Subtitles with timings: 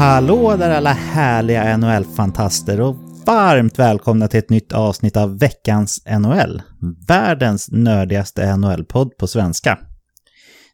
[0.00, 2.96] Hallå där alla härliga NHL-fantaster och
[3.26, 6.62] varmt välkomna till ett nytt avsnitt av veckans NHL.
[7.08, 9.78] Världens nördigaste NHL-podd på svenska.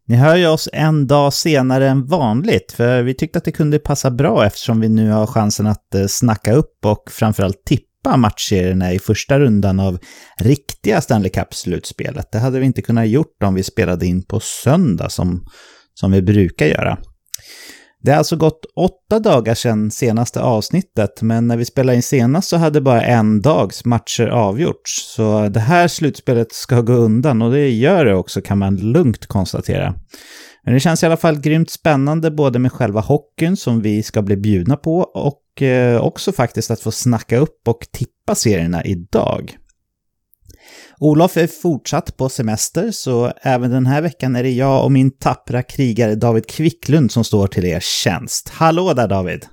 [0.07, 3.79] Ni hör ju oss en dag senare än vanligt, för vi tyckte att det kunde
[3.79, 8.93] passa bra eftersom vi nu har chansen att eh, snacka upp och framförallt tippa matchserierna
[8.93, 9.99] i första rundan av
[10.41, 12.33] riktiga Stanley Cup-slutspelet.
[12.33, 15.45] Det hade vi inte kunnat gjort om vi spelade in på söndag som,
[15.95, 16.99] som vi brukar göra.
[18.03, 22.49] Det har alltså gått åtta dagar sedan senaste avsnittet, men när vi spelade in senast
[22.49, 25.15] så hade bara en dags matcher avgjorts.
[25.15, 29.27] Så det här slutspelet ska gå undan och det gör det också kan man lugnt
[29.27, 29.95] konstatera.
[30.65, 34.23] Men det känns i alla fall grymt spännande både med själva hockeyn som vi ska
[34.23, 39.57] bli bjudna på och eh, också faktiskt att få snacka upp och tippa serierna idag.
[41.01, 45.11] Olof är fortsatt på semester, så även den här veckan är det jag och min
[45.11, 48.49] tappra krigare David Kvicklund som står till er tjänst.
[48.49, 49.47] Hallå där David!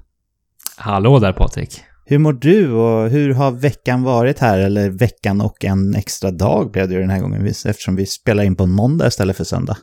[0.77, 1.81] Hallå där Patrik!
[2.05, 4.59] Hur mår du och hur har veckan varit här?
[4.59, 8.44] Eller veckan och en extra dag blev det ju den här gången eftersom vi spelar
[8.44, 9.78] in på en måndag istället för söndag.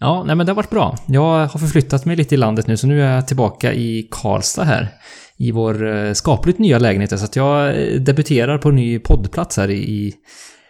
[0.00, 0.96] Ja, nej men det har varit bra.
[1.06, 4.64] Jag har förflyttat mig lite i landet nu så nu är jag tillbaka i Karlstad
[4.64, 4.88] här.
[5.36, 7.18] I vår eh, skapligt nya lägenhet.
[7.18, 10.14] Så att jag eh, debuterar på en ny poddplats här i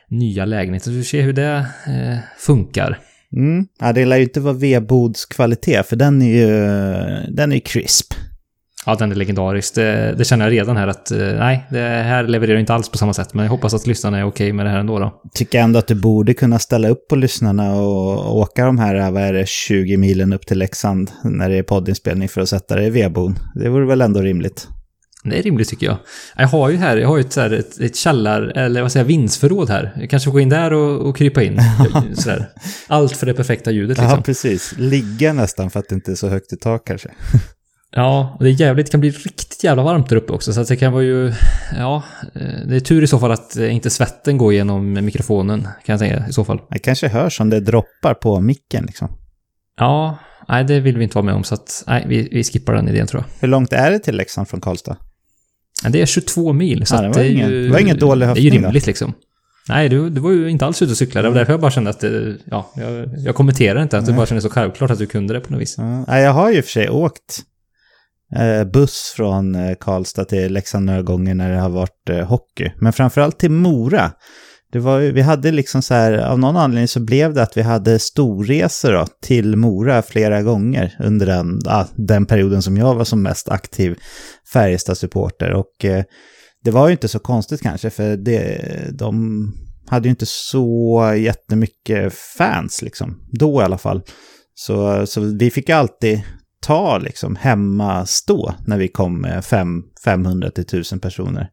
[0.09, 0.85] nya lägenheter.
[0.85, 2.99] Så vi får se hur det eh, funkar.
[3.37, 3.67] Mm.
[3.81, 6.51] Ja, det lär ju inte vara vedbodskvalitet, för den är ju
[7.29, 8.15] den är crisp.
[8.87, 9.75] Ja, den är legendarisk.
[9.75, 12.99] Det, det, känner jag redan här att eh, nej, det här levererar inte alls på
[12.99, 13.35] samma sätt.
[13.35, 15.23] Men jag hoppas att lyssnarna är okej med det här ändå då.
[15.35, 19.23] Tycker ändå att du borde kunna ställa upp på lyssnarna och åka de här, vad
[19.23, 22.87] är det, 20 milen upp till Leksand när det är poddinspelning för att sätta dig
[22.87, 23.39] i vedbon.
[23.55, 24.69] Det vore väl ändå rimligt.
[25.29, 25.97] Det är rimligt tycker jag.
[26.37, 28.93] Jag har ju här, jag har ju ett, så här, ett, ett källar, eller vad
[28.93, 29.93] säger jag, vindsförråd här.
[30.01, 31.61] Jag kanske får gå in där och, och krypa in.
[32.15, 32.49] Sådär.
[32.87, 34.17] Allt för det perfekta ljudet liksom.
[34.17, 34.75] Ja, precis.
[34.77, 37.09] Ligga nästan för att det inte är så högt i tak kanske.
[37.91, 40.53] Ja, och det är jävligt, det kan bli riktigt jävla varmt där uppe också.
[40.53, 41.33] Så att det kan vara ju,
[41.77, 42.03] ja,
[42.69, 46.29] det är tur i så fall att inte svetten går igenom mikrofonen, kan jag säga
[46.29, 46.61] i så fall.
[46.71, 49.09] Det kanske hörs om det droppar på micken liksom.
[49.79, 50.19] Ja,
[50.49, 52.89] nej det vill vi inte vara med om så att, nej, vi, vi skippar den
[52.89, 53.41] idén tror jag.
[53.41, 54.97] Hur långt är det till Leksand från Karlstad?
[55.83, 57.99] Det är 22 mil, så ja, det, var det, är ingen, ju, det var ingen
[57.99, 58.89] dålig höftning Det är ju rimligt då.
[58.89, 59.15] liksom.
[59.69, 61.27] Nej, du, du var ju inte alls ute och cyklade.
[61.27, 62.05] Det var därför jag bara kände att,
[62.45, 63.99] ja, jag, jag kommenterar inte.
[63.99, 65.77] Att det bara kändes så självklart att du kunde det på något vis.
[66.07, 67.43] Ja, jag har ju för sig åkt
[68.37, 72.73] eh, buss från eh, Karlstad till Leksand några gånger när det har varit eh, hockey.
[72.77, 74.11] Men framförallt till Mora.
[74.73, 77.63] Det var, vi hade liksom så här, av någon anledning så blev det att vi
[77.63, 83.05] hade storresor då, till Mora flera gånger under den, ah, den perioden som jag var
[83.05, 83.99] som mest aktiv
[84.53, 85.53] Färjestad-supporter.
[85.53, 86.05] Och eh,
[86.65, 88.61] det var ju inte så konstigt kanske, för det,
[88.99, 89.45] de
[89.87, 94.03] hade ju inte så jättemycket fans liksom, då i alla fall.
[94.55, 96.23] Så, så vi fick alltid
[96.61, 99.45] ta liksom hemma stå när vi kom eh, med
[100.05, 101.49] 500 till 1000 personer.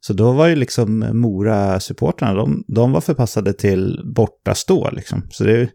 [0.00, 5.22] Så då var ju liksom Mora-supportrarna, de, de var förpassade till bortastå liksom.
[5.30, 5.68] Så det,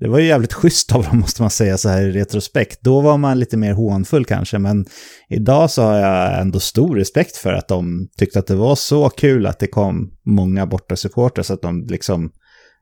[0.00, 2.78] det var ju jävligt schysst av dem måste man säga så här i retrospekt.
[2.82, 4.86] Då var man lite mer hånfull kanske, men
[5.28, 9.08] idag så har jag ändå stor respekt för att de tyckte att det var så
[9.08, 12.30] kul att det kom många bortasupportrar så att de liksom,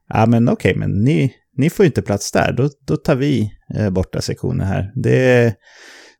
[0.08, 3.50] ja men okej, okay, men ni, ni får inte plats där, då, då tar vi
[3.76, 4.92] eh, borta sektioner här.
[4.94, 5.54] Det,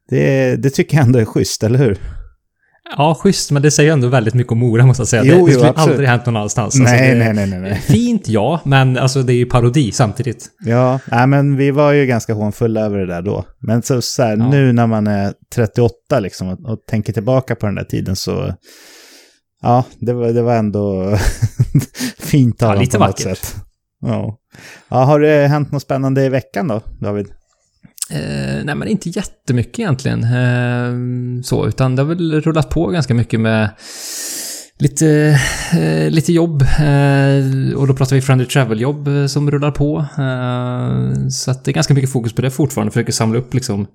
[0.09, 1.99] det, det tycker jag ändå är schysst, eller hur?
[2.91, 5.25] Ja, schysst, men det säger ändå väldigt mycket om Mora måste jag säga.
[5.25, 6.75] Jo, det, det skulle aldrig hänt någon annanstans.
[6.75, 10.51] Nej, alltså, det, nej, nej, nej, Fint ja, men alltså det är ju parodi samtidigt.
[10.65, 13.45] Ja, nej, men vi var ju ganska hånfulla över det där då.
[13.61, 14.51] Men så, så här, ja.
[14.51, 18.55] nu när man är 38 liksom och, och, tänker tillbaka på den där tiden så...
[19.63, 21.17] Ja, det var, det var ändå
[22.19, 23.39] fint av ja, lite på något vackert.
[23.39, 23.57] sätt.
[24.01, 24.39] Ja.
[24.89, 24.97] ja.
[24.97, 27.27] Har det hänt något spännande i veckan då, David?
[28.11, 30.25] Eh, nej, men inte jättemycket egentligen.
[30.25, 33.71] Eh, så, utan det har väl rullat på ganska mycket med
[34.79, 35.39] lite,
[35.73, 36.63] eh, lite jobb.
[36.63, 39.99] Eh, och då pratar vi Friendly Travel-jobb eh, som rullar på.
[39.99, 42.93] Eh, så att det är ganska mycket fokus på det fortfarande.
[42.93, 43.87] Försöker samla upp liksom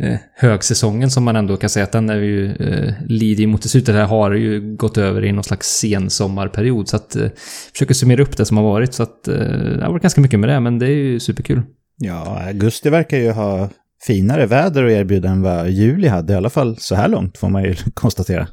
[0.00, 3.68] eh, högsäsongen som man ändå kan säga att den är ju eh, lider mot det
[3.68, 7.28] slutet här har ju gått över i någon slags sensommarperiod så att eh,
[7.72, 10.40] försöker summera upp det som har varit så att eh, det har varit ganska mycket
[10.40, 11.62] med det men det är ju superkul.
[11.98, 13.68] Ja, augusti verkar ju ha
[14.06, 17.48] finare väder att erbjuda än vad juli hade, i alla fall så här långt får
[17.48, 18.48] man ju konstatera.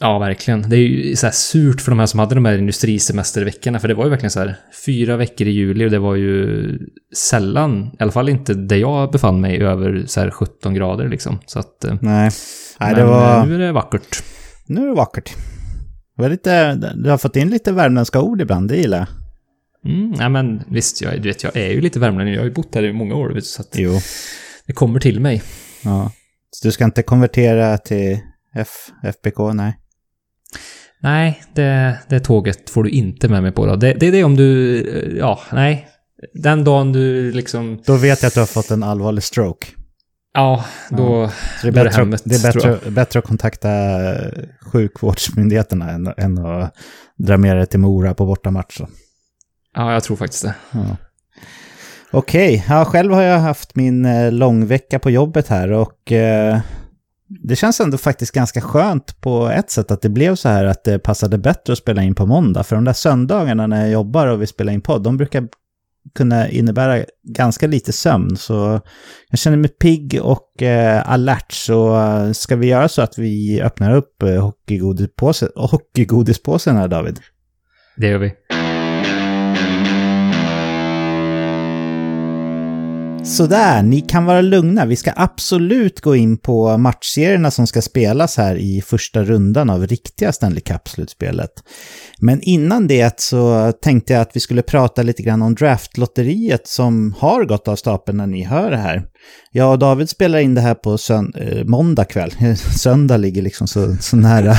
[0.00, 0.62] Ja, verkligen.
[0.68, 3.88] Det är ju så här surt för de här som hade de här industrisemesterveckorna, för
[3.88, 4.56] det var ju verkligen så här
[4.86, 6.78] fyra veckor i juli och det var ju
[7.16, 11.38] sällan, i alla fall inte där jag befann mig, över så här 17 grader liksom.
[11.46, 11.84] Så att...
[11.84, 12.30] Eh, Nej,
[12.80, 13.38] Nej det var...
[13.38, 14.22] Eh, nu är det vackert.
[14.66, 15.34] Nu är det vackert.
[16.16, 19.06] Det var lite, du har fått in lite värmländska ord ibland, det gillar jag.
[19.84, 22.34] Mm, ja, men visst, jag, du vet, jag är ju lite värmlänning.
[22.34, 24.00] Jag har ju bott här i många år, vet, så att jo.
[24.66, 25.42] det kommer till mig.
[25.84, 26.12] Ja.
[26.50, 28.18] Så du ska inte konvertera till
[28.54, 28.68] F,
[29.04, 29.78] FBK, nej?
[31.02, 33.76] Nej, det, det tåget får du inte med mig på då.
[33.76, 35.16] Det, det är det om du...
[35.18, 35.88] Ja, nej.
[36.34, 37.82] Den dagen du liksom...
[37.86, 39.66] Då vet jag att du har fått en allvarlig stroke.
[40.34, 41.28] Ja, då...
[41.60, 43.68] Så det är bättre, hemmet, det är bättre, bättre att kontakta
[44.72, 46.76] sjukvårdsmyndigheterna än, än att
[47.18, 48.80] dra med dig till Mora på bortamatch.
[49.74, 50.54] Ja, jag tror faktiskt det.
[50.70, 50.96] Ja.
[52.10, 52.76] Okej, okay.
[52.76, 56.58] ja, själv har jag haft min eh, långvecka på jobbet här och eh,
[57.40, 60.84] det känns ändå faktiskt ganska skönt på ett sätt att det blev så här att
[60.84, 62.64] det passade bättre att spela in på måndag.
[62.64, 65.48] För de där söndagarna när jag jobbar och vi spelar in podd, de brukar
[66.14, 68.36] kunna innebära ganska lite sömn.
[68.36, 68.80] Så
[69.30, 71.52] jag känner mig pigg och eh, alert.
[71.52, 77.20] Så uh, ska vi göra så att vi öppnar upp eh, hockeygodispåsen, hockeygodispåsen här David?
[77.96, 78.32] Det gör vi.
[83.24, 84.86] Sådär, ni kan vara lugna.
[84.86, 89.86] Vi ska absolut gå in på matchserierna som ska spelas här i första rundan av
[89.86, 91.50] riktiga Stanley Cup-slutspelet.
[92.18, 97.14] Men innan det så tänkte jag att vi skulle prata lite grann om draftlotteriet som
[97.18, 99.02] har gått av stapeln när ni hör det här.
[99.70, 102.56] Och David spelar in det här på sönd äh, måndag kväll.
[102.56, 104.56] Söndag ligger liksom så, så nära,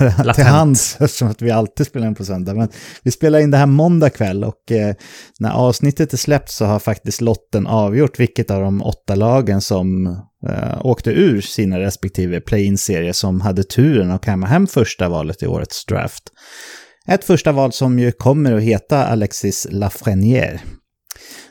[0.18, 2.54] nära till hands eftersom att vi alltid spelar in på söndag.
[2.54, 2.68] Men
[3.02, 4.94] vi spelar in det här måndag kväll och eh,
[5.40, 10.06] när avsnittet är släppt så har faktiskt lotten avgjort vilket av de åtta lagen som
[10.48, 15.46] eh, åkte ur sina respektive play-in-serier som hade turen att kamma hem första valet i
[15.46, 16.24] årets draft.
[17.08, 20.60] Ett första val som ju kommer att heta Alexis Lafreniere.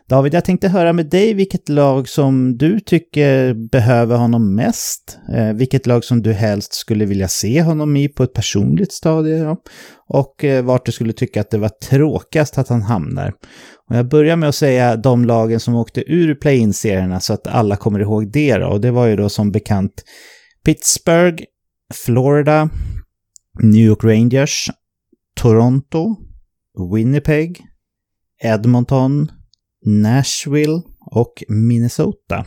[0.09, 5.17] David, jag tänkte höra med dig vilket lag som du tycker behöver honom mest.
[5.33, 9.37] Eh, vilket lag som du helst skulle vilja se honom i på ett personligt stadie.
[9.37, 9.57] Ja.
[10.07, 13.33] Och eh, vart du skulle tycka att det var tråkigast att han hamnar.
[13.89, 17.75] Och jag börjar med att säga de lagen som åkte ur play-in-serierna så att alla
[17.75, 18.67] kommer ihåg det då.
[18.67, 20.03] Och det var ju då som bekant
[20.65, 21.43] Pittsburgh,
[21.93, 22.69] Florida,
[23.63, 24.69] New York Rangers,
[25.35, 26.15] Toronto,
[26.93, 27.61] Winnipeg,
[28.43, 29.31] Edmonton,
[29.85, 30.81] Nashville
[31.11, 32.45] och Minnesota.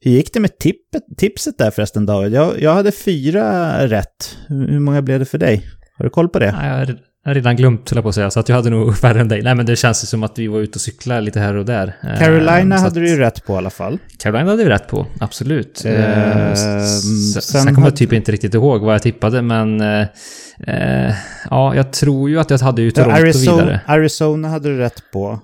[0.00, 2.32] Hur gick det med tippet, tipset där förresten David?
[2.32, 4.36] Jag, jag hade fyra rätt.
[4.48, 5.66] Hur många blev det för dig?
[5.98, 6.46] Har du koll på det?
[7.26, 9.20] jag har redan glömt, höll jag på att säga, så att jag hade nog färre
[9.20, 9.42] än dig.
[9.42, 11.64] Nej, men det känns ju som att vi var ute och cyklade lite här och
[11.64, 11.96] där.
[12.18, 13.98] Carolina uh, hade du ju rätt på i alla fall.
[14.18, 15.82] Carolina hade vi rätt på, absolut.
[15.86, 19.80] Uh, uh, sen, sen kommer jag typ inte riktigt ihåg vad jag tippade, men...
[21.50, 23.80] ja, jag tror ju att jag hade ju Toronto Arizona, vidare.
[23.86, 25.40] Arizona hade du rätt på.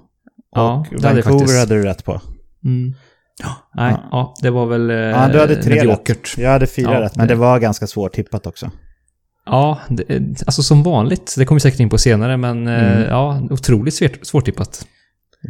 [0.54, 1.58] Ja, och Vancouver faktiskt...
[1.58, 2.20] hade du rätt på.
[2.64, 2.94] Mm.
[3.42, 4.08] Ja, nej, ja.
[4.10, 4.34] ja.
[4.42, 6.38] det var väl Ja, du hade tre rätt.
[6.38, 8.70] Jag hade fyra ja, rätt, men det var ganska svårtippat också.
[9.46, 11.34] Ja, det, alltså som vanligt.
[11.38, 13.08] Det kommer vi säkert in på senare, men eh, mm.
[13.08, 14.86] ja, otroligt svårt, svårtippat.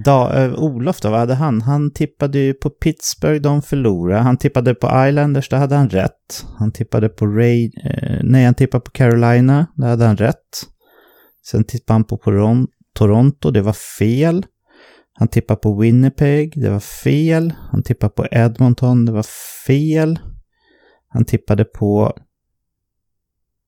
[0.04, 1.62] Da, uh, Olof då, vad hade han?
[1.62, 4.22] Han tippade ju på Pittsburgh, de förlorade.
[4.22, 6.46] Han tippade på Islanders, där hade han rätt.
[6.58, 7.66] Han tippade på Ray...
[7.66, 10.66] Uh, nej, han tippade på Carolina, där hade han rätt.
[11.50, 12.19] Sen tippade han på
[12.99, 14.46] Toronto, det var fel.
[15.14, 17.54] Han tippade på Winnipeg, det var fel.
[17.71, 19.26] Han tippade på Edmonton, det var
[19.66, 20.19] fel.
[21.09, 22.12] Han tippade på...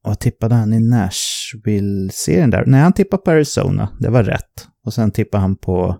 [0.02, 2.64] Vad tippade han i Nashville-serien där?
[2.66, 4.68] Nej, han tippade på Arizona, det var rätt.
[4.84, 5.96] Och sen tippade han på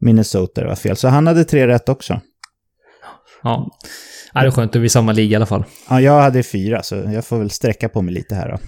[0.00, 0.96] Minnesota, det var fel.
[0.96, 2.20] Så han hade tre rätt också.
[3.42, 3.78] Ja,
[4.32, 5.64] det är skönt att vi är i samma liga i alla fall.
[5.90, 8.58] Ja, jag hade fyra, så jag får väl sträcka på mig lite här då.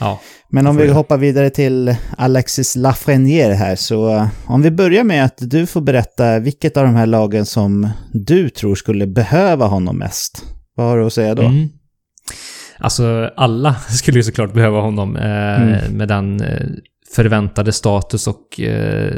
[0.00, 0.92] Ja, Men om vi det.
[0.92, 5.80] hoppar vidare till Alexis Lafreniere här, så eh, om vi börjar med att du får
[5.80, 10.44] berätta vilket av de här lagen som du tror skulle behöva honom mest.
[10.74, 11.42] Vad har du att säga då?
[11.42, 11.68] Mm.
[12.78, 15.96] Alltså alla skulle ju såklart behöva honom eh, mm.
[15.96, 16.66] med den eh,
[17.16, 19.12] förväntade status och eh,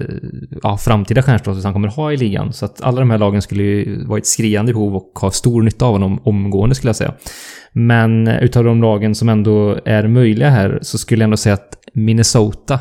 [0.62, 2.52] ja, framtida stjärnstatus han kommer ha i ligan.
[2.52, 5.62] Så att alla de här lagen skulle ju vara ett skriande behov och ha stor
[5.62, 7.14] nytta av honom omgående skulle jag säga.
[7.72, 11.78] Men utav de lagen som ändå är möjliga här så skulle jag ändå säga att
[11.94, 12.80] Minnesota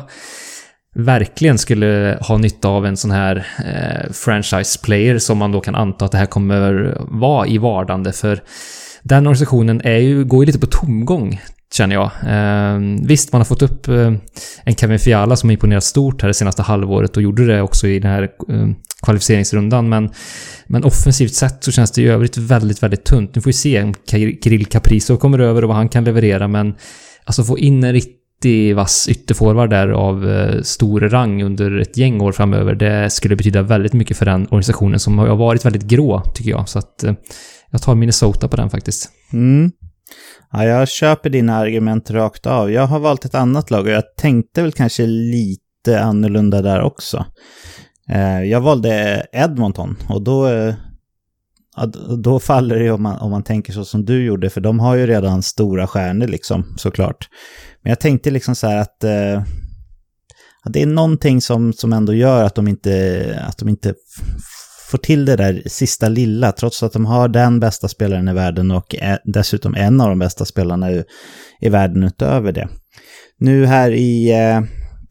[0.94, 5.74] verkligen skulle ha nytta av en sån här eh, franchise player som man då kan
[5.74, 8.42] anta att det här kommer vara i vardande för
[9.02, 11.40] den organisationen är ju, går ju lite på tomgång
[11.74, 12.10] känner jag.
[12.26, 14.12] Eh, visst, man har fått upp eh,
[14.64, 17.86] en Kevin Fiala som har imponerat stort här det senaste halvåret och gjorde det också
[17.86, 18.68] i den här eh,
[19.02, 19.88] kvalificeringsrundan.
[19.88, 20.10] Men,
[20.66, 23.34] men offensivt sett så känns det i övrigt väldigt, väldigt tunt.
[23.34, 26.74] Nu får vi se om Kirill Caprizo kommer över och vad han kan leverera, men
[27.24, 32.20] alltså få in en riktig vass ytterforward där av eh, stor rang under ett gäng
[32.20, 36.22] år framöver, det skulle betyda väldigt mycket för den organisationen som har varit väldigt grå,
[36.34, 36.68] tycker jag.
[36.68, 37.14] Så att eh,
[37.70, 39.10] jag tar Minnesota på den faktiskt.
[39.32, 39.72] Mm.
[40.52, 42.72] Ja, jag köper dina argument rakt av.
[42.72, 47.26] Jag har valt ett annat lag och jag tänkte väl kanske lite annorlunda där också.
[48.08, 50.74] Eh, jag valde Edmonton och då, eh,
[52.18, 54.80] då faller det ju om man, om man tänker så som du gjorde, för de
[54.80, 57.28] har ju redan stora stjärnor liksom, såklart.
[57.82, 59.42] Men jag tänkte liksom så här att eh,
[60.64, 63.94] det är någonting som, som ändå gör att de inte, att de inte
[64.92, 68.70] får till det där sista lilla, trots att de har den bästa spelaren i världen
[68.70, 68.94] och
[69.24, 71.04] dessutom en av de bästa spelarna i,
[71.60, 72.68] i världen utöver det.
[73.38, 74.32] Nu här i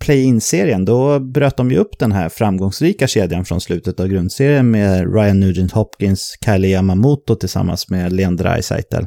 [0.02, 5.14] play-in-serien, då bröt de ju upp den här framgångsrika kedjan från slutet av grundserien med
[5.14, 9.06] Ryan Nugent Hopkins, Kylie Yamamoto tillsammans med Leon Draisaitl.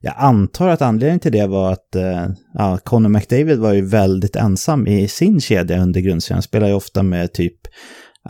[0.00, 4.36] Jag antar att anledningen till det var att eh, ja, Conor McDavid var ju väldigt
[4.36, 6.36] ensam i sin kedja under grundserien.
[6.36, 7.56] Han spelar ju ofta med typ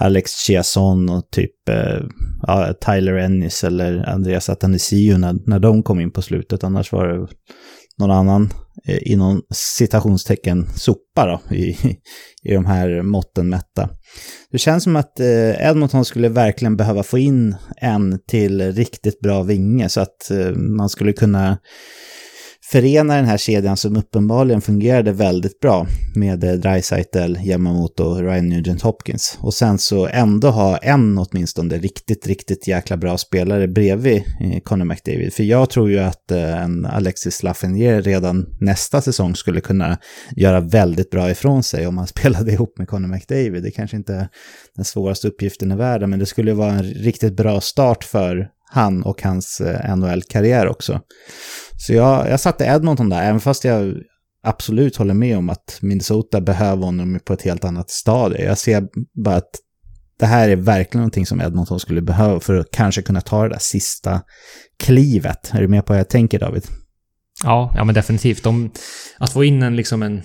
[0.00, 2.00] Alex Chiasson och typ eh,
[2.42, 6.64] ja, Tyler Ennis eller Andreas Atanasio när, när de kom in på slutet.
[6.64, 7.26] Annars var det
[7.98, 8.52] någon annan
[8.84, 11.76] eh, inom citationstecken sopa då, i,
[12.42, 13.88] i de här måtten mätta.
[14.50, 19.42] Det känns som att eh, Edmonton skulle verkligen behöva få in en till riktigt bra
[19.42, 21.58] vinge så att eh, man skulle kunna
[22.70, 28.48] förena den här kedjan som uppenbarligen fungerade väldigt bra med eh, Dreisaitl, Yamamoto och Ryan
[28.48, 29.38] Nugent Hopkins.
[29.40, 34.84] Och sen så ändå ha en åtminstone riktigt, riktigt jäkla bra spelare bredvid eh, Conor
[34.84, 35.32] McDavid.
[35.32, 39.98] För jag tror ju att eh, en Alexis Lafreniere redan nästa säsong skulle kunna
[40.36, 43.62] göra väldigt bra ifrån sig om han spelade ihop med Conor McDavid.
[43.62, 44.28] Det kanske inte är
[44.76, 49.02] den svåraste uppgiften i världen, men det skulle vara en riktigt bra start för han
[49.02, 49.62] och hans
[49.96, 51.00] NHL-karriär också.
[51.76, 53.94] Så jag, jag satte Edmonton där, även fast jag
[54.42, 58.44] absolut håller med om att Minnesota behöver honom på ett helt annat stadie.
[58.44, 58.88] Jag ser
[59.24, 59.50] bara att
[60.18, 63.48] det här är verkligen någonting som Edmonton skulle behöva för att kanske kunna ta det
[63.48, 64.20] där sista
[64.78, 65.50] klivet.
[65.54, 66.64] Är du med på vad jag tänker David?
[67.44, 68.42] Ja, ja men definitivt.
[68.42, 68.70] De,
[69.18, 70.22] att få in en, liksom en,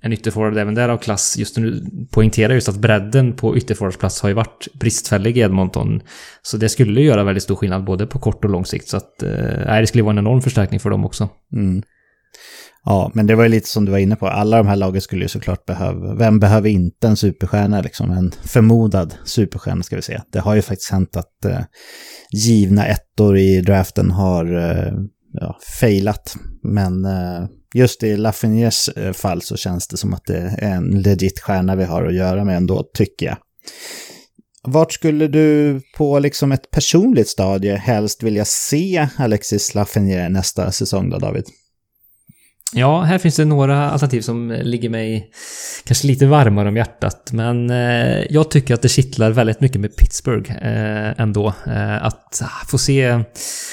[0.00, 4.28] en ytterforward även där av klass, just nu poängterar just att bredden på ytterforwardsplats har
[4.28, 6.02] ju varit bristfällig i Edmonton.
[6.42, 8.88] Så det skulle göra väldigt stor skillnad både på kort och lång sikt.
[8.88, 11.28] Så att, eh, det skulle vara en enorm förstärkning för dem också.
[11.52, 11.82] Mm.
[12.84, 14.28] Ja, men det var ju lite som du var inne på.
[14.28, 16.14] Alla de här lagen skulle ju såklart behöva...
[16.14, 18.10] Vem behöver inte en superstjärna liksom?
[18.10, 20.24] En förmodad superstjärna ska vi säga.
[20.32, 21.60] Det har ju faktiskt hänt att eh,
[22.30, 24.92] givna ettor i draften har eh,
[25.32, 26.34] ja, failat.
[26.62, 27.44] Men eh,
[27.74, 31.76] just i Lafreniers eh, fall så känns det som att det är en legit stjärna
[31.76, 33.36] vi har att göra med ändå, tycker jag.
[34.62, 41.10] Vart skulle du på liksom ett personligt stadie helst vilja se Alexis Lafreniere nästa säsong
[41.10, 41.44] då, David?
[42.74, 45.30] Ja, här finns det några alternativ som ligger mig
[45.84, 47.30] kanske lite varmare om hjärtat.
[47.32, 51.54] Men eh, jag tycker att det kittlar väldigt mycket med Pittsburgh eh, ändå.
[51.66, 53.20] Eh, att få se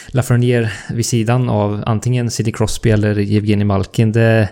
[0.08, 4.12] Lafreniere vid sidan av antingen Sidney Crosby eller Evgeni Malkin.
[4.12, 4.50] Det,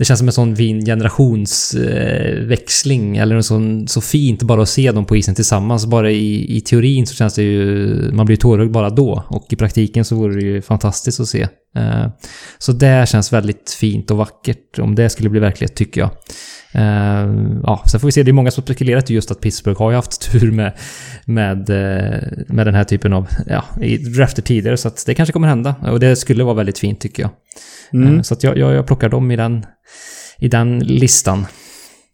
[0.00, 3.16] det känns som en sån fin generationsväxling.
[3.16, 5.86] Eh, eller en sån, så fint bara att se dem på isen tillsammans.
[5.86, 8.12] Bara i, i teorin så känns det ju...
[8.12, 9.24] Man blir tårögd bara då.
[9.28, 11.42] Och i praktiken så vore det ju fantastiskt att se.
[11.76, 12.06] Eh,
[12.58, 16.10] så det känns väldigt fint och vackert om det skulle bli verklighet tycker jag.
[16.74, 18.22] Uh, ja, sen får vi se.
[18.22, 20.72] Det är många som spekulerat just att Pittsburgh har ju haft tur med,
[21.24, 23.64] med, eh, med den här typen av ja,
[24.16, 24.76] drafter tidigare.
[24.76, 25.74] Så att det kanske kommer hända.
[25.82, 27.30] Och det skulle vara väldigt fint tycker jag.
[27.92, 28.14] Mm.
[28.14, 29.66] Uh, så att jag, jag, jag plockar dem i den,
[30.38, 31.46] i den listan.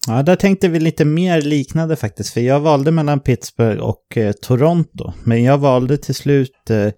[0.08, 2.34] Ja, där tänkte vi lite mer liknande faktiskt.
[2.34, 5.12] För jag valde mellan Pittsburgh och eh, Toronto.
[5.24, 6.88] Men jag valde till slut eh,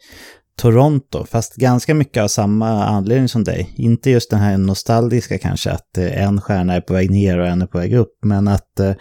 [0.58, 3.74] Toronto, fast ganska mycket av samma anledning som dig.
[3.76, 7.46] Inte just den här nostalgiska kanske, att eh, en stjärna är på väg ner och
[7.46, 8.92] en är på väg upp, men att eh,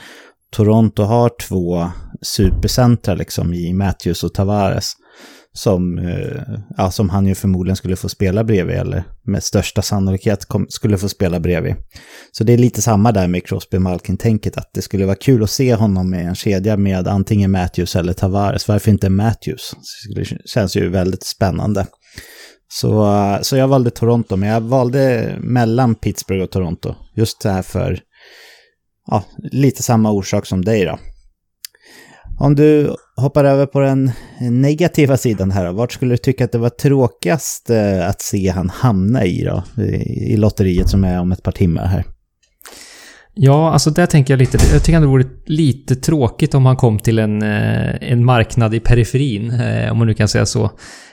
[0.52, 4.94] Toronto har två supercentra liksom i Matthews och Tavares
[5.58, 6.42] som, eh,
[6.78, 10.98] ja, som han ju förmodligen skulle få spela bredvid, eller med största sannolikhet kom, skulle
[10.98, 11.76] få spela bredvid.
[12.32, 15.50] Så det är lite samma där med Crosby Malkin-tänket, att det skulle vara kul att
[15.50, 18.68] se honom i en kedja med antingen Matthews eller Tavares.
[18.68, 19.74] Varför inte Matthews?
[20.16, 21.86] Det känns ju väldigt spännande.
[22.74, 26.96] Så, så jag valde Toronto, men jag valde mellan Pittsburgh och Toronto.
[27.16, 28.00] Just det här för,
[29.08, 31.00] ja, lite samma orsak som dig då.
[32.40, 36.58] Om du hoppar över på den negativa sidan här, vart skulle du tycka att det
[36.58, 39.64] var tråkigast eh, att se han hamna i då?
[40.06, 42.06] I lotteriet som är om ett par timmar här.
[43.34, 47.00] Ja, alltså där tänker jag lite, jag tycker det vore lite tråkigt om han kom
[47.00, 50.72] till en, eh, en marknad i periferin, eh, om man nu kan säga så.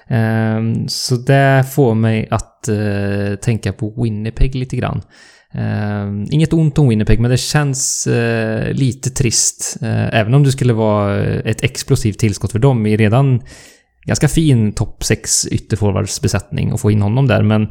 [0.08, 2.68] Ehm, så det får mig att
[3.42, 5.02] tänka på Winnipeg lite grann.
[5.58, 9.76] Uh, inget ont om Winnipeg, men det känns uh, lite trist.
[9.82, 13.42] Uh, även om det skulle vara ett explosivt tillskott för dem i redan
[14.06, 17.42] ganska fin topp 6 ytterforwardsbesättning och få in honom där.
[17.42, 17.62] Men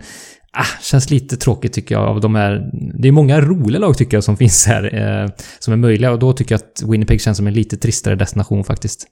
[0.53, 2.69] ah, känns lite tråkigt tycker jag av de här...
[2.99, 6.33] Det är många roliga lag tycker jag som finns här som är möjliga och då
[6.33, 9.07] tycker jag att Winnipeg känns som en lite tristare destination faktiskt.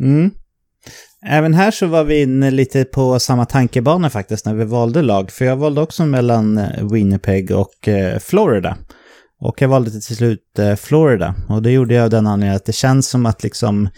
[0.00, 0.30] Mm.
[1.26, 5.30] Även här så var vi inne lite på samma tankebana faktiskt när vi valde lag.
[5.30, 8.76] För jag valde också mellan eh, Winnipeg och eh, Florida.
[9.40, 11.34] Och jag valde till slut eh, Florida.
[11.48, 13.88] Och det gjorde jag av den anledningen att det känns som att liksom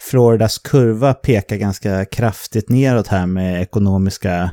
[0.00, 4.50] Floridas kurva pekar ganska kraftigt neråt här med ekonomiska,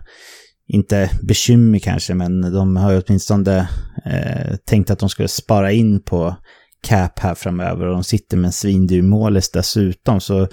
[0.68, 3.70] inte bekymmer kanske, men de har ju åtminstone
[4.06, 6.36] eh, tänkt att de skulle spara in på
[6.82, 10.22] cap här framöver och de sitter med en svindyr målis dessutom.
[10.22, 10.48] Så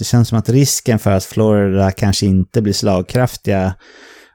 [0.00, 3.74] det känns som att risken för att Florida kanske inte blir slagkraftiga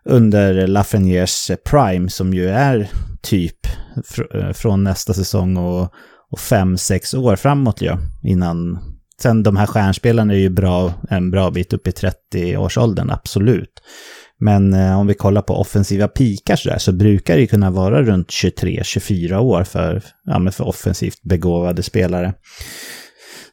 [0.09, 2.89] under Lafreniers prime, som ju är
[3.21, 3.67] typ
[4.05, 5.93] fr eh, från nästa säsong och,
[6.31, 8.79] och fem, sex år framåt ju, innan...
[9.21, 13.81] Sen de här stjärnspelarna är ju bra, en bra bit upp i 30-årsåldern, absolut.
[14.39, 18.03] Men eh, om vi kollar på offensiva pikar så, där, så brukar det kunna vara
[18.03, 22.33] runt 23-24 år för, ja, för offensivt begåvade spelare.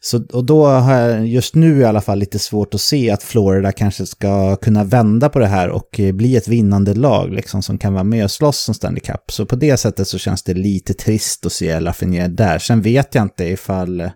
[0.04, 3.23] Så, och då har jag just nu i alla fall lite svårt att se att
[3.23, 7.62] Florida kanske ska kunna vända på det här och eh, bli ett vinnande lag liksom,
[7.62, 9.30] som kan vara med och slåss som Stanley Cup.
[9.30, 12.59] Så på det sättet så känns det lite trist att se Lafreniere där.
[12.59, 14.11] Sen vet jag inte ifall, eh,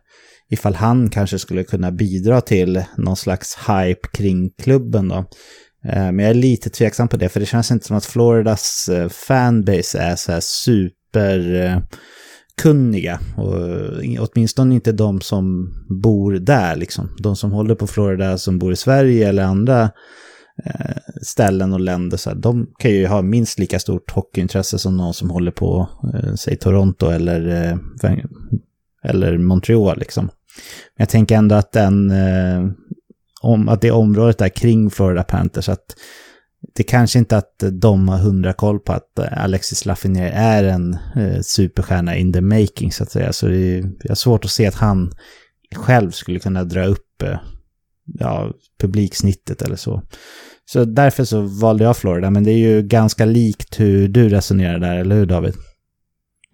[0.50, 5.16] ifall han kanske skulle kunna bidra till någon slags hype kring klubben då.
[5.88, 8.90] Eh, men jag är lite tveksam på det, för det känns inte som att Floridas
[9.10, 11.82] fanbase är så här super
[12.62, 13.20] kunniga.
[13.36, 13.56] Och
[14.04, 17.08] eh, åtminstone inte de som bor där liksom.
[17.18, 19.82] De som håller på Florida som bor i Sverige eller andra
[20.64, 22.16] eh, ställen och länder.
[22.16, 25.88] Så här, de kan ju ha minst lika stort hockeyintresse som någon som håller på,
[26.14, 28.12] eh, säg Toronto eller, eh,
[29.04, 30.25] eller Montreal liksom.
[30.96, 32.66] Men jag tänker ändå att den, eh,
[33.42, 35.96] om, att det området där kring Florida Panthers, att
[36.75, 40.99] det kanske inte att de har hundra koll på att eh, Alexis Lafreniere är en
[41.16, 43.32] eh, superstjärna in the making så att säga.
[43.32, 45.12] Så det är, det är svårt att se att han
[45.75, 47.38] själv skulle kunna dra upp eh,
[48.19, 50.02] ja, publiksnittet eller så.
[50.64, 54.78] Så därför så valde jag Florida, men det är ju ganska likt hur du resonerar
[54.78, 55.54] där, eller hur David?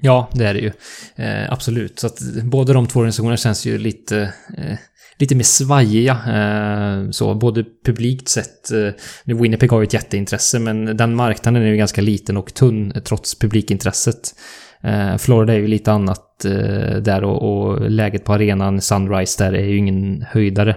[0.02, 0.72] Ja, det är det ju.
[1.16, 1.98] Eh, absolut.
[1.98, 4.78] Så att båda de två organisationerna känns ju lite eh,
[5.22, 6.12] lite mer svajiga.
[6.12, 8.72] Eh, så, både publikt sett.
[8.72, 12.92] Eh, Winnipeg har ju ett jätteintresse, men den marknaden är ju ganska liten och tunn
[13.04, 14.34] trots publikintresset.
[14.82, 19.52] Eh, Florida är ju lite annat eh, där och, och, läget på arenan, Sunrise där,
[19.52, 20.76] är ju ingen höjdare.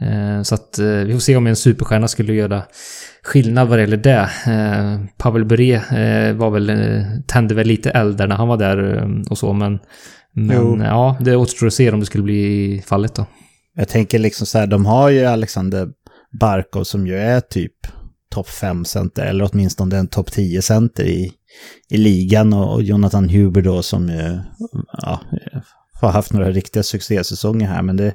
[0.00, 2.62] Eh, så att eh, vi får se om en superstjärna skulle göra
[3.22, 4.30] skillnad vad det gäller det.
[4.46, 6.72] Eh, Pavel Bure var väl,
[7.26, 9.78] tände väl lite eld där när han var där och så, men
[10.34, 13.26] men ja, det återstår att se om det skulle bli fallet då.
[13.76, 15.88] Jag tänker liksom så här, de har ju Alexander
[16.40, 17.72] Barkov som ju är typ
[18.30, 21.32] topp 5 center, eller åtminstone en topp 10 center i,
[21.90, 24.40] i ligan och Jonathan Huber då som ju
[25.02, 25.20] ja,
[26.00, 28.14] har haft några riktiga succésäsonger här, men det,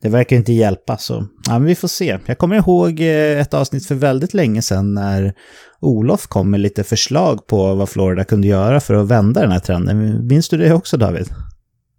[0.00, 0.96] det verkar inte hjälpa.
[0.96, 2.18] Så ja, men vi får se.
[2.26, 5.34] Jag kommer ihåg eh, ett avsnitt för väldigt länge sedan när
[5.80, 9.60] Olof kom med lite förslag på vad Florida kunde göra för att vända den här
[9.60, 10.26] trenden.
[10.26, 11.26] Minns du det också David?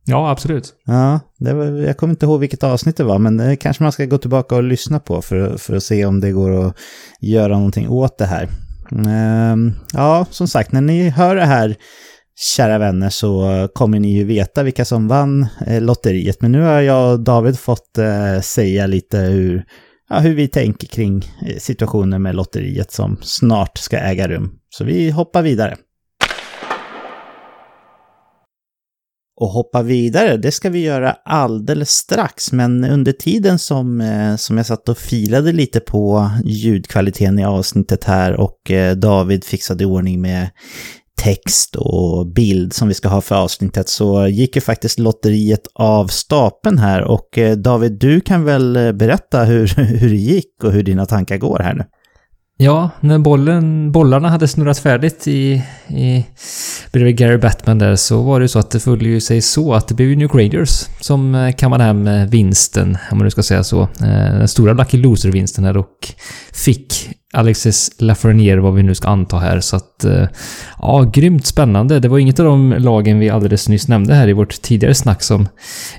[0.06, 0.74] Ja, absolut.
[0.86, 3.92] Ja, det var, jag kommer inte ihåg vilket avsnitt det var, men det kanske man
[3.92, 6.76] ska gå tillbaka och lyssna på för, för att se om det går att
[7.22, 8.50] göra någonting åt det här.
[9.08, 11.76] Ehm, ja, som sagt, när ni hör det här,
[12.56, 16.42] kära vänner, så kommer ni ju veta vilka som vann eh, lotteriet.
[16.42, 19.64] Men nu har jag och David fått eh, säga lite hur,
[20.10, 24.52] ja, hur vi tänker kring eh, situationen med lotteriet som snart ska äga rum.
[24.70, 25.78] Så vi hoppar vidare.
[29.38, 30.38] Och hoppa vidare.
[30.38, 34.98] Det ska vi göra alldeles strax, men under tiden som, eh, som jag satt och
[34.98, 40.50] filade lite på ljudkvaliteten i avsnittet här och eh, David fixade i ordning med
[41.18, 46.08] text och bild som vi ska ha för avsnittet så gick ju faktiskt lotteriet av
[46.08, 49.68] stapeln här och eh, David, du kan väl berätta hur,
[50.00, 51.84] hur det gick och hur dina tankar går här nu?
[52.58, 56.26] Ja, när bollen, bollarna hade snurrat färdigt i, i,
[56.92, 59.74] bredvid Gary Batman där så var det ju så att det följde ju sig så
[59.74, 63.44] att det blev New Graders som eh, kammade hem eh, vinsten, om man nu ska
[63.44, 63.82] säga så.
[63.82, 66.14] Eh, den stora Lucky Loser-vinsten här och
[66.54, 69.60] fick Alexis Lafreniere, vad vi nu ska anta här.
[69.60, 70.28] Så att, eh,
[70.80, 72.00] ja, grymt spännande.
[72.00, 75.24] Det var inget av de lagen vi alldeles nyss nämnde här i vårt tidigare snack
[75.24, 75.48] som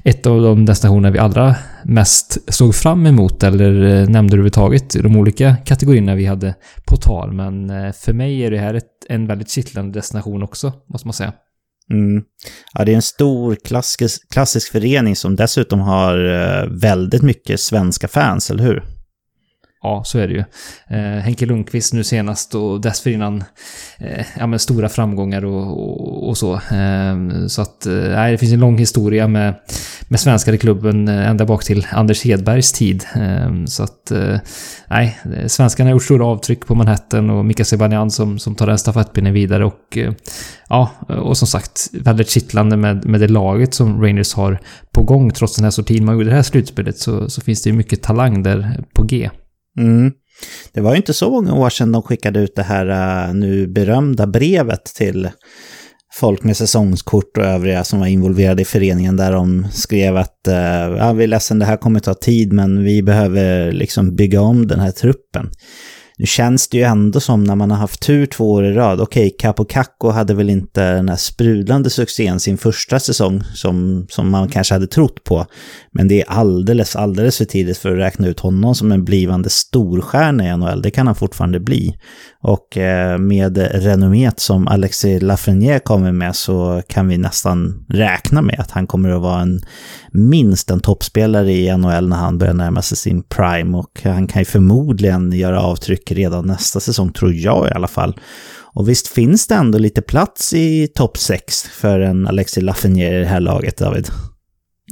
[0.04, 5.02] ett av de destinationer vi allra mest såg fram emot eller eh, nämnde överhuvudtaget i
[5.02, 7.32] de olika kategorierna vi hade på tal.
[7.32, 11.12] Men eh, för mig är det här ett, en väldigt kittlande destination också, måste man
[11.12, 11.32] säga.
[11.90, 12.22] Mm.
[12.74, 16.16] Ja, det är en stor klassisk, klassisk förening som dessutom har
[16.80, 18.95] väldigt mycket svenska fans, eller hur?
[19.86, 20.44] Ja, så är det ju.
[20.96, 23.44] Eh, Henke Lundqvist nu senast och dessförinnan
[23.98, 26.54] eh, ja, men stora framgångar och, och, och så.
[26.54, 29.54] Eh, så att, eh, nej, det finns en lång historia med,
[30.08, 33.04] med svenskar i klubben eh, ända bak till Anders Hedbergs tid.
[33.14, 34.38] Eh, så att, eh,
[34.90, 38.78] nej, svenskarna har gjort stora avtryck på Manhattan och Mika Zibanejad som, som tar den
[38.78, 39.98] stafettpinnen vidare och
[40.68, 44.58] ja, och som sagt väldigt kittlande med, med det laget som Rangers har
[44.92, 47.62] på gång trots den här sortin man gjorde i det här slutspelet så, så finns
[47.62, 49.30] det ju mycket talang där på G.
[49.76, 50.12] Mm.
[50.72, 52.86] Det var ju inte så många år sedan de skickade ut det här
[53.28, 55.30] uh, nu berömda brevet till
[56.14, 60.54] folk med säsongskort och övriga som var involverade i föreningen där de skrev att uh,
[60.98, 64.66] ja, vi är ledsen, det här kommer ta tid men vi behöver liksom bygga om
[64.66, 65.50] den här truppen.
[66.18, 69.00] Nu känns det ju ändå som när man har haft tur två år i rad.
[69.00, 74.30] Okej, Capo Caco hade väl inte den här sprudlande succén sin första säsong som, som
[74.30, 75.46] man kanske hade trott på.
[75.92, 79.50] Men det är alldeles, alldeles för tidigt för att räkna ut honom som en blivande
[79.50, 80.82] storstjärna i NHL.
[80.82, 81.98] Det kan han fortfarande bli.
[82.46, 88.60] Och eh, med renommet som Alexis Lafreniere kommer med så kan vi nästan räkna med
[88.60, 89.60] att han kommer att vara en
[90.12, 93.78] minst en toppspelare i NHL när han börjar närma sig sin prime.
[93.78, 98.20] Och han kan ju förmodligen göra avtryck redan nästa säsong, tror jag i alla fall.
[98.74, 103.20] Och visst finns det ändå lite plats i topp 6 för en Alexis Lafreniere i
[103.20, 104.08] det här laget, David?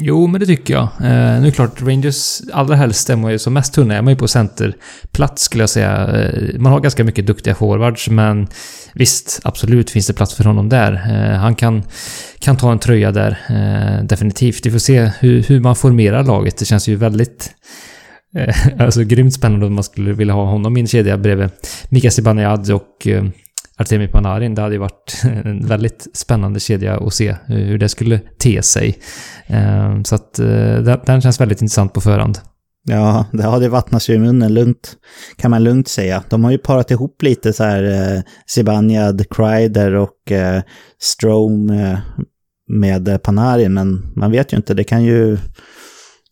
[0.00, 0.82] Jo, men det tycker jag.
[0.82, 4.02] Eh, nu är det klart, Rangers allra helst är man ju som mest tunna är
[4.02, 6.08] man ju på centerplats skulle jag säga.
[6.08, 8.46] Eh, man har ganska mycket duktiga forwards, men
[8.94, 10.92] visst, absolut finns det plats för honom där.
[10.92, 11.82] Eh, han kan,
[12.38, 14.66] kan ta en tröja där, eh, definitivt.
[14.66, 16.56] Vi får se hur, hur man formerar laget.
[16.58, 17.50] Det känns ju väldigt
[18.36, 21.50] eh, alltså grymt spännande om man skulle vilja ha honom i en kedja bredvid
[21.88, 23.24] Mika Zibanejad och eh,
[23.78, 24.54] Artemi Panarin.
[24.54, 28.98] Det hade ju varit en väldigt spännande kedja att se hur det skulle te sig.
[29.46, 32.38] Ehm, så att eh, den känns väldigt intressant på förhand.
[32.86, 34.96] Ja, det, har det vattnas ju i munnen lugnt,
[35.36, 36.24] kan man lugnt säga.
[36.28, 40.62] De har ju parat ihop lite så här eh, Zibanejad, Kreider och eh,
[41.00, 41.98] Strome eh,
[42.68, 45.38] med Panarin, men man vet ju inte, det kan ju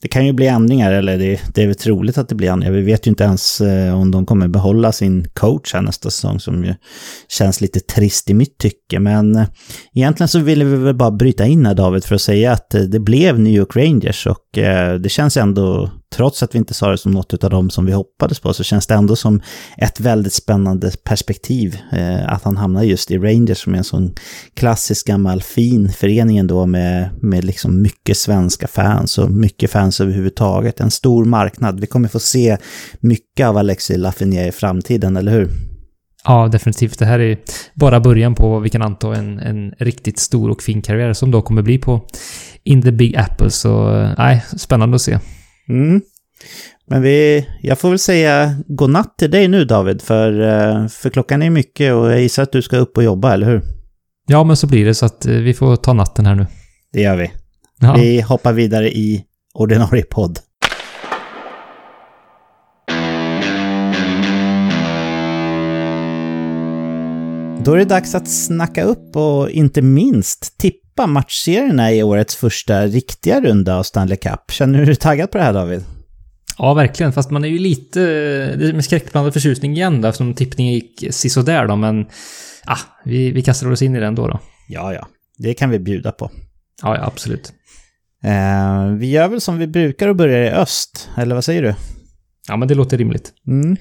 [0.02, 2.72] det kan ju bli ändringar, eller det, det är väl troligt att det blir ändringar.
[2.72, 6.40] Vi vet ju inte ens eh, om de kommer behålla sin coach här nästa säsong,
[6.40, 6.74] som ju
[7.28, 9.00] känns lite trist i mitt tycke.
[9.00, 9.44] Men eh,
[9.94, 12.80] egentligen så ville vi väl bara bryta in här, David, för att säga att eh,
[12.80, 16.90] det blev New York Rangers och eh, det känns ändå trots att vi inte sa
[16.90, 19.40] det som något av dem som vi hoppades på, så känns det ändå som
[19.76, 24.14] ett väldigt spännande perspektiv eh, att han hamnar just i Rangers som är en sån
[24.54, 30.80] klassisk gammal fin förening ändå med, med liksom mycket svenska fans och mycket fans överhuvudtaget.
[30.80, 31.80] En stor marknad.
[31.80, 32.56] Vi kommer få se
[33.00, 35.48] mycket av Alexis Lafreniere i framtiden, eller hur?
[36.24, 36.98] Ja, definitivt.
[36.98, 37.38] Det här är
[37.74, 41.30] bara början på vad vi kan anta en, en riktigt stor och fin karriär som
[41.30, 42.00] då kommer bli på
[42.64, 43.50] In the Big Apple.
[43.50, 45.18] Så eh, nej, spännande att se.
[45.72, 46.00] Mm.
[46.86, 51.42] Men vi, jag får väl säga godnatt till dig nu David, för, eh, för klockan
[51.42, 53.62] är mycket och jag gissar att du ska upp och jobba, eller hur?
[54.26, 56.46] Ja, men så blir det så att eh, vi får ta natten här nu.
[56.92, 57.30] Det gör vi.
[57.80, 57.94] Ja.
[57.94, 60.38] Vi hoppar vidare i ordinarie podd.
[67.64, 72.86] Då är det dags att snacka upp och inte minst tippa matchserierna i årets första
[72.86, 74.50] riktiga runda av Stanley Cup.
[74.50, 75.84] Känner du dig taggad på det här David?
[76.58, 77.12] Ja, verkligen.
[77.12, 78.00] Fast man är ju lite
[78.56, 81.76] det med skräckblandad förtjusning igen då, eftersom tippningen gick sisådär då.
[81.76, 82.06] Men
[82.64, 84.28] ah, vi, vi kastar oss in i den då.
[84.28, 84.40] då.
[84.68, 85.08] Ja, ja.
[85.38, 86.30] Det kan vi bjuda på.
[86.82, 87.52] Ja, ja absolut.
[88.24, 91.74] Eh, vi gör väl som vi brukar och börjar i öst, eller vad säger du?
[92.48, 93.32] Ja, men det låter rimligt.
[93.46, 93.76] Mm.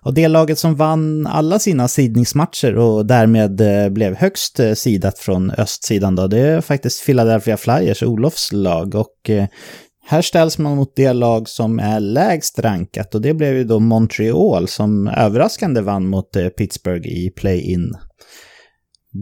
[0.00, 5.18] Och det laget som vann alla sina sidningsmatcher och därmed eh, blev högst eh, sidat
[5.18, 8.94] från östsidan då, det är faktiskt Philadelphia Flyers, Olofs lag.
[8.94, 9.46] Och eh,
[10.06, 13.80] här ställs man mot det lag som är lägst rankat och det blev ju då
[13.80, 17.94] Montreal som överraskande vann mot Pittsburgh i play-in.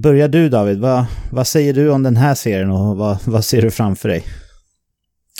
[0.02, 3.62] Börjar du David, vad, vad säger du om den här serien och vad, vad ser
[3.62, 4.24] du framför dig?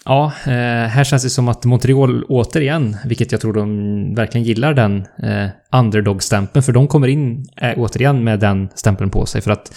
[0.06, 4.74] Ja, eh, här känns det som att Montreal återigen, vilket jag tror de verkligen gillar
[4.74, 9.50] den eh, underdog-stämpeln, för de kommer in eh, återigen med den stämpeln på sig för
[9.50, 9.76] att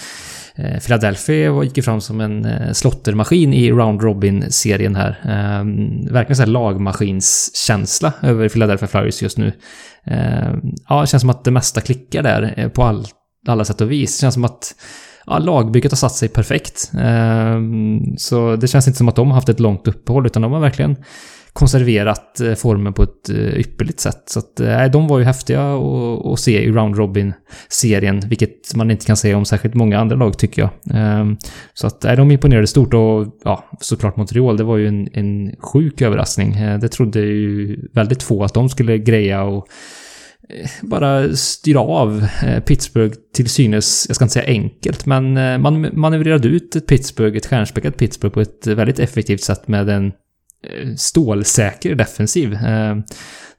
[0.55, 5.19] eh, Philadelphia gick ju fram som en eh, slottermaskin i Round Robin-serien här.
[5.23, 9.53] Ehm, verkligen så här lagmaskinskänsla över Philadelphia Flyers just nu.
[10.05, 13.05] Ehm, ja, det känns som att det mesta klickar där eh, på all,
[13.47, 14.17] alla sätt och vis.
[14.17, 14.75] Det känns som att
[15.27, 16.91] ja, lagbygget har satt sig perfekt.
[16.99, 20.51] Ehm, så det känns inte som att de har haft ett långt uppehåll, utan de
[20.51, 20.95] har verkligen
[21.57, 24.23] konserverat eh, formen på ett eh, ypperligt sätt.
[24.25, 25.75] Så att, eh, nej, de var ju häftiga
[26.33, 30.37] att, se i Round Robin-serien, vilket man inte kan säga om särskilt många andra lag
[30.37, 30.97] tycker jag.
[30.97, 31.37] Ehm,
[31.73, 36.01] så att de imponerade stort och ja, såklart Montreal, det var ju en, en sjuk
[36.01, 36.57] överraskning.
[36.81, 39.67] Det trodde ju väldigt få att de skulle greja och
[40.49, 45.57] Eh, bara styra av eh, Pittsburgh till synes, jag ska inte säga enkelt, men eh,
[45.57, 50.11] man manövrerade ut ett Pittsburgh, ett stjärnspäckat Pittsburgh på ett väldigt effektivt sätt med en
[50.97, 52.57] stålsäker defensiv.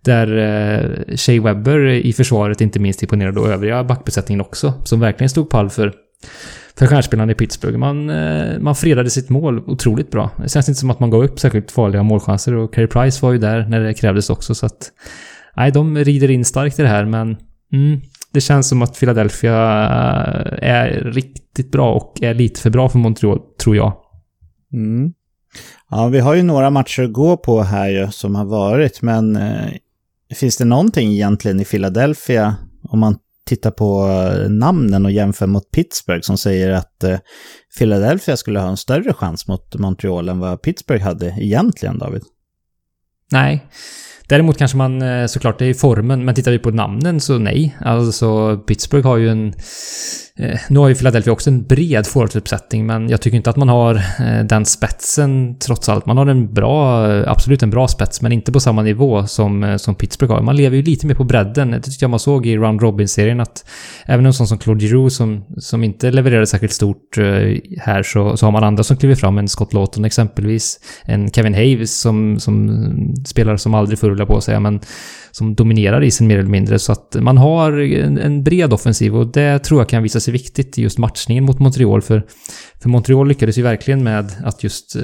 [0.05, 5.51] Där Shea Webber i försvaret inte minst imponerade och övriga backbesättningen också, som verkligen stod
[5.51, 5.93] pall för
[6.79, 7.79] för stjärnspelarna i Pittsburgh.
[7.79, 8.07] Man,
[8.63, 10.31] man fredade sitt mål otroligt bra.
[10.43, 13.33] Det känns inte som att man gav upp särskilt farliga målchanser och Carey Price var
[13.33, 14.93] ju där när det krävdes också så att...
[15.59, 17.37] Nej, de rider in starkt i det här men...
[17.73, 18.01] Mm,
[18.33, 22.99] det känns som att Philadelphia eh, är riktigt bra och är lite för bra för
[22.99, 23.93] Montreal, tror jag.
[24.73, 25.13] Mm.
[25.91, 29.37] Ja, vi har ju några matcher att gå på här ju, som har varit, men
[29.37, 29.71] eh,
[30.35, 33.17] finns det någonting egentligen i Philadelphia, om man
[33.47, 37.19] tittar på eh, namnen och jämför mot Pittsburgh som säger att eh,
[37.79, 42.23] Philadelphia skulle ha en större chans mot Montreal än vad Pittsburgh hade egentligen, David?
[43.33, 43.67] Nej.
[44.29, 47.77] Däremot kanske man eh, såklart, det är formen, men tittar vi på namnen så nej.
[47.81, 49.55] Alltså Pittsburgh har ju en
[50.39, 53.69] Eh, nu har ju Philadelphia också en bred forwardsuppsättning, men jag tycker inte att man
[53.69, 56.07] har eh, den spetsen trots allt.
[56.07, 59.77] Man har en bra, absolut en bra spets, men inte på samma nivå som, eh,
[59.77, 60.43] som Pittsburgh har.
[60.43, 61.71] Man lever ju lite mer på bredden.
[61.71, 63.65] Det tyckte jag man såg i Round Robin-serien att
[64.07, 67.19] även en sån som Claude Giroux som, som inte levererade särskilt stort
[67.79, 69.39] här så, så har man andra som kliver fram.
[69.39, 70.81] En Scott Lawton exempelvis.
[71.05, 74.81] En Kevin Haves som, som spelar som aldrig förr, på sig, men
[75.39, 76.79] som dominerar isen mer eller mindre.
[76.79, 80.33] Så att man har en, en, bred offensiv och det tror jag kan visa sig
[80.33, 82.03] viktigt i just matchningen mot Montreal.
[82.03, 82.27] För,
[82.83, 85.03] för Montreal lyckades ju verkligen med att just eh,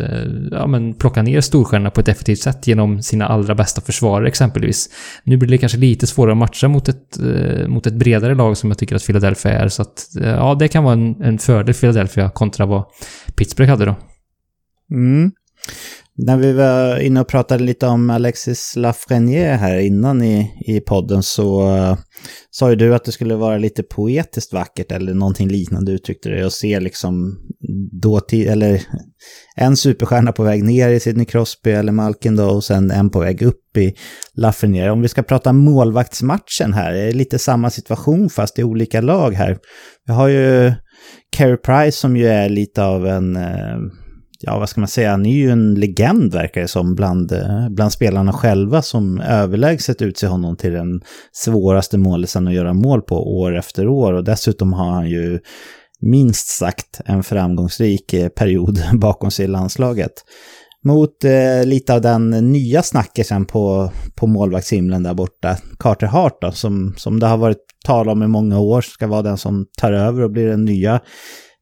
[0.51, 4.91] ja, men plocka ner storstjärnorna på ett effektivt sätt genom sina allra bästa försvarare exempelvis.
[5.25, 8.57] Nu blir det kanske lite svårare att matcha mot ett, eh, mot ett bredare lag
[8.57, 9.69] som jag tycker att Philadelphia är.
[9.69, 12.85] Så att eh, ja, det kan vara en, en fördel Philadelphia kontra vad
[13.37, 13.97] Pittsburgh hade då.
[14.91, 15.33] Mm.
[16.17, 21.23] När vi var inne och pratade lite om Alexis Lafreniere här innan i, i podden
[21.23, 21.97] så uh,
[22.51, 26.45] sa ju du att det skulle vara lite poetiskt vackert eller någonting liknande uttryckte det
[26.45, 27.39] och se liksom
[28.03, 28.83] dåtid, eller
[29.57, 33.21] en superstjärna på väg ner i Sidney Crosby eller Malkin då och sen en på
[33.21, 33.95] väg upp i
[34.35, 34.91] Lafreniere.
[34.91, 39.33] Om vi ska prata målvaktsmatchen här, det är lite samma situation fast i olika lag
[39.33, 39.59] här.
[40.07, 40.73] Vi har ju
[41.37, 43.79] Carey Price som ju är lite av en uh,
[44.47, 47.69] ja vad ska man säga, han är ju en legend verkar det som bland, eh,
[47.69, 51.01] bland spelarna själva som överlägset utser honom till den
[51.33, 55.41] svåraste målisen att göra mål på år efter år och dessutom har han ju
[56.01, 60.13] minst sagt en framgångsrik eh, period bakom sig i landslaget.
[60.85, 66.53] Mot eh, lite av den nya snackisen på, på målvaktshimlen där borta, Carter Hart då,
[66.53, 69.93] som, som det har varit tal om i många år, ska vara den som tar
[69.93, 71.01] över och blir den nya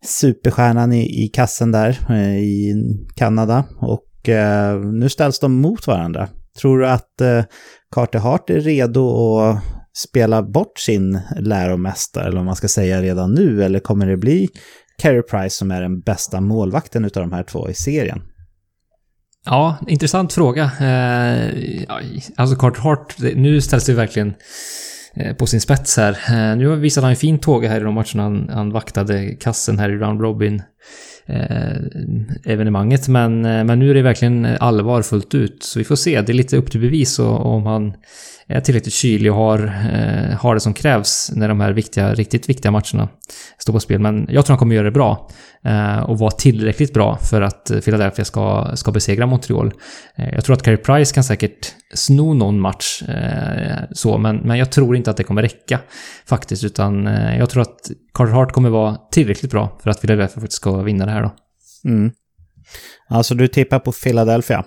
[0.04, 2.74] superstjärnan i, i kassen där eh, i
[3.16, 3.64] Kanada.
[3.78, 6.28] Och eh, nu ställs de mot varandra.
[6.60, 7.44] Tror du att eh,
[7.94, 9.62] Carter Hart är redo att
[9.96, 13.64] spela bort sin läromästare, eller vad man ska säga redan nu?
[13.64, 14.48] Eller kommer det bli
[14.98, 18.22] Carey Price som är den bästa målvakten av de här två i serien?
[19.44, 20.62] Ja, intressant fråga.
[20.62, 21.50] Eh,
[22.36, 24.34] alltså Carter Hart, nu ställs det verkligen
[25.16, 26.18] Eh, på sin spets här.
[26.28, 29.78] Eh, nu visade han ju fin tåg här i de matcherna han, han vaktade kassen
[29.78, 30.62] här i Round Robin
[31.26, 31.76] eh,
[32.44, 33.08] evenemanget.
[33.08, 35.62] Men, men nu är det verkligen allvar fullt ut.
[35.62, 36.20] Så vi får se.
[36.20, 37.94] Det är lite upp till bevis och, om han
[38.52, 42.48] är tillräckligt kylig och har, eh, har det som krävs när de här viktiga, riktigt
[42.48, 43.08] viktiga matcherna
[43.58, 44.00] står på spel.
[44.00, 45.28] Men jag tror han kommer göra det bra
[45.64, 49.72] eh, och vara tillräckligt bra för att eh, Philadelphia ska, ska besegra Montreal.
[50.16, 54.58] Eh, jag tror att Carey Price kan säkert sno någon match eh, så, men, men
[54.58, 55.78] jag tror inte att det kommer räcka
[56.26, 60.40] faktiskt, utan eh, jag tror att Carter Hart kommer vara tillräckligt bra för att Philadelphia
[60.40, 61.30] faktiskt ska vinna det här då.
[61.84, 62.12] Mm.
[63.08, 64.64] Alltså du tippar på Philadelphia?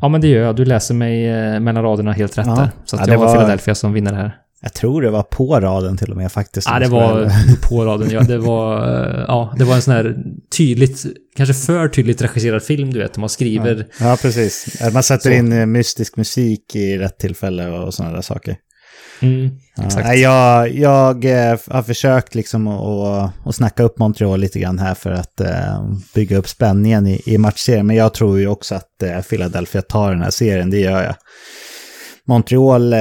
[0.00, 0.56] Ja, men det gör jag.
[0.56, 2.54] Du läser mig eh, mellan raderna helt rätt ja.
[2.54, 2.70] där.
[2.84, 3.32] Så att ja, jag var...
[3.32, 4.36] Philadelphia som vinner det här.
[4.62, 6.68] Jag tror det var på raden till och med faktiskt.
[6.70, 7.32] Ja, det var
[7.68, 8.10] på raden.
[8.10, 10.16] Ja, det var, eh, ja, det var en sån här
[10.56, 11.06] tydligt,
[11.36, 13.16] kanske för tydligt regisserad film, du vet.
[13.16, 13.86] Man skriver...
[14.00, 14.80] Ja, ja precis.
[14.92, 15.36] Man sätter så.
[15.36, 18.56] in eh, mystisk musik i rätt tillfälle och sådana där saker.
[19.22, 24.78] Mm, ja, jag, jag eh, har försökt liksom att, att snacka upp Montreal lite grann
[24.78, 27.86] här för att uh, bygga upp spänningen i, i matchserien.
[27.86, 31.14] Men jag tror ju också att uh, Philadelphia tar den här serien, det gör jag.
[32.26, 32.94] Montreal,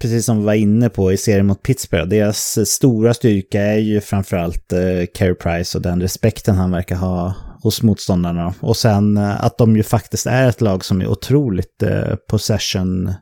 [0.00, 4.00] precis som vi var inne på i serien mot Pittsburgh, deras stora styrka är ju
[4.00, 4.72] framförallt
[5.14, 8.54] Carey Price och den respekten han verkar ha hos motståndarna.
[8.60, 11.82] Och sen att de ju faktiskt är ett lag som är otroligt
[12.30, 13.14] possession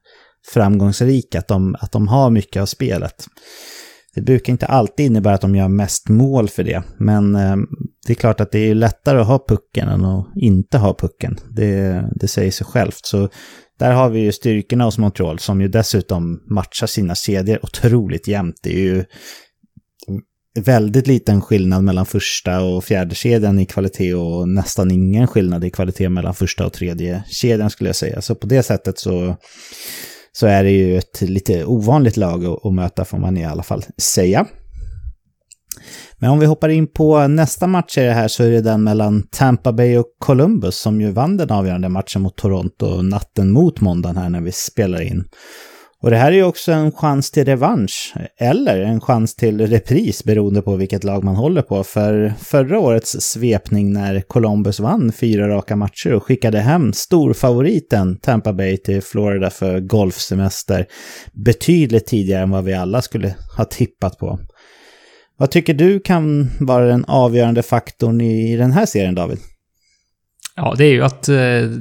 [0.53, 3.27] framgångsrika, att de, att de har mycket av spelet.
[4.15, 7.57] Det brukar inte alltid innebära att de gör mest mål för det, men eh,
[8.07, 11.39] det är klart att det är lättare att ha pucken än att inte ha pucken.
[11.51, 13.01] Det, det säger sig självt.
[13.03, 13.29] Så
[13.79, 18.57] där har vi ju styrkorna hos Montreal som ju dessutom matchar sina kedjor otroligt jämnt.
[18.63, 19.05] Det är ju
[20.59, 25.71] väldigt liten skillnad mellan första och fjärde kedjan i kvalitet och nästan ingen skillnad i
[25.71, 28.23] kvalitet mellan första och tredje kedjan skulle jag säga.
[28.23, 29.37] Så på det sättet så,
[30.37, 33.63] så är det ju ett lite ovanligt lag att, att möta får man i alla
[33.63, 34.47] fall säga.
[36.19, 38.85] Men om vi hoppar in på nästa match i det här så är det den
[38.85, 43.81] mellan Tampa Bay och Columbus som ju vann den avgörande matchen mot Toronto natten mot
[43.81, 45.25] måndagen här när vi spelar in.
[46.05, 50.25] Och det här är ju också en chans till revansch, eller en chans till repris
[50.25, 51.85] beroende på vilket lag man håller på.
[51.85, 58.53] För förra årets svepning när Columbus vann fyra raka matcher och skickade hem storfavoriten Tampa
[58.53, 60.87] Bay till Florida för golfsemester
[61.33, 64.39] betydligt tidigare än vad vi alla skulle ha tippat på.
[65.37, 69.39] Vad tycker du kan vara den avgörande faktorn i den här serien, David?
[70.57, 71.37] Ja, det är ju att eh,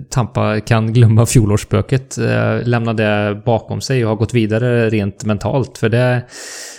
[0.10, 5.78] Tampa kan glömma fjolårsspöket, eh, lämna det bakom sig och ha gått vidare rent mentalt.
[5.78, 6.22] För det,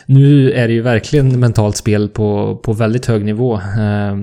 [0.06, 3.54] nu är det ju verkligen mentalt spel på, på väldigt hög nivå.
[3.54, 4.16] Eh,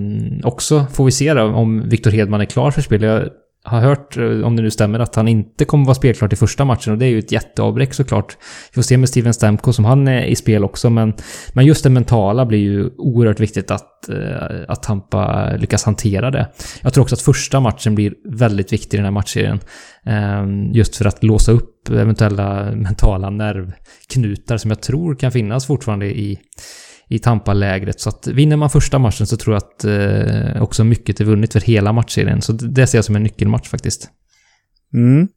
[0.43, 3.01] också får vi se då, om Victor Hedman är klar för spel.
[3.01, 3.29] Jag
[3.63, 6.65] har hört, eh, om det nu stämmer, att han inte kommer vara spelklar till första
[6.65, 8.38] matchen och det är ju ett jätteavbräck såklart.
[8.71, 11.13] Vi får se med Steven Stamkos som han är i spel också, men,
[11.54, 16.47] men just det mentala blir ju oerhört viktigt att, eh, att Tampa lyckas hantera det.
[16.82, 19.60] Jag tror också att första matchen blir väldigt viktig i den här matchserien.
[20.06, 26.06] Ehm, just för att låsa upp eventuella mentala nervknutar som jag tror kan finnas fortfarande
[26.06, 26.39] i
[27.12, 28.00] i Tampa-lägret.
[28.00, 31.54] Så att vinner man första matchen så tror jag att eh, också mycket är vunnet
[31.54, 32.41] för hela matchserien.
[32.41, 34.10] Så det ser jag som en nyckelmatch faktiskt.
[34.94, 35.28] Mm.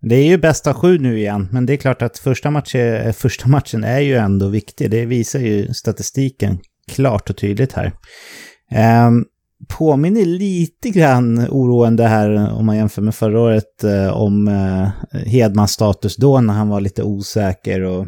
[0.00, 3.06] Det är ju bästa sju nu igen, men det är klart att första, match är,
[3.06, 4.90] eh, första matchen är ju ändå viktig.
[4.90, 6.58] Det visar ju statistiken
[6.92, 7.92] klart och tydligt här.
[9.06, 9.24] Um,
[9.68, 15.72] påminner lite grann oroande här om man jämför med förra året eh, om eh, Hedmans
[15.72, 18.06] status då när han var lite osäker och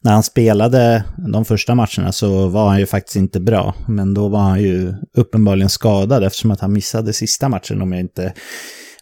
[0.00, 3.74] när han spelade de första matcherna så var han ju faktiskt inte bra.
[3.88, 8.00] Men då var han ju uppenbarligen skadad eftersom att han missade sista matchen om jag
[8.00, 8.32] inte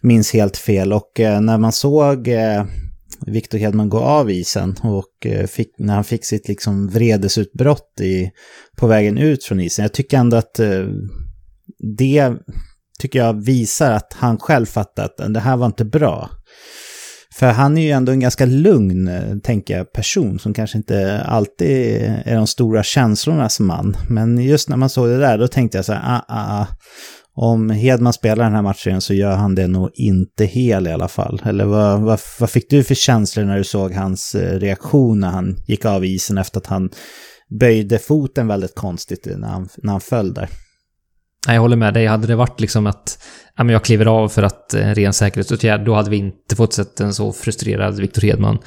[0.00, 0.92] minns helt fel.
[0.92, 2.64] Och eh, när man såg eh,
[3.26, 8.30] Victor Hedman gå av isen och eh, fick, när han fick sitt liksom vredesutbrott i,
[8.76, 9.82] på vägen ut från isen.
[9.82, 10.86] Jag tycker ändå att eh,
[11.98, 12.32] det
[13.00, 16.30] tycker jag visar att han själv fattat att det här var inte bra.
[17.34, 19.10] För han är ju ändå en ganska lugn,
[19.44, 23.96] tänker jag, person som kanske inte alltid är de stora känslornas man.
[24.08, 26.66] Men just när man såg det där, då tänkte jag så här, ah, ah, ah.
[27.34, 31.08] Om Hedman spelar den här matchen så gör han det nog inte hel i alla
[31.08, 31.42] fall.
[31.44, 35.28] Eller vad, vad, vad fick du för känslor när du såg hans eh, reaktion när
[35.28, 36.90] han gick av isen efter att han
[37.60, 40.48] böjde foten väldigt konstigt när han, när han föll där?
[41.46, 42.06] Jag håller med dig.
[42.06, 43.18] Hade det varit liksom att
[43.56, 46.72] ja, men jag kliver av för att en ren säkerhetsåtgärd, då hade vi inte fått
[46.72, 48.58] sett en så frustrerad Viktor Hedman.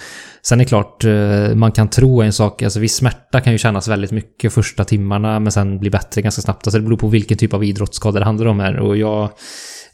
[0.41, 3.59] Sen är det klart, eh, man kan tro en sak, alltså viss smärta kan ju
[3.59, 6.67] kännas väldigt mycket första timmarna, men sen bli bättre ganska snabbt.
[6.67, 8.79] Alltså det beror på vilken typ av idrottsskada det handlar om här.
[8.79, 9.29] Och jag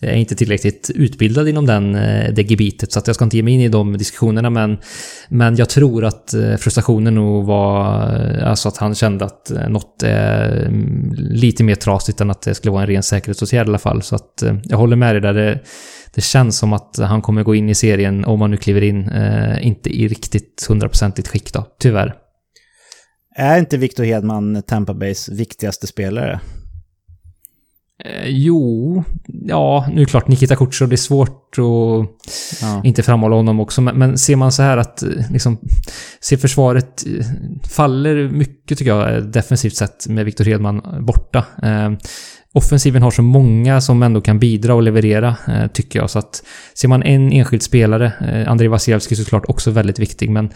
[0.01, 3.37] jag är inte tillräckligt utbildad inom den, eh, det gebitet, så att jag ska inte
[3.37, 4.77] ge mig in i de diskussionerna, men,
[5.29, 10.03] men jag tror att eh, frustrationen nog var eh, alltså att han kände att något
[10.03, 13.77] är mm, lite mer trasigt än att det skulle vara en ren säkerhetsåtgärd i alla
[13.77, 14.01] fall.
[14.01, 15.33] Så att jag håller med dig där.
[15.33, 15.59] Det,
[16.13, 19.11] det känns som att han kommer gå in i serien, om han nu kliver in,
[19.61, 22.13] inte i riktigt hundraprocentigt skick då, tyvärr.
[23.35, 26.39] Är inte Victor Hedman Tampa Bays viktigaste spelare?
[28.05, 32.09] Eh, jo, ja, nu är det klart Nikita Kutjerov, det är svårt att
[32.61, 32.81] ja.
[32.83, 33.81] inte framhålla honom också.
[33.81, 35.57] Men, men, ser man så här att eh, liksom,
[36.21, 37.25] ser försvaret eh,
[37.69, 41.45] faller mycket tycker jag defensivt sett med Viktor Hedman borta.
[41.63, 41.91] Eh,
[42.53, 46.09] offensiven har så många som ändå kan bidra och leverera, eh, tycker jag.
[46.09, 50.49] Så att ser man en enskild spelare, eh, Andrei Vasilevski såklart också väldigt viktig, men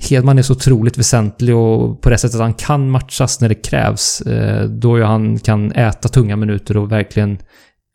[0.00, 3.54] Hedman är så otroligt väsentlig och på det sättet att han kan matchas när det
[3.54, 4.20] krävs.
[4.20, 7.38] Eh, då då han kan äta tunga minuter och verkligen...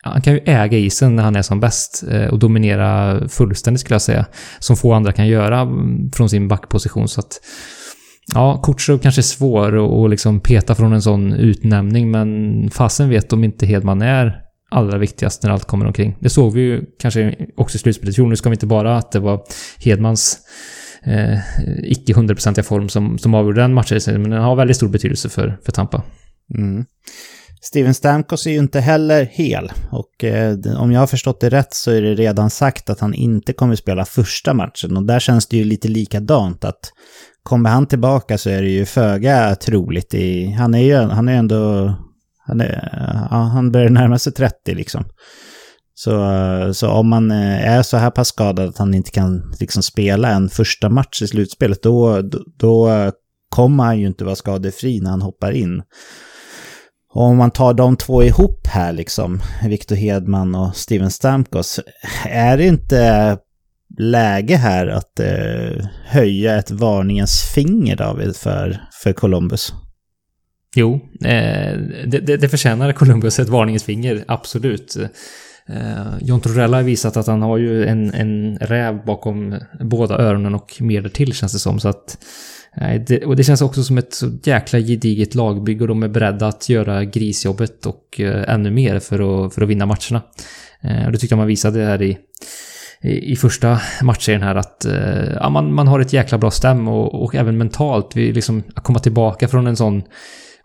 [0.06, 3.96] Han kan ju äga isen när han är som bäst eh, och dominera fullständigt skulle
[3.96, 4.26] jag säga.
[4.60, 7.08] Som få andra kan göra mm, från sin backposition.
[7.08, 7.42] Så att,
[8.34, 13.34] ja, Kutjerov kanske är svår att liksom peta från en sån utnämning, men fasen vet
[13.34, 16.18] om inte Hedman är allra viktigast när allt kommer omkring.
[16.20, 18.30] Det såg vi ju kanske också i slutspelet i fjol.
[18.30, 19.44] Nu ska vi inte bara att det var
[19.78, 20.38] Hedmans
[21.06, 21.40] eh,
[21.84, 25.58] icke hundraprocentiga form som, som avgjorde den matchen, men den har väldigt stor betydelse för,
[25.66, 26.04] för Tampa.
[26.58, 26.86] Mm.
[27.62, 29.72] Steven Stamkos är ju inte heller hel.
[29.92, 33.14] Och eh, om jag har förstått det rätt så är det redan sagt att han
[33.14, 34.98] inte kommer spela första matchen.
[34.98, 36.92] Och där känns det ju lite likadant att
[37.44, 40.14] kommer han tillbaka så är det ju föga troligt.
[40.14, 41.94] I, han är ju han är ändå...
[42.46, 42.90] Han, är,
[43.32, 45.06] ja, han börjar närma sig 30 liksom.
[45.96, 49.84] Så, så om man eh, är så här pass skadad att han inte kan liksom
[49.84, 53.12] spela en första match i slutspelet, då, då, då eh,
[53.50, 55.82] kommer han ju inte vara skadefri när han hoppar in.
[57.14, 61.80] Och om man tar de två ihop här, liksom, Victor Hedman och Steven Stamkos,
[62.26, 63.38] är det inte
[63.98, 69.74] läge här att eh, höja ett varningens finger, David, för, för Columbus?
[70.76, 70.94] Jo,
[71.26, 71.78] eh,
[72.08, 74.98] det, det, det förtjänar Columbus ett varningens finger, absolut.
[75.70, 80.56] Eh, John Torella har visat att han har ju en, en räv bakom båda öronen
[80.56, 81.80] och mer till känns det som.
[81.80, 82.18] Så att,
[82.78, 86.08] nej, det, och det känns också som ett så jäkla gediget lagbygge och de är
[86.08, 90.22] beredda att göra grisjobbet och eh, ännu mer för att, för att vinna matcherna.
[90.82, 92.18] Eh, och det tyckte jag man visade här i,
[93.02, 97.24] i, första matchen här att eh, ja, man, man har ett jäkla bra stäm och,
[97.24, 98.16] och även mentalt.
[98.16, 100.04] Vi liksom komma tillbaka från en sån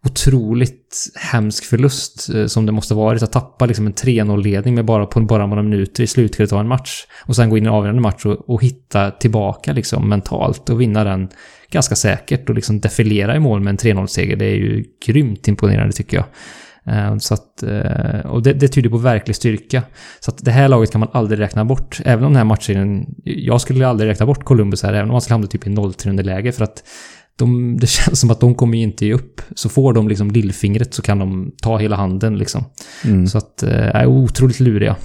[0.05, 3.23] otroligt hemsk förlust eh, som det måste varit.
[3.23, 6.69] Att tappa liksom en 3-0-ledning med bara på bara några minuter i slutskedet av en
[6.69, 7.07] match.
[7.27, 10.81] Och sen gå in i en avgörande match och, och, hitta tillbaka liksom mentalt och
[10.81, 11.29] vinna den
[11.71, 14.37] ganska säkert och liksom defilera i mål med en 3-0-seger.
[14.37, 16.27] Det är ju grymt imponerande tycker jag.
[16.95, 19.83] Eh, så att, eh, och det, det tyder på verklig styrka.
[20.21, 22.01] Så att det här laget kan man aldrig räkna bort.
[22.05, 25.21] Även om den här matchen, jag skulle aldrig räkna bort Columbus här, även om man
[25.21, 26.83] skulle hamna typ i 0-3 läge för att
[27.39, 29.41] de, det känns som att de kommer inte ge upp.
[29.55, 32.64] Så får de liksom lillfingret så kan de ta hela handen liksom.
[33.05, 33.26] Mm.
[33.26, 34.97] Så att, eh, är otroligt luriga.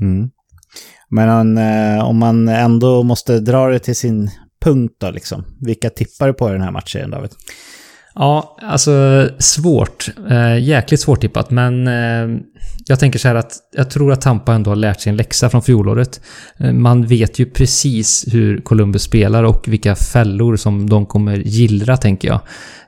[0.00, 0.30] Mm.
[1.10, 4.30] Men eh, om man ändå måste dra det till sin
[4.60, 5.44] punkt då liksom.
[5.60, 7.30] Vilka tippar du på i den här matchen David?
[8.14, 10.08] Ja, alltså svårt.
[10.30, 12.40] Eh, jäkligt svårtippat, men eh,
[12.86, 15.50] jag tänker så här att jag tror att Tampa ändå har lärt sig en läxa
[15.50, 16.20] från fjolåret.
[16.56, 21.96] Eh, man vet ju precis hur Columbus spelar och vilka fällor som de kommer gillra,
[21.96, 22.40] tänker jag.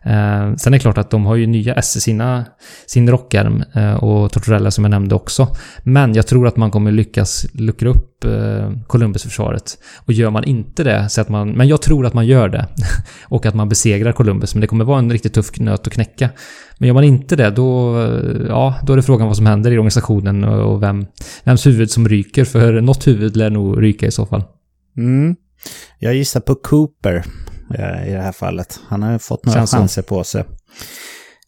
[0.02, 2.44] Eh, sen är det klart att de har ju nya S i sina,
[2.86, 5.48] sin rockärm eh, och Tortorella som jag nämnde också.
[5.82, 9.78] Men jag tror att man kommer lyckas luckra upp eh, Columbus-försvaret.
[10.06, 11.50] Och gör man inte det, så att man...
[11.50, 12.66] Men jag tror att man gör det.
[13.28, 16.30] och att man besegrar Columbus, men det kommer vara en riktigt tuff nöt att knäcka.
[16.78, 17.96] Men gör man inte det, då,
[18.48, 21.06] ja, då är det frågan vad som händer i organisationen och vem,
[21.44, 22.44] vems huvud som ryker.
[22.44, 24.44] För något huvud lär nog ryka i så fall.
[24.96, 25.36] Mm.
[25.98, 27.24] Jag gissar på Cooper
[28.06, 28.80] i det här fallet.
[28.88, 30.44] Han har fått några chanser på sig.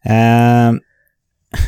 [0.05, 0.73] Eh,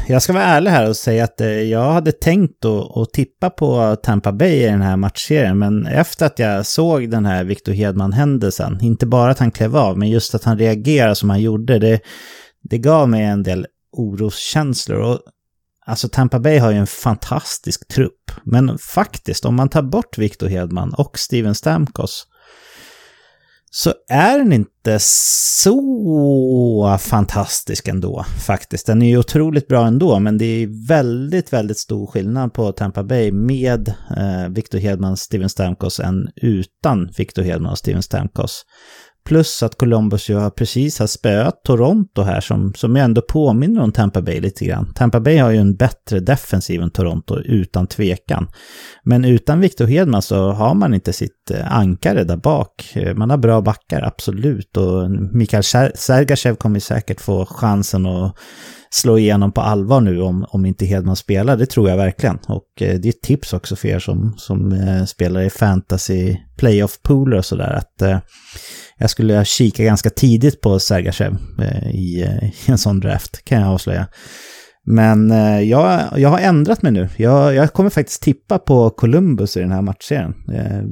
[0.08, 3.96] jag ska vara ärlig här och säga att eh, jag hade tänkt att tippa på
[4.02, 8.78] Tampa Bay i den här matchserien, men efter att jag såg den här Victor Hedman-händelsen,
[8.82, 12.00] inte bara att han klev av, men just att han reagerade som han gjorde, det,
[12.62, 14.98] det gav mig en del oroskänslor.
[14.98, 15.18] Och,
[15.86, 20.46] alltså Tampa Bay har ju en fantastisk trupp, men faktiskt om man tar bort Victor
[20.48, 22.26] Hedman och Steven Stamkos
[23.70, 28.86] så är den inte så fantastisk ändå faktiskt.
[28.86, 33.02] Den är ju otroligt bra ändå, men det är väldigt, väldigt stor skillnad på Tampa
[33.02, 38.64] Bay med eh, Victor Hedman Steven Stamkos än utan Victor Hedman och Steven Stamkos.
[39.24, 43.82] Plus att Columbus ju har precis har spöat Toronto här som, som ju ändå påminner
[43.82, 44.92] om Tampa Bay lite grann.
[44.94, 48.48] Tampa Bay har ju en bättre defensiv än Toronto utan tvekan.
[49.04, 52.92] Men utan Victor Hedman så har man inte sitt eh, ankare där bak.
[52.94, 54.76] Eh, man har bra backar, absolut.
[54.76, 55.64] Och Mikael
[55.94, 58.36] Sergachev kommer säkert få chansen att
[58.92, 61.56] slå igenom på allvar nu om, om inte Hedman spelar.
[61.56, 62.38] Det tror jag verkligen.
[62.48, 66.36] Och eh, det är ett tips också för er som, som eh, spelar i fantasy
[66.56, 67.72] playoff pooler och sådär.
[67.72, 68.18] Att eh,
[68.98, 73.60] jag skulle kika ganska tidigt på Sergachev eh, i, eh, i, en sån draft, kan
[73.60, 74.06] jag avslöja.
[74.86, 77.08] Men eh, jag, jag har ändrat mig nu.
[77.16, 80.34] Jag, jag kommer faktiskt tippa på Columbus i den här matchserien.
[80.52, 80.82] Eh,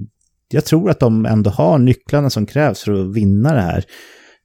[0.51, 3.85] jag tror att de ändå har nycklarna som krävs för att vinna det här.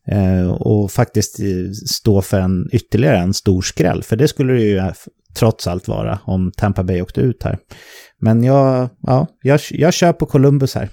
[0.08, 4.04] Eh, och faktiskt eh, stå för en ytterligare en stor skräll.
[4.04, 4.92] För det skulle det ju eh,
[5.36, 7.58] trots allt vara om Tampa Bay åkte ut här.
[8.22, 10.90] Men jag, ja, jag, jag kör på Columbus här.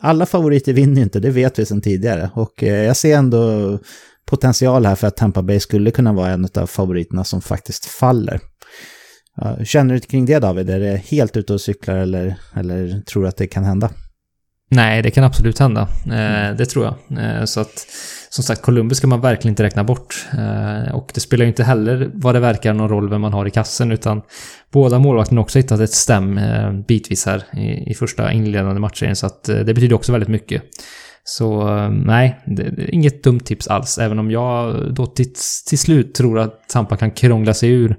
[0.00, 2.30] Alla favoriter vinner inte, det vet vi sedan tidigare.
[2.34, 3.78] Och eh, jag ser ändå
[4.26, 8.40] potential här för att Tampa Bay skulle kunna vara en av favoriterna som faktiskt faller.
[9.58, 10.70] Hur känner du kring det David?
[10.70, 13.90] Är det helt ute och cyklar eller, eller tror du att det kan hända?
[14.70, 15.88] Nej, det kan absolut hända.
[16.06, 17.24] Eh, det tror jag.
[17.24, 17.86] Eh, så att,
[18.34, 20.26] som sagt, Columbus ska man verkligen inte räkna bort.
[20.32, 23.46] Eh, och det spelar ju inte heller vad det verkar någon roll vem man har
[23.46, 24.22] i kassen, utan
[24.72, 29.16] båda målvakterna har också hittat ett stäm eh, bitvis här i, i första inledande matchen,
[29.16, 30.62] så att eh, det betyder också väldigt mycket.
[31.24, 35.32] Så eh, nej, det, det är inget dumt tips alls, även om jag då till,
[35.68, 37.96] till slut tror att Tampa kan krångla sig ur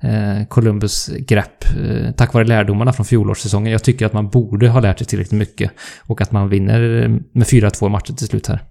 [0.00, 3.72] eh, Columbus grepp eh, tack vare lärdomarna från fjolårssäsongen.
[3.72, 5.70] Jag tycker att man borde ha lärt sig tillräckligt mycket
[6.06, 8.62] och att man vinner eh, med 4-2 matcher till slut här.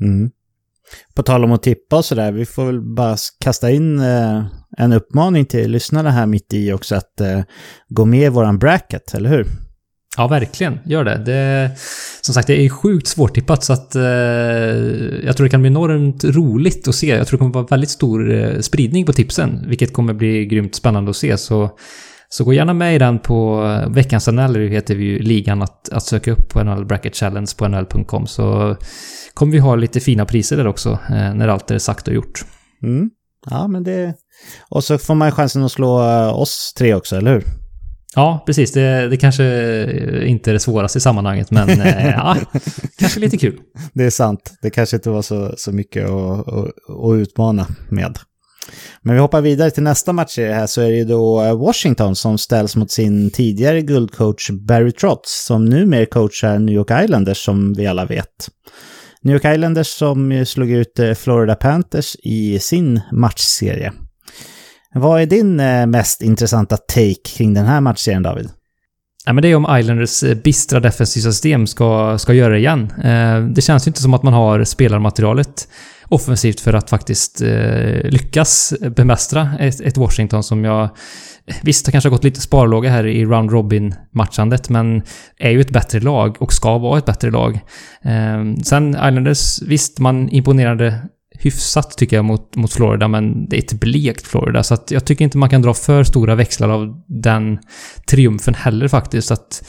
[0.00, 0.30] Mm.
[1.14, 4.44] På tal om att tippa och sådär, vi får väl bara kasta in eh,
[4.78, 7.40] en uppmaning till lyssnarna här mitt i också att eh,
[7.88, 9.46] gå med i våran bracket, eller hur?
[10.16, 10.78] Ja, verkligen.
[10.84, 11.16] Gör det.
[11.24, 11.70] det
[12.20, 14.02] som sagt, det är sjukt svårtippat så att eh,
[15.24, 17.06] jag tror det kan bli enormt roligt att se.
[17.06, 20.74] Jag tror det kommer vara väldigt stor eh, spridning på tipsen, vilket kommer bli grymt
[20.74, 21.36] spännande att se.
[21.36, 21.70] Så,
[22.32, 26.02] så gå gärna med i den på veckans NHL, heter vi ju ligan att, att
[26.02, 28.26] söka upp på NHL Bracket Challenge på nhl.com.
[28.26, 28.76] Så
[29.34, 32.44] kommer vi ha lite fina priser där också, eh, när allt är sagt och gjort.
[32.82, 33.10] Mm.
[33.50, 34.14] Ja, men det...
[34.68, 37.44] Och så får man chansen att slå eh, oss tre också, eller hur?
[38.14, 38.72] Ja, precis.
[38.72, 39.44] Det, det kanske
[40.26, 42.36] inte är det svåraste i sammanhanget, men eh, ja,
[42.98, 43.60] kanske lite kul.
[43.92, 44.52] Det är sant.
[44.62, 46.70] Det kanske inte var så, så mycket att, att,
[47.04, 48.18] att utmana med.
[49.02, 51.58] Men vi hoppar vidare till nästa match i det här så är det då eh,
[51.58, 57.44] Washington som ställs mot sin tidigare guldcoach Barry Trotz som numera coachar New York Islanders
[57.44, 58.48] som vi alla vet.
[59.22, 63.92] New York Islanders som slog ut eh, Florida Panthers i sin matchserie.
[64.94, 68.50] Vad är din eh, mest intressanta take kring den här matchserien, David?
[69.26, 72.92] Ja, men det är om Islanders bistra defensiva system ska, ska göra det igen.
[73.54, 75.68] Det känns ju inte som att man har spelarmaterialet
[76.10, 80.88] offensivt för att faktiskt eh, lyckas bemästra ett, ett Washington som jag...
[81.62, 85.02] Visst, har kanske gått lite sparlåga här i Round Robin-matchandet, men
[85.38, 87.60] är ju ett bättre lag och ska vara ett bättre lag.
[88.02, 91.08] Ehm, sen Islanders, visst, man imponerade
[91.40, 94.62] hyfsat tycker jag mot, mot Florida, men det är ett blekt Florida.
[94.62, 97.58] Så att jag tycker inte man kan dra för stora växlar av den
[98.06, 99.30] triumfen heller faktiskt.
[99.30, 99.64] Att,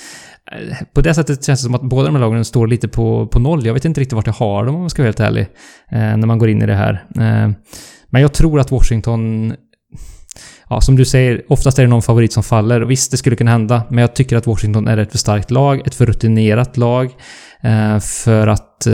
[0.93, 3.39] på det sättet känns det som att båda de här lagen står lite på, på
[3.39, 3.65] noll.
[3.65, 5.47] Jag vet inte riktigt vart jag har dem om jag ska vara helt ärlig.
[5.91, 7.05] Eh, när man går in i det här.
[7.15, 7.51] Eh,
[8.09, 9.53] men jag tror att Washington
[10.69, 12.81] Ja, som du säger, oftast är det någon favorit som faller.
[12.81, 13.83] Och visst, det skulle kunna hända.
[13.89, 17.09] Men jag tycker att Washington är ett för starkt lag, ett för rutinerat lag.
[17.61, 18.87] Eh, för att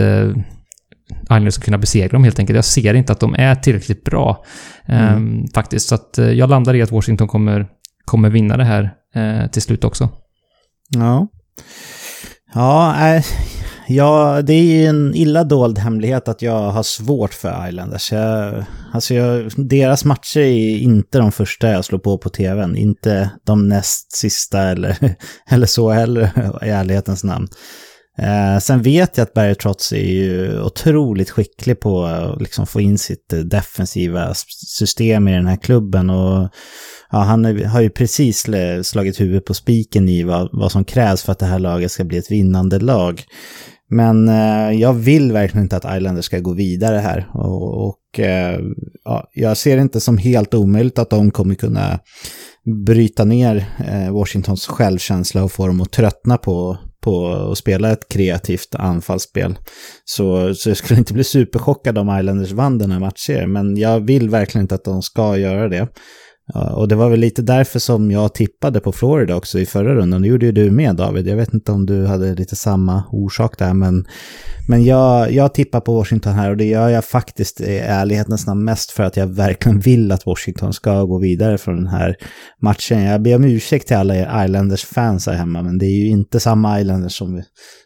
[1.23, 2.55] Islanders ska kunna besegra dem helt enkelt.
[2.55, 4.45] Jag ser inte att de är tillräckligt bra
[4.85, 5.47] mm.
[5.53, 5.87] faktiskt.
[5.87, 7.67] Så att jag landar i att Washington kommer,
[8.05, 8.91] kommer vinna det här
[9.47, 10.09] till slut också.
[10.89, 11.27] Ja.
[12.53, 13.23] Ja, äh,
[13.87, 18.11] ja, det är ju en illa dold hemlighet att jag har svårt för Islanders.
[18.11, 22.75] Jag, alltså jag, deras matcher är inte de första jag slår på på tvn.
[22.75, 25.15] Inte de näst sista eller,
[25.49, 26.29] eller så heller,
[26.65, 27.47] i ärlighetens namn.
[28.19, 32.81] Eh, sen vet jag att Barry Trotz är ju otroligt skicklig på att liksom få
[32.81, 34.33] in sitt defensiva
[34.67, 36.09] system i den här klubben.
[36.09, 36.49] Och
[37.11, 38.47] ja, han har ju precis
[38.83, 42.03] slagit huvudet på spiken i vad, vad som krävs för att det här laget ska
[42.03, 43.23] bli ett vinnande lag.
[43.89, 47.29] Men eh, jag vill verkligen inte att Islanders ska gå vidare här.
[47.33, 48.59] Och, och eh,
[49.03, 51.99] ja, jag ser det inte som helt omöjligt att de kommer kunna
[52.85, 58.09] bryta ner eh, Washingtons självkänsla och få dem att tröttna på, på att spela ett
[58.09, 59.55] kreativt anfallsspel.
[60.05, 63.99] Så, så jag skulle inte bli superchockad om Islanders vann den här matchen, men jag
[63.99, 65.87] vill verkligen inte att de ska göra det.
[66.53, 69.95] Ja, och det var väl lite därför som jag tippade på Florida också i förra
[69.95, 70.21] rundan.
[70.21, 71.27] Det gjorde ju du med David.
[71.27, 74.05] Jag vet inte om du hade lite samma orsak där, men,
[74.67, 78.63] men jag, jag tippar på Washington här och det gör jag faktiskt i ärlighetens namn
[78.63, 82.15] mest för att jag verkligen vill att Washington ska gå vidare från den här
[82.61, 83.03] matchen.
[83.03, 86.81] Jag ber om ursäkt till alla Islanders-fans här hemma, men det är ju inte samma
[86.81, 87.43] Islanders som vi,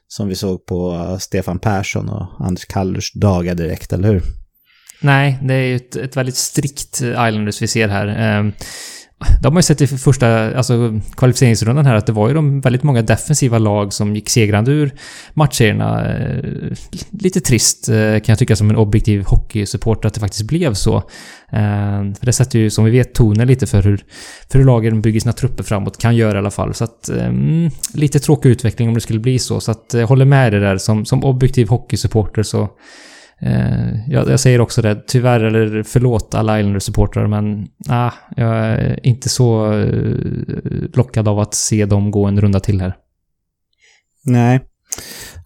[0.08, 4.41] som vi såg på Stefan Persson och Anders Kallers dagar direkt, eller hur?
[5.02, 8.08] Nej, det är ju ett, ett väldigt strikt eh, Islanders vi ser här.
[8.08, 8.54] Ehm,
[9.42, 12.84] de har ju sett i första alltså, kvalificeringsrundan här att det var ju de väldigt
[12.84, 14.92] många defensiva lag som gick segrande ur
[15.34, 16.16] matchserierna.
[16.16, 16.44] Eh,
[17.12, 21.04] lite trist eh, kan jag tycka som en objektiv hockeysupporter att det faktiskt blev så.
[21.52, 24.04] Ehm, för det sätter ju, som vi vet, tonen lite för hur,
[24.52, 25.98] för hur lagen bygger sina trupper framåt.
[25.98, 26.74] Kan göra i alla fall.
[26.74, 29.60] Så att, ehm, lite tråkig utveckling om det skulle bli så.
[29.60, 30.78] Så att jag håller med dig där.
[30.78, 32.70] Som, som objektiv hockeysupporter så
[33.42, 39.06] Eh, jag, jag, säger också det, tyvärr eller förlåt alla Islanders-supportrar men ah, jag är
[39.06, 40.16] inte så eh,
[40.94, 42.96] lockad av att se dem gå en runda till här.
[44.26, 44.60] Nej.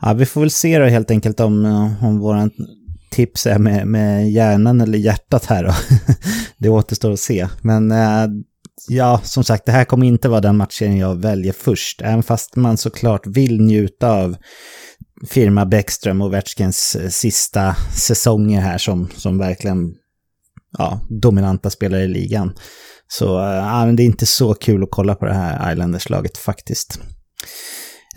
[0.01, 2.51] Ja, vi får väl se då helt enkelt om, eh, om våran
[3.11, 5.73] tips är med, med hjärnan eller hjärtat här då.
[6.57, 7.47] det återstår att se.
[7.61, 8.27] Men eh,
[8.87, 12.01] ja, som sagt, det här kommer inte vara den matchen jag väljer först.
[12.01, 14.35] Även fast man såklart vill njuta av
[15.27, 19.95] firma Bäckström och Vetskens eh, sista säsonger här som, som verkligen
[20.77, 22.53] ja, dominanta spelare i ligan.
[23.07, 26.99] Så eh, ja, det är inte så kul att kolla på det här Islanders-laget faktiskt.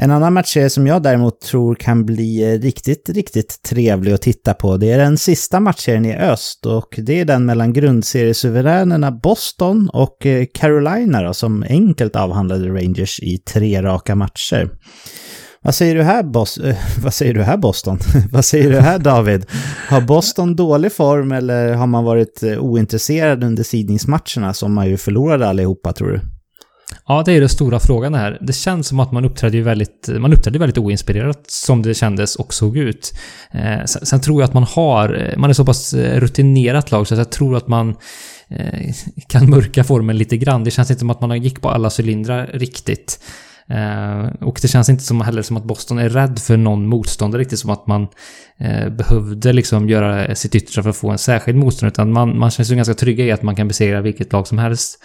[0.00, 4.54] En annan match som jag däremot tror kan bli eh, riktigt, riktigt trevlig att titta
[4.54, 9.90] på, det är den sista matchen i öst och det är den mellan grundseriesuveränerna Boston
[9.92, 14.70] och Carolina då, som enkelt avhandlade Rangers i tre raka matcher.
[15.68, 16.58] Vad säger du här, Bos
[17.02, 17.98] vad säger du här Boston?
[18.32, 19.46] vad säger du här David?
[19.88, 24.96] Har Boston dålig form eller har man varit eh, ointresserad under sidningsmatcherna som man ju
[24.96, 26.20] förlorade allihopa tror du?
[27.06, 28.38] Ja, det är den stora frågan här.
[28.40, 32.54] Det känns som att man uppträdde väldigt, man uppträdde väldigt oinspirerat som det kändes och
[32.54, 33.14] såg ut.
[33.50, 36.90] Eh, sen, sen, tror jag att man har, eh, man är så pass eh, rutinerat
[36.90, 37.96] lag så jag tror att man
[38.50, 38.94] eh,
[39.28, 40.64] kan mörka formen lite grann.
[40.64, 43.18] Det känns inte som att man gick på alla cylindrar riktigt.
[43.70, 47.40] Eh, och det känns inte som, heller som att Boston är rädd för någon motståndare
[47.40, 48.08] riktigt som att man
[48.58, 51.92] eh, behövde liksom göra sitt yttersta för att få en särskild motståndare.
[51.92, 54.58] Utan man, man känns ju ganska trygga i att man kan besegra vilket lag som
[54.58, 54.98] helst.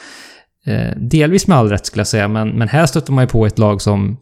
[0.66, 3.45] Eh, delvis med all rätt skulle jag säga, men, men här stöter man ju på
[3.45, 4.18] ett lag som,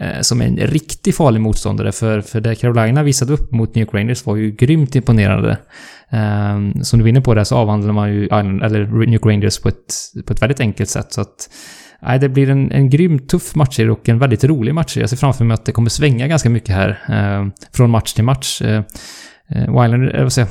[0.00, 1.92] eh, som är en riktigt farlig motståndare.
[1.92, 5.58] För, för det Carolina visade upp mot New York Rangers var ju grymt imponerande.
[6.10, 9.58] Eh, som du vinner på det så avhandlar man ju Island, eller New York Rangers
[9.58, 9.94] på ett,
[10.26, 11.12] på ett väldigt enkelt sätt.
[11.12, 11.48] Så att,
[12.02, 14.96] nej, det blir en, en grymt tuff match och en väldigt rolig match.
[14.96, 16.88] Jag ser framför mig att det kommer svänga ganska mycket här.
[17.08, 18.62] Eh, från match till match.
[18.62, 18.82] Eh,
[19.50, 20.48] Eh, Wyland, eh, säger,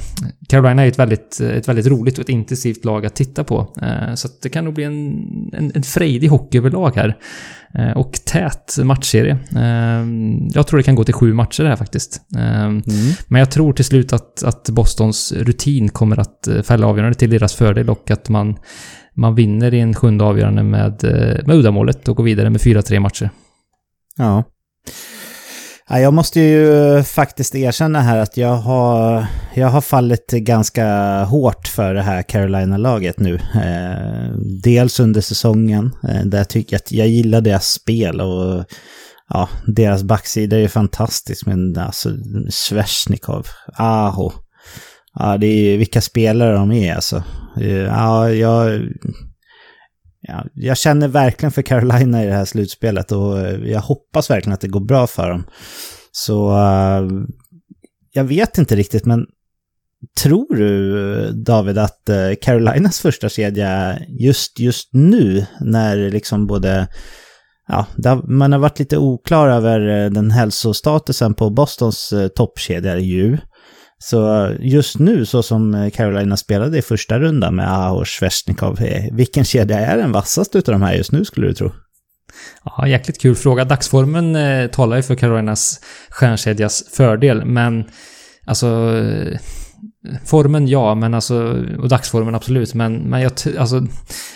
[0.49, 3.73] Carolina är ett väldigt, ett väldigt roligt och ett intensivt lag att titta på.
[3.81, 5.23] Eh, så det kan nog bli en,
[5.53, 7.17] en, en frejdig hockey överlag här.
[7.95, 9.37] Och tät matchserie.
[10.53, 12.21] Jag tror det kan gå till sju matcher här faktiskt.
[12.35, 12.83] Mm.
[13.27, 17.55] Men jag tror till slut att, att Bostons rutin kommer att fälla avgörande till deras
[17.55, 18.57] fördel och att man,
[19.13, 21.03] man vinner i en sjunde avgörande med,
[21.45, 23.29] med uddamålet och går vidare med fyra tre matcher.
[24.17, 24.43] Ja.
[25.89, 30.85] Jag måste ju eh, faktiskt erkänna här att jag har, jag har fallit ganska
[31.23, 33.35] hårt för det här Carolina-laget nu.
[33.35, 38.65] Eh, dels under säsongen, eh, där jag tycker att jag gillar deras spel och
[39.29, 41.45] ja, deras backsida är ju fantastisk.
[41.45, 42.09] Men alltså,
[42.49, 44.31] Svesjnikov, Aho.
[45.13, 47.23] Ja, det är ju vilka spelare de är alltså.
[47.87, 48.81] Ja, jag,
[50.27, 54.53] ja, jag känner verkligen för Carolina i det här slutspelet och eh, jag hoppas verkligen
[54.53, 55.43] att det går bra för dem.
[56.11, 57.25] Så uh,
[58.11, 59.25] jag vet inte riktigt, men
[60.23, 66.87] tror du eh, David att uh, Carolinas första kedja just, just nu när liksom både
[67.69, 67.85] Ja,
[68.23, 73.37] man har varit lite oklar över den hälsostatusen på Bostons toppkedja ju.
[73.99, 78.03] Så just nu, så som Carolina spelade i första rundan med Aho
[78.61, 81.71] och eh, vilken kedja är den vassaste av de här just nu skulle du tro?
[82.63, 83.65] Ja, jäkligt kul fråga.
[83.65, 85.79] Dagsformen eh, talar ju för Carolinas
[86.09, 87.85] stjärnkedjas fördel, men
[88.45, 88.93] alltså
[90.25, 92.73] Formen ja, men alltså, och dagsformen absolut.
[92.73, 93.87] Men, men jag, alltså,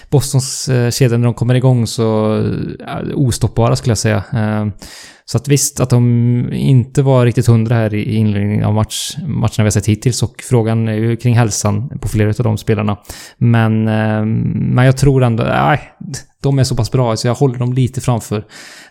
[0.10, 2.38] Bostons eh, kedja när de kommer igång så
[2.80, 4.24] eh, ostoppbara skulle jag säga.
[4.34, 4.68] Eh,
[5.26, 9.52] så att visst, att de inte var riktigt hundra här i inledningen av match, matcherna
[9.58, 12.98] vi har sett hittills och frågan är ju kring hälsan på flera av de spelarna.
[13.38, 15.82] Men, eh, men jag tror ändå, nej,
[16.42, 18.46] de är så pass bra så jag håller dem lite framför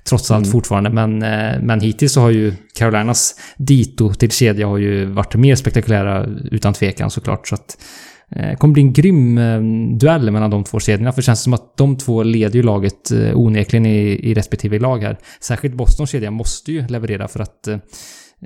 [0.04, 0.52] trots allt mm.
[0.52, 0.90] fortfarande.
[0.90, 5.54] Men, eh, men hittills så har ju Carolinas dito till kedja har ju varit mer
[5.54, 7.48] spektakulära utan tvekan såklart.
[7.48, 7.78] Så att,
[8.28, 9.40] det kommer bli en grym
[9.98, 11.12] duell mellan de två kedjorna.
[11.12, 15.02] För det känns som att de två leder ju laget onekligen i, i respektive lag
[15.02, 15.18] här.
[15.40, 17.68] Särskilt Bostons kedja måste ju leverera för att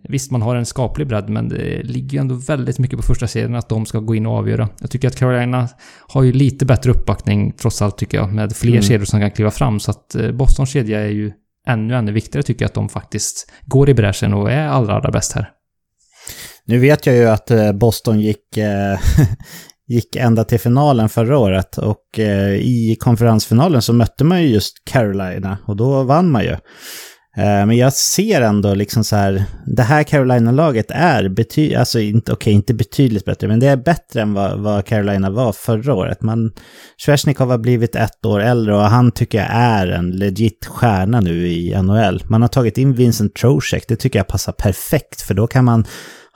[0.02, 3.26] Visst, man har en skaplig bredd, men det ligger ju ändå väldigt mycket på första
[3.26, 4.68] serien att de ska gå in och avgöra.
[4.80, 5.68] Jag tycker att Carolina
[6.08, 8.82] har ju lite bättre uppbackning, trots allt, tycker jag, med fler mm.
[8.82, 9.80] kedjor som kan kliva fram.
[9.80, 11.32] Så att Bostons kedja är ju
[11.66, 15.10] ännu, ännu viktigare, tycker jag, att de faktiskt går i bräschen och är allra, allra
[15.10, 15.50] bäst här.
[16.64, 18.58] Nu vet jag ju att Boston gick
[19.86, 24.84] gick ända till finalen förra året och eh, i konferensfinalen så mötte man ju just
[24.84, 26.56] Carolina och då vann man ju.
[27.36, 32.32] Eh, men jag ser ändå liksom så här, det här Carolina-laget är betydligt, alltså inte,
[32.32, 35.94] okej, okay, inte betydligt bättre, men det är bättre än vad, vad Carolina var förra
[35.94, 36.22] året.
[36.22, 36.52] Man,
[36.96, 41.48] Svesjnikov har blivit ett år äldre och han tycker jag är en legit stjärna nu
[41.48, 42.22] i NHL.
[42.28, 45.84] Man har tagit in Vincent Trocek, det tycker jag passar perfekt, för då kan man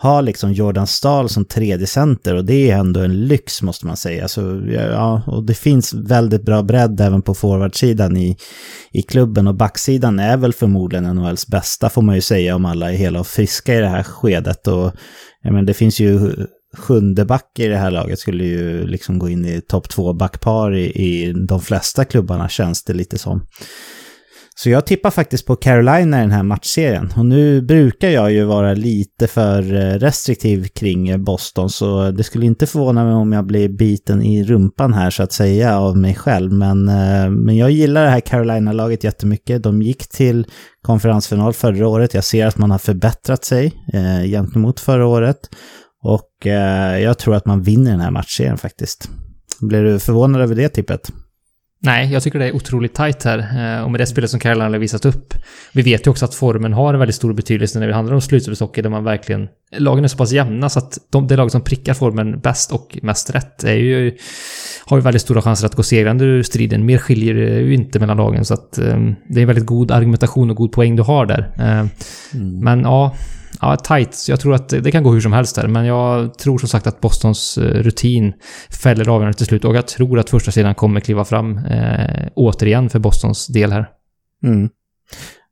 [0.01, 3.97] ha liksom Jordan Stahl som tredje center och det är ändå en lyx måste man
[3.97, 4.23] säga.
[4.23, 8.37] Alltså, Så, ja, och det finns väldigt bra bredd även på forwardsidan i,
[8.93, 12.93] i klubben och backsidan är väl förmodligen NHLs bästa får man ju säga om alla
[12.93, 14.67] är hela och friska i det här skedet.
[14.67, 14.93] Och,
[15.43, 16.35] ja, men det finns ju
[16.77, 20.75] sjunde back i det här laget skulle ju liksom gå in i topp två backpar
[20.75, 23.47] i, i de flesta klubbarna känns det lite som.
[24.61, 27.13] Så jag tippar faktiskt på Carolina i den här matchserien.
[27.17, 32.25] Och nu brukar jag ju vara lite för eh, restriktiv kring eh, Boston, så det
[32.25, 35.97] skulle inte förvåna mig om jag blir biten i rumpan här så att säga av
[35.97, 36.53] mig själv.
[36.53, 39.63] Men, eh, men jag gillar det här Carolina-laget jättemycket.
[39.63, 40.47] De gick till
[40.83, 42.15] konferensfinal förra året.
[42.15, 45.39] Jag ser att man har förbättrat sig eh, gentemot förra året.
[46.03, 49.09] Och eh, jag tror att man vinner den här matchserien faktiskt.
[49.61, 51.11] Blir du förvånad över det tippet?
[51.81, 53.39] Nej, jag tycker det är otroligt tajt här.
[53.39, 55.35] Eh, och med det spelet som Carolina har visat upp.
[55.73, 58.83] Vi vet ju också att formen har väldigt stor betydelse när det handlar om slutspelshockey
[58.83, 59.49] där man verkligen...
[59.77, 62.99] Lagen är så pass jämna så att de, det lag som prickar formen bäst och
[63.03, 64.17] mest rätt är ju...
[64.87, 66.87] Har ju väldigt stora chanser att gå segrande ur striden.
[66.87, 69.91] Mer skiljer det ju inte mellan lagen så att um, det är en väldigt god
[69.91, 71.53] argumentation och god poäng du har där.
[71.59, 71.89] Uh,
[72.35, 72.61] mm.
[72.61, 73.15] Men ja,
[73.61, 74.27] ja, tight.
[74.29, 76.87] Jag tror att det kan gå hur som helst där, men jag tror som sagt
[76.87, 78.33] att Bostons eh, rutin
[78.83, 82.91] fäller avgörandet till slut och jag tror att första sidan kommer kliva fram eh, återigen
[82.91, 83.89] för Bostons del här.
[84.45, 84.69] Mm.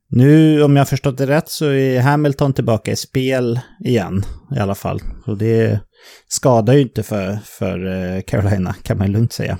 [0.09, 4.23] Nu, om jag har förstått det rätt, så är Hamilton tillbaka i spel igen
[4.55, 5.01] i alla fall.
[5.25, 5.79] Och det
[6.27, 9.57] skadar ju inte för, för eh, Carolina, kan man lugnt säga.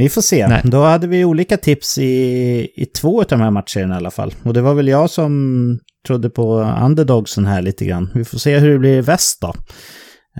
[0.00, 0.48] Vi får se.
[0.48, 0.60] Nej.
[0.64, 2.12] Då hade vi olika tips i,
[2.74, 4.34] i två av de här matcherna i alla fall.
[4.42, 8.10] Och det var väl jag som trodde på underdogsen här lite grann.
[8.14, 9.48] Vi får se hur det blir i väst då.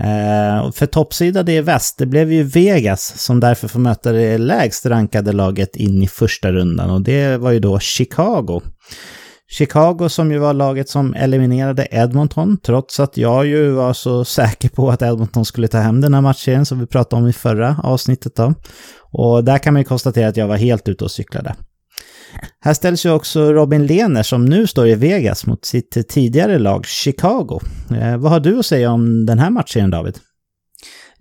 [0.03, 4.37] Eh, för toppsida det är väst, det blev ju Vegas som därför får möta det
[4.37, 8.61] lägst rankade laget in i första rundan och det var ju då Chicago.
[9.51, 14.69] Chicago som ju var laget som eliminerade Edmonton, trots att jag ju var så säker
[14.69, 17.75] på att Edmonton skulle ta hem den här matchen som vi pratade om i förra
[17.83, 18.53] avsnittet då.
[19.11, 21.55] Och där kan man ju konstatera att jag var helt ute och cyklade.
[22.59, 26.85] Här ställs ju också Robin Lehner som nu står i Vegas mot sitt tidigare lag
[26.85, 27.59] Chicago.
[28.01, 30.17] Eh, vad har du att säga om den här matchen David?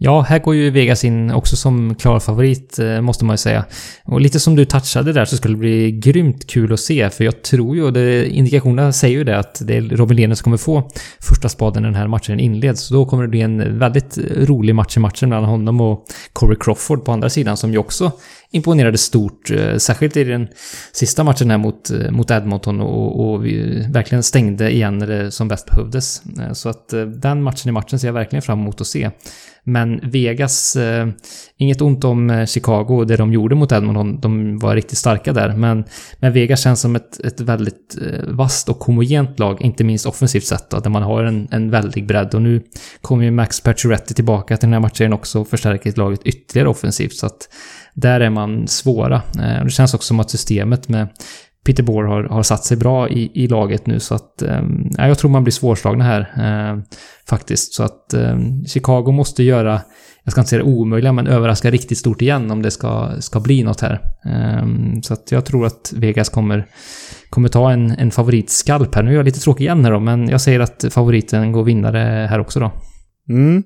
[0.02, 3.64] Ja, här går ju Vegas in också som klar favorit, eh, måste man ju säga.
[4.04, 7.24] Och lite som du touchade där så skulle det bli grymt kul att se, för
[7.24, 10.44] jag tror ju, och det, indikationerna säger ju det, att det är Robin Lehner som
[10.44, 10.90] kommer få
[11.20, 12.80] första spaden när den här matchen inleds.
[12.80, 16.56] Så då kommer det bli en väldigt rolig match i matchen mellan honom och Corey
[16.60, 18.12] Crawford på andra sidan, som ju också
[18.52, 20.48] imponerade stort, eh, särskilt i den
[20.92, 25.30] sista matchen här mot, eh, mot Edmonton och, och vi verkligen stängde igen när det
[25.30, 26.22] som bäst behövdes.
[26.40, 29.10] Eh, så att den matchen i matchen ser jag verkligen fram emot att se.
[29.64, 31.08] Men Vegas, eh,
[31.56, 35.56] inget ont om Chicago och det de gjorde mot Edmonton, de var riktigt starka där.
[35.56, 35.84] Men,
[36.18, 40.44] men Vegas känns som ett, ett väldigt eh, vasst och homogent lag, inte minst offensivt
[40.44, 42.34] sett, då, där man har en, en väldig bredd.
[42.34, 42.62] Och nu
[43.00, 47.14] kommer ju Max Pacioretty tillbaka till den här matchen också och förstärker laget ytterligare offensivt.
[47.14, 47.48] Så att
[47.94, 49.22] där är man svåra.
[49.38, 51.08] Eh, det känns också som att systemet med
[51.64, 54.62] Peter Bohr har, har satt sig bra i, i laget nu så att eh,
[54.98, 56.82] jag tror man blir svårslagna här eh,
[57.28, 57.74] faktiskt.
[57.74, 59.80] Så att eh, Chicago måste göra,
[60.24, 63.40] jag ska inte säga det omöjliga, men överraska riktigt stort igen om det ska, ska
[63.40, 64.00] bli något här.
[64.26, 64.66] Eh,
[65.02, 66.66] så att jag tror att Vegas kommer,
[67.30, 69.02] kommer ta en, en favoritskalp här.
[69.02, 72.26] Nu är jag lite tråkig igen här då, men jag säger att favoriten går vinnare
[72.30, 72.72] här också då.
[73.28, 73.62] Mm.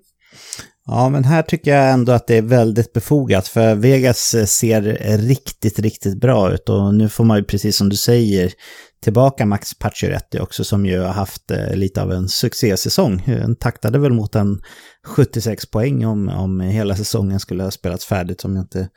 [0.86, 4.82] Ja, men här tycker jag ändå att det är väldigt befogat, för Vegas eh, ser
[5.18, 8.52] riktigt, riktigt bra ut och nu får man ju precis som du säger
[9.04, 13.22] tillbaka Max Pacioretty också som ju har haft eh, lite av en succésäsong.
[13.42, 14.60] Han taktade väl mot en
[15.06, 18.88] 76 poäng om, om hela säsongen skulle ha spelats färdigt om jag inte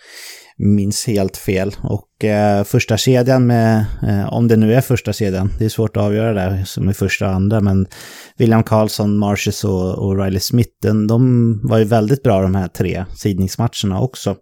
[0.57, 1.75] minns helt fel.
[1.83, 5.97] Och eh, första kedjan med, eh, om det nu är första kedjan, det är svårt
[5.97, 7.87] att avgöra där som är första och andra, men
[8.37, 13.05] William Karlsson, Marshes och, och Riley Smith, de var ju väldigt bra de här tre
[13.15, 14.35] sidningsmatcherna också.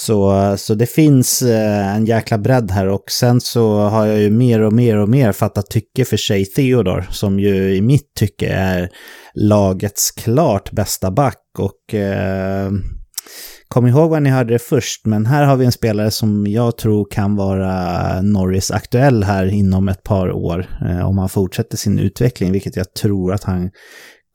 [0.00, 4.30] Så, så det finns eh, en jäkla bredd här och sen så har jag ju
[4.30, 8.48] mer och mer och mer fattat tycke för sig Theodor, som ju i mitt tycke
[8.48, 8.90] är
[9.34, 12.70] lagets klart bästa back och eh,
[13.68, 16.78] kom ihåg vad ni hörde det först, men här har vi en spelare som jag
[16.78, 21.98] tror kan vara Norris aktuell här inom ett par år eh, om han fortsätter sin
[21.98, 23.70] utveckling, vilket jag tror att han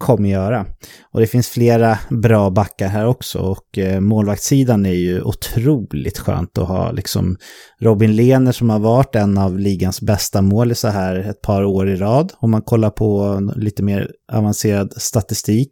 [0.03, 0.65] kommer göra.
[1.11, 6.57] Och det finns flera bra backar här också och eh, målvaktssidan är ju otroligt skönt
[6.57, 7.37] att ha liksom
[7.79, 11.95] Robin Lehner som har varit en av ligans bästa målisar här ett par år i
[11.95, 15.71] rad om man kollar på lite mer avancerad statistik.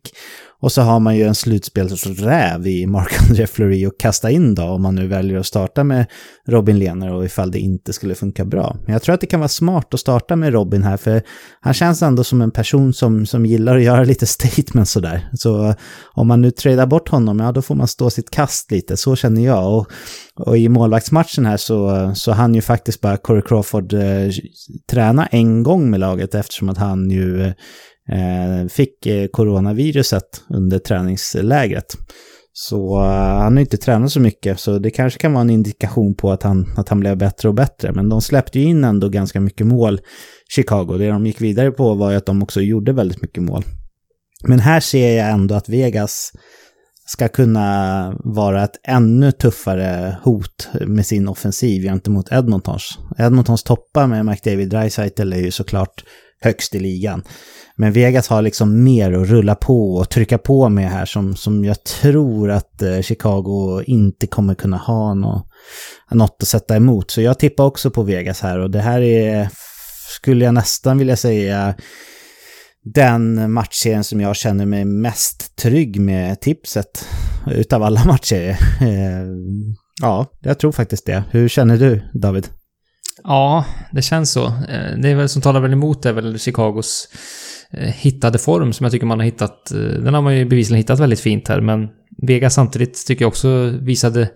[0.62, 4.82] Och så har man ju en slutspelsräv i Marc-André Fleury att kasta in då, om
[4.82, 6.06] man nu väljer att starta med
[6.48, 8.76] Robin Lehner och ifall det inte skulle funka bra.
[8.86, 11.22] Men jag tror att det kan vara smart att starta med Robin här, för
[11.62, 15.30] han känns ändå som en person som, som gillar att göra lite statements sådär.
[15.34, 15.74] Så
[16.14, 19.16] om man nu tradar bort honom, ja då får man stå sitt kast lite, så
[19.16, 19.78] känner jag.
[19.78, 19.88] Och,
[20.36, 24.32] och i målvaktsmatchen här så, så han ju faktiskt bara Corey Crawford eh,
[24.92, 27.54] träna en gång med laget eftersom att han ju Eh,
[28.10, 31.98] Eh, fick eh, coronaviruset under träningslägret.
[32.54, 33.06] Så eh,
[33.40, 36.44] han har inte tränat så mycket, så det kanske kan vara en indikation på att
[36.44, 37.92] han, att han blev bättre och bättre.
[37.92, 40.00] Men de släppte ju in ändå ganska mycket mål,
[40.56, 40.98] Chicago.
[40.98, 43.64] Det de gick vidare på var ju att de också gjorde väldigt mycket mål.
[44.48, 46.32] Men här ser jag ändå att Vegas
[47.12, 53.00] ska kunna vara ett ännu tuffare hot med sin offensiv gentemot Edmontons.
[53.18, 56.04] Edmontons toppar med McDavid Dreisaitl är ju såklart
[56.42, 57.24] högst i ligan.
[57.76, 61.66] Men Vegas har liksom mer att rulla på och trycka på med här som, som
[61.66, 65.48] jag tror att eh, Chicago inte kommer kunna ha något,
[66.12, 67.12] något att sätta emot.
[67.12, 69.50] Så jag tippar också på Vegas här och det här är,
[70.20, 71.76] skulle jag nästan vilja säga,
[72.84, 77.10] den matchserien som jag känner mig mest trygg med tipset
[77.48, 78.58] utav alla matcher.
[78.82, 79.28] Eh,
[80.02, 81.24] ja, jag tror faktiskt det.
[81.32, 82.48] Hur känner du, David?
[83.24, 84.46] Ja, det känns så.
[84.46, 87.08] Eh, det är väl som talar väl emot det är väl Chicagos
[87.72, 89.72] eh, hittade form som jag tycker man har hittat.
[89.74, 91.88] Den har man ju bevisligen hittat väldigt fint här, men
[92.28, 94.30] Vegas samtidigt tycker jag också visade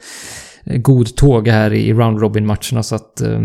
[0.66, 3.22] god tåg här i round robin-matcherna så att...
[3.22, 3.40] Eh,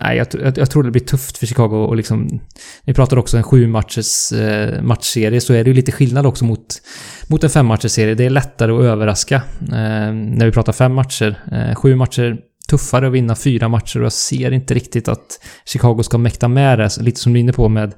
[0.00, 2.40] nej, jag, jag, jag, tror det blir tufft för Chicago och liksom...
[2.84, 6.44] Ni pratar också en sju matchers eh, matchserie så är det ju lite skillnad också
[6.44, 6.82] mot,
[7.28, 8.14] mot en fem matchers serie.
[8.14, 11.38] Det är lättare att överraska eh, när vi pratar fem matcher.
[11.52, 12.36] Eh, sju matcher
[12.66, 16.78] tuffare att vinna fyra matcher och jag ser inte riktigt att Chicago ska mäkta med
[16.78, 17.00] det.
[17.00, 17.94] Lite som du är inne på med,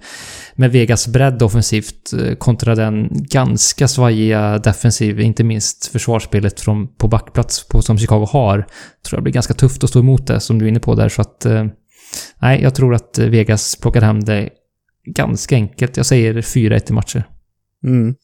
[0.55, 7.09] med Vegas bredd offensivt eh, kontra den ganska svajiga defensiv, inte minst försvarsspelet från, på
[7.09, 8.67] backplats på, som Chicago har.
[9.07, 11.09] Tror jag blir ganska tufft att stå emot det som du är inne på där
[11.09, 11.47] så att...
[11.47, 11.67] Eh,
[12.39, 14.51] nej, jag tror att Vegas plockar hem det
[15.05, 15.97] ganska enkelt.
[15.97, 17.25] Jag säger 4-1 i matcher.
[17.85, 18.15] Mm.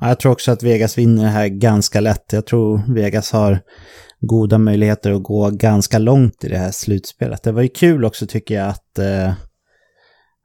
[0.00, 2.32] Ja, jag tror också att Vegas vinner det här ganska lätt.
[2.32, 3.60] Jag tror Vegas har
[4.22, 7.42] goda möjligheter att gå ganska långt i det här slutspelet.
[7.42, 9.32] Det var ju kul också tycker jag att, eh,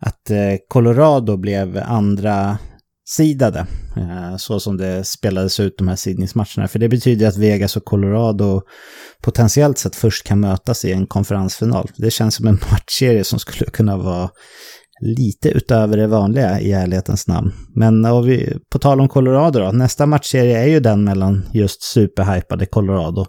[0.01, 2.57] att eh, Colorado blev andra
[3.09, 3.67] sidade
[3.97, 6.67] eh, så som det spelades ut de här sidningsmatcherna.
[6.67, 8.61] För det betyder att Vegas och Colorado
[9.21, 11.89] potentiellt sett först kan mötas i en konferensfinal.
[11.97, 14.29] Det känns som en matchserie som skulle kunna vara
[15.01, 17.51] lite utöver det vanliga i ärlighetens namn.
[17.75, 21.83] Men eh, vi, på tal om Colorado då, nästa matchserie är ju den mellan just
[21.83, 23.25] superhypade Colorado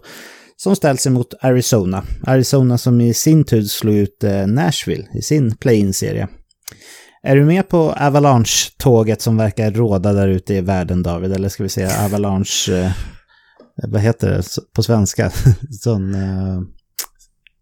[0.63, 2.03] som ställs emot Arizona.
[2.23, 6.27] Arizona som i sin tur slog ut eh, Nashville i sin play-in-serie.
[7.23, 11.33] Är du med på Avalanche-tåget som verkar råda där ute i världen, David?
[11.33, 12.73] Eller ska vi säga Avalanche...
[12.73, 12.91] Eh,
[13.87, 14.43] vad heter det
[14.73, 15.31] på svenska?
[15.81, 16.15] Sån...
[16.15, 16.61] Eh,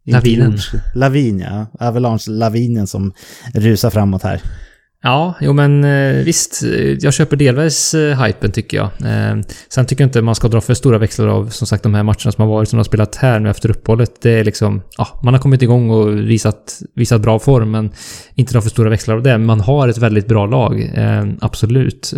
[0.06, 0.58] Lavinen.
[0.96, 1.66] Lavin, ja.
[1.80, 3.14] Avalanche-lavinen som
[3.54, 4.42] rusar framåt här.
[5.04, 6.64] Ja, jo men eh, visst.
[6.64, 8.90] Eh, jag köper delvis eh, hypen tycker jag.
[9.70, 12.04] Sen tycker jag inte man ska dra för stora växlar av som sagt de här
[12.04, 14.22] matcherna som har varit som har spelat här nu efter uppehållet.
[14.22, 17.92] Det är liksom, ja, man har kommit igång och visat, visat bra form men
[18.36, 19.38] inte dra för stora växlar av det.
[19.38, 20.92] Man har ett väldigt bra lag,
[21.42, 22.14] absolut.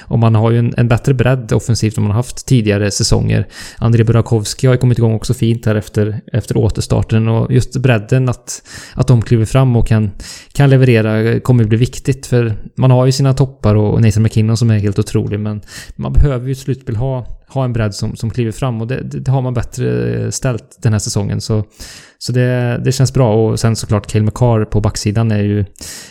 [0.00, 3.48] Och man har ju en, en bättre bredd offensivt än man har haft tidigare säsonger.
[3.78, 8.28] André Burakovsky har ju kommit igång också fint här efter, efter återstarten och just bredden
[8.28, 8.62] att,
[8.94, 10.10] att de kliver fram och kan,
[10.52, 14.56] kan leverera kommer ju bli viktigt för man har ju sina toppar och Nathan McKinnon
[14.56, 15.60] som är helt otrolig men
[15.96, 19.02] man behöver ju ett slutspel ha, ha en bredd som, som kliver fram och det,
[19.02, 21.40] det, har man bättre ställt den här säsongen.
[21.40, 21.64] Så,
[22.18, 25.64] så det, det känns bra och sen såklart Cale McCarr på backsidan är ju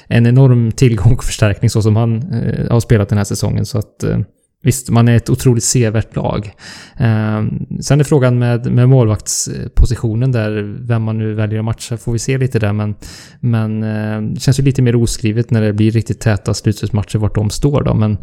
[0.08, 3.66] en enorm tillgång och förstärkning så som han eh, har spelat den här säsongen.
[3.66, 4.20] Så att eh,
[4.64, 6.52] Visst, man är ett otroligt sevärt lag.
[6.98, 7.44] Eh,
[7.82, 12.20] sen är frågan med, med målvaktspositionen där, vem man nu väljer att matcha, får vi
[12.20, 12.74] se lite där.
[12.74, 12.96] Men,
[13.40, 17.36] men eh, det känns ju lite mer oskrivet när det blir riktigt täta slutspelsmatcher vart
[17.36, 17.94] de står då.
[17.94, 18.18] Men,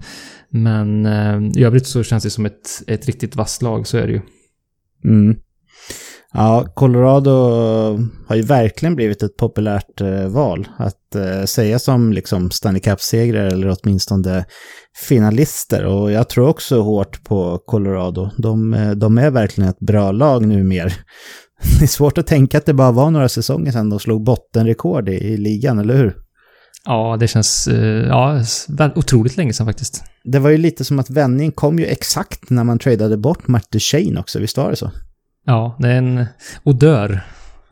[0.50, 4.06] men eh, i övrigt så känns det som ett, ett riktigt vasst lag, så är
[4.06, 4.20] det ju.
[5.04, 5.36] Mm.
[6.32, 7.30] Ja, Colorado
[8.26, 10.68] har ju verkligen blivit ett populärt eh, val.
[10.76, 14.44] Att eh, säga som liksom Stanley Cup-segrare eller åtminstone
[15.08, 15.84] finalister.
[15.84, 18.30] Och jag tror också hårt på Colorado.
[18.36, 20.94] De, eh, de är verkligen ett bra lag nu mer.
[21.78, 25.08] Det är svårt att tänka att det bara var några säsonger sedan de slog bottenrekord
[25.08, 26.16] i, i ligan, eller hur?
[26.84, 27.68] Ja, det känns
[28.08, 28.42] ja,
[28.94, 30.04] otroligt länge sedan faktiskt.
[30.24, 33.70] Det var ju lite som att vändningen kom ju exakt när man tradade bort Matt
[33.70, 34.90] Duchene också, visst var det så?
[35.46, 36.26] Ja, det är en
[36.64, 37.20] odör.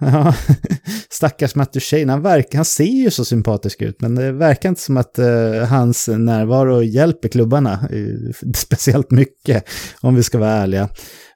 [0.00, 0.34] Ja,
[1.10, 4.80] stackars Matt Duchene, han, verkar, han ser ju så sympatisk ut, men det verkar inte
[4.80, 9.64] som att uh, hans närvaro hjälper klubbarna uh, speciellt mycket,
[10.00, 10.88] om vi ska vara ärliga.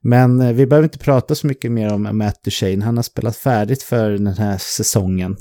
[0.02, 3.36] Men uh, vi behöver inte prata så mycket mer om Matt Duchene, han har spelat
[3.36, 5.36] färdigt för den här säsongen.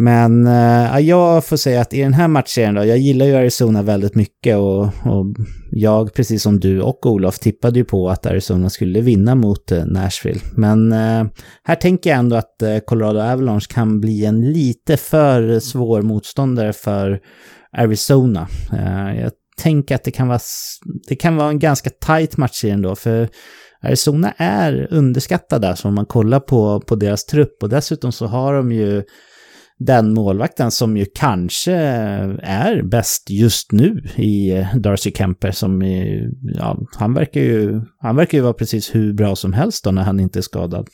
[0.00, 3.82] Men äh, jag får säga att i den här matchen då, jag gillar ju Arizona
[3.82, 5.26] väldigt mycket och, och,
[5.70, 9.84] jag, precis som du och Olof, tippade ju på att Arizona skulle vinna mot äh,
[9.84, 10.40] Nashville.
[10.56, 11.26] Men äh,
[11.64, 17.20] här tänker jag ändå att Colorado Avalanche kan bli en lite för svår motståndare för
[17.76, 18.48] Arizona.
[19.20, 20.40] jag tänker att det kan vara,
[21.08, 23.28] det kan vara en ganska tight match i den då, för
[23.82, 28.54] Arizona är underskattade alltså om man kollar på, på deras trupp och dessutom så har
[28.54, 29.02] de ju
[29.80, 31.72] den målvakten som ju kanske
[32.42, 38.16] är bäst just nu i eh, Darcy Kemper som är, ja, han verkar ju, han
[38.16, 40.88] verkar ju vara precis hur bra som helst då när han inte är skadad.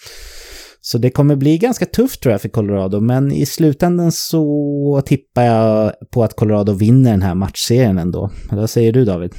[0.80, 5.42] Så det kommer bli ganska tufft tror jag för Colorado, men i slutändan så tippar
[5.42, 8.30] jag på att Colorado vinner den här matchserien ändå.
[8.50, 9.32] Vad säger du David?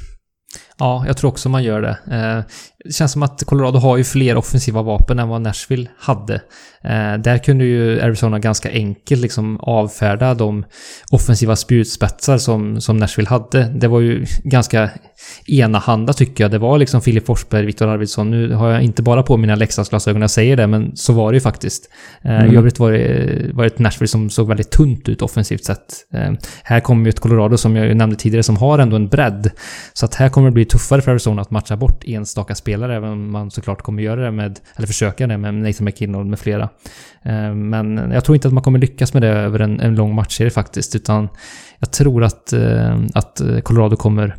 [0.77, 1.97] Ja, jag tror också man gör det.
[2.15, 2.43] Eh,
[2.87, 6.41] det känns som att Colorado har ju fler offensiva vapen än vad Nashville hade.
[6.83, 10.65] Eh, där kunde ju Arizona ganska enkelt liksom avfärda de
[11.11, 13.63] offensiva spjutspetsar som, som Nashville hade.
[13.63, 14.89] Det var ju ganska
[15.47, 16.51] enahanda tycker jag.
[16.51, 18.31] Det var liksom Filip Forsberg, Viktor Arvidsson.
[18.31, 21.31] Nu har jag inte bara på mina Leksandsglasögon när jag säger det, men så var
[21.31, 21.89] det ju faktiskt.
[22.21, 22.53] Eh, mm.
[22.53, 25.93] I övrigt var det, var det ett Nashville som såg väldigt tunt ut offensivt sett.
[26.13, 26.31] Eh,
[26.63, 29.51] här kommer ju ett Colorado som jag nämnde tidigare som har ändå en bredd.
[29.93, 33.09] Så att här kommer det bli tuffare för Arizona att matcha bort enstaka spelare, även
[33.09, 36.69] om man såklart kommer göra det med, eller försöka det med Nathan McKinnon med flera.
[37.23, 40.15] Eh, men jag tror inte att man kommer lyckas med det över en, en lång
[40.15, 41.29] matchserie faktiskt, utan
[41.79, 44.35] jag tror att, eh, att Colorado kommer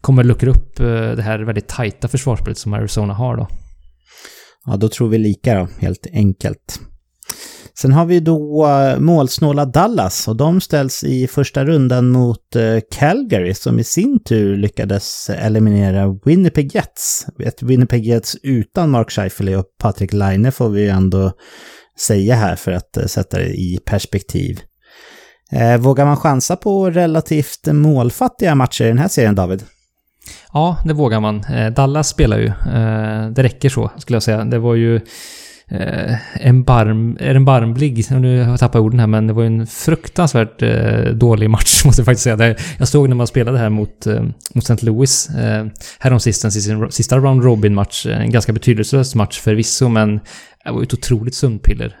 [0.00, 3.48] kommer luckra upp eh, det här väldigt tajta försvarsspelet som Arizona har då.
[4.66, 6.80] Ja, då tror vi lika då, helt enkelt.
[7.78, 12.78] Sen har vi då eh, målsnåla Dallas och de ställs i första rundan mot eh,
[12.92, 17.26] Calgary som i sin tur lyckades eliminera Winnipeg Jets.
[17.38, 21.32] Ett Winnipeg Jets utan Mark Scheifele och Patrik Laine får vi ju ändå
[21.98, 24.60] säga här för att eh, sätta det i perspektiv.
[25.78, 29.64] Vågar man chansa på relativt målfattiga matcher i den här serien, David?
[30.52, 31.44] Ja, det vågar man.
[31.76, 32.52] Dallas spelar ju.
[33.34, 34.44] Det räcker så, skulle jag säga.
[34.44, 35.00] Det var ju
[35.72, 36.16] eh,
[36.46, 39.66] en barm, är barmlig, nu har jag tappat orden här, men det var ju en
[39.66, 42.56] fruktansvärt eh, dålig match, måste jag faktiskt säga.
[42.78, 44.22] Jag såg när man spelade här mot, eh,
[44.54, 44.86] mot St.
[44.86, 45.66] Louis eh,
[45.98, 48.06] häromsistens i sin sista round robin-match.
[48.06, 50.20] En ganska betydelselös match förvisso, men
[50.64, 51.96] det var ju ett otroligt sömnpiller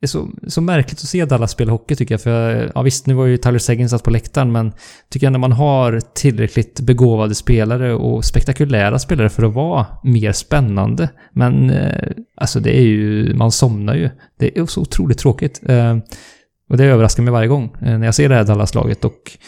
[0.00, 2.22] det är så, så märkligt att se Dallas spela hockey tycker jag.
[2.22, 4.72] För ja, visst, nu var ju Tyler Seguin satt på läktaren, men
[5.10, 10.32] tycker jag när man har tillräckligt begåvade spelare och spektakulära spelare för att vara mer
[10.32, 11.08] spännande.
[11.32, 14.10] Men eh, alltså det är ju, man somnar ju.
[14.38, 15.60] Det är så otroligt tråkigt.
[15.66, 15.96] Eh,
[16.70, 19.04] och det överraskar mig varje gång eh, när jag ser det här Dallas-laget.
[19.04, 19.38] Och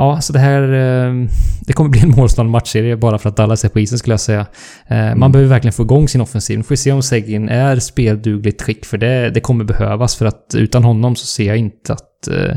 [0.00, 0.62] Ja, så det här...
[0.62, 1.28] Eh,
[1.60, 4.20] det kommer bli en målsnål matchserie bara för att Dallas är på isen skulle jag
[4.20, 4.46] säga.
[4.86, 5.32] Eh, man mm.
[5.32, 6.58] behöver verkligen få igång sin offensiv.
[6.58, 10.16] Nu får vi se om Seguin är speldugligt skick, för det, det kommer behövas.
[10.16, 12.56] För att utan honom så ser jag inte att, eh,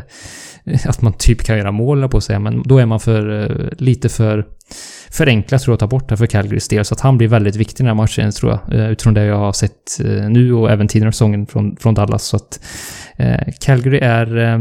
[0.85, 2.39] att man typ kan göra mål, på att säga.
[2.39, 4.45] Men då är man för, lite för
[5.11, 6.85] förenklat tror jag att ta bort det för Calgarys del.
[6.85, 8.91] Så att han blir väldigt viktig i den här matchen tror jag.
[8.91, 12.23] Utifrån det jag har sett nu och även tidigare säsongen från, från Dallas.
[12.23, 12.59] Så att
[13.59, 14.57] Calgary är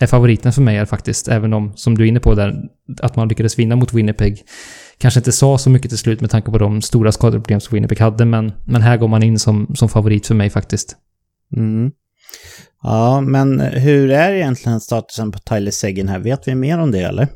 [0.00, 2.54] är favoriten för mig är faktiskt, även om, som du är inne på där,
[3.00, 4.44] att man lyckades vinna mot Winnipeg
[4.98, 8.00] kanske inte sa så mycket till slut med tanke på de stora skadeproblem som Winnipeg
[8.00, 10.96] hade, men, men här går man in som, som favorit för mig faktiskt.
[11.56, 11.90] Mm.
[12.82, 16.18] Ja, men hur är egentligen statusen på Tyler Seguin här?
[16.18, 17.28] Vet vi mer om det eller?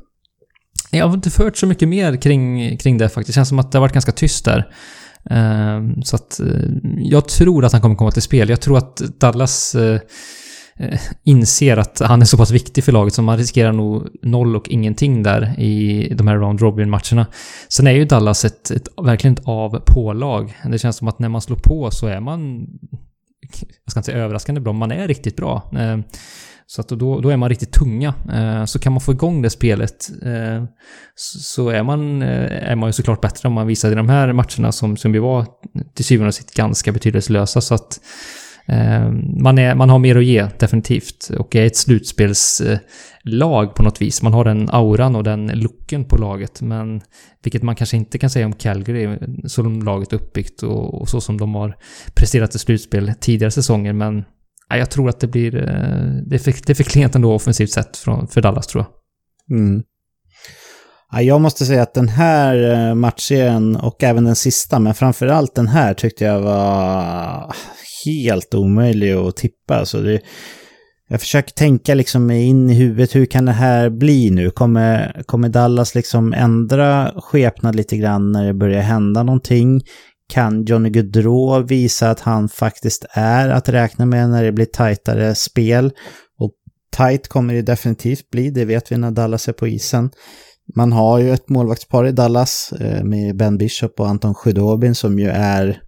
[0.90, 3.26] Jag har inte hört så mycket mer kring, kring det faktiskt.
[3.26, 4.72] Det känns som att det har varit ganska tyst där.
[5.30, 8.48] Uh, så att uh, jag tror att han kommer komma till spel.
[8.48, 10.00] Jag tror att Dallas uh, Eh,
[10.80, 14.56] Eh, inser att han är så pass viktig för laget så man riskerar nog noll
[14.56, 17.26] och ingenting där i de här round robin-matcherna.
[17.68, 20.54] Sen är ju Dallas ett, ett verkligen ett av pålag.
[20.64, 22.66] Det känns som att när man slår på så är man,
[23.84, 25.70] jag ska inte säga överraskande bra, man är riktigt bra.
[25.72, 25.98] Eh,
[26.66, 28.14] så att då, då är man riktigt tunga.
[28.32, 30.10] Eh, så kan man få igång det spelet
[31.14, 34.72] så är man, är man ju såklart bättre om man visar i de här matcherna
[34.72, 35.46] som, som vi var
[35.94, 37.60] till syvende och sist ganska betydelselösa.
[37.60, 38.00] Så att
[38.72, 41.30] Ehm, man, är, man har mer att ge, definitivt.
[41.38, 44.22] Och är ett slutspelslag på något vis.
[44.22, 46.62] Man har den auran och den looken på laget.
[46.62, 47.00] Men
[47.42, 51.08] vilket man kanske inte kan säga om Calgary, så som laget är uppbyggt och, och
[51.08, 51.76] så som de har
[52.14, 53.92] presterat i slutspel tidigare säsonger.
[53.92, 54.24] Men
[54.68, 55.56] ja, jag tror att det blir...
[55.56, 57.96] Eh, det är för, det är för klent ändå offensivt sett
[58.30, 59.58] för Dallas, tror jag.
[59.58, 59.82] Mm.
[61.12, 64.94] Ja, jag måste säga att den här eh, matchserien matchen och även den sista, men
[64.94, 67.54] framförallt den här tyckte jag var
[68.04, 69.84] helt omöjlig att tippa.
[69.86, 70.20] Så det,
[71.08, 74.50] jag försöker tänka liksom in i huvudet, hur kan det här bli nu?
[74.50, 79.80] Kommer, kommer Dallas liksom ändra skepnad lite grann när det börjar hända någonting?
[80.28, 85.34] Kan Johnny Gaudreau visa att han faktiskt är att räkna med när det blir tajtare
[85.34, 85.92] spel?
[86.38, 86.52] Och
[86.92, 90.10] tajt kommer det definitivt bli, det vet vi när Dallas är på isen.
[90.76, 95.18] Man har ju ett målvaktspar i Dallas eh, med Ben Bishop och Anton Sjödobin som
[95.18, 95.82] ju är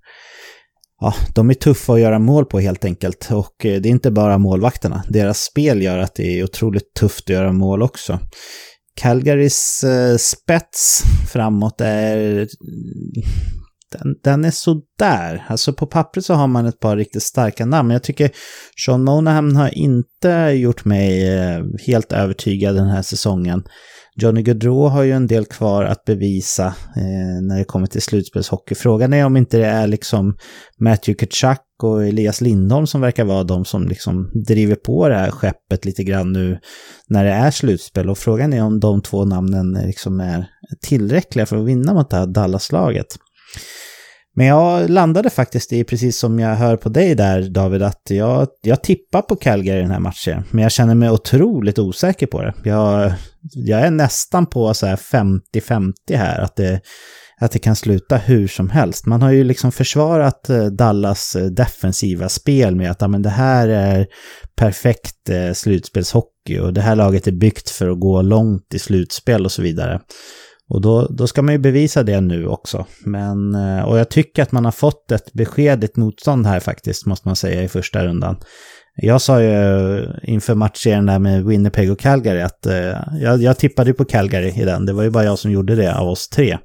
[1.01, 3.28] ja, de är tuffa att göra mål på helt enkelt.
[3.30, 5.05] Och eh, det är inte bara målvakterna.
[5.09, 8.18] Deras spel gör att det är otroligt tufft att göra mål också.
[8.97, 11.03] Calgarys eh, spets
[11.33, 12.49] framåt är...
[13.93, 15.47] Den, den är sådär.
[15.49, 17.89] Alltså på pappret så har man ett par riktigt starka namn.
[17.89, 18.30] Men jag tycker
[18.85, 21.30] Sean Monahan har inte gjort mig
[21.87, 23.62] helt övertygad den här säsongen.
[24.16, 28.74] Johnny Gaudreau har ju en del kvar att bevisa eh, när det kommer till slutspelshockey.
[28.74, 30.36] Frågan är om inte det är liksom
[30.80, 35.30] Matthew Kachuk och Elias Lindholm som verkar vara de som liksom driver på det här
[35.30, 36.58] skeppet lite grann nu
[37.08, 38.10] när det är slutspel.
[38.10, 40.46] Och frågan är om de två namnen liksom är
[40.82, 43.06] tillräckliga för att vinna mot det här Dallas-laget.
[44.34, 48.48] Men jag landade faktiskt i, precis som jag hör på dig där David, att jag,
[48.62, 50.44] jag tippar på Calgary i den här matchen.
[50.50, 52.54] Men jag känner mig otroligt osäker på det.
[52.64, 53.12] Jag,
[53.51, 56.80] jag är nästan på så här 50-50 här, att det,
[57.40, 59.07] att det kan sluta hur som helst.
[59.07, 63.30] Man har ju liksom försvarat eh, Dallas eh, defensiva spel med att ja, men det
[63.30, 64.07] här är
[64.57, 69.45] perfekt eh, slutspelshockey och det här laget är byggt för att gå långt i slutspel
[69.45, 70.01] och så vidare.
[70.68, 72.86] Och då, då ska man ju bevisa det nu också.
[73.05, 77.36] Men, och jag tycker att man har fått ett beskedligt motstånd här faktiskt, måste man
[77.36, 78.36] säga, i första rundan.
[78.97, 83.95] Jag sa ju inför matchen där med Winnipeg och Calgary att eh, jag, jag tippade
[83.95, 84.86] på Calgary i den.
[84.86, 86.59] Det var ju bara jag som gjorde det av oss tre.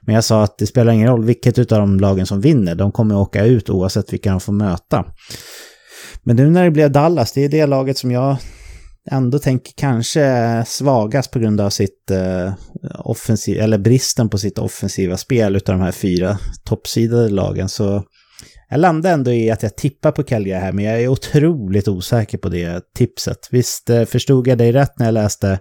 [0.00, 2.74] Men jag sa att det spelar ingen roll vilket av de lagen som vinner.
[2.74, 5.04] De kommer åka ut oavsett vilka de får möta.
[6.22, 8.36] Men nu när det blev Dallas, det är det laget som jag
[9.10, 12.52] ändå tänker kanske svagast på grund av sitt eh,
[12.98, 17.68] offensiv, eller bristen på sitt offensiva spel utav de här fyra toppsidade lagen.
[17.68, 18.02] Så
[18.68, 22.38] jag landar ändå i att jag tippar på Calgary här, men jag är otroligt osäker
[22.38, 23.48] på det tipset.
[23.50, 25.60] Visst eh, förstod jag dig rätt när jag läste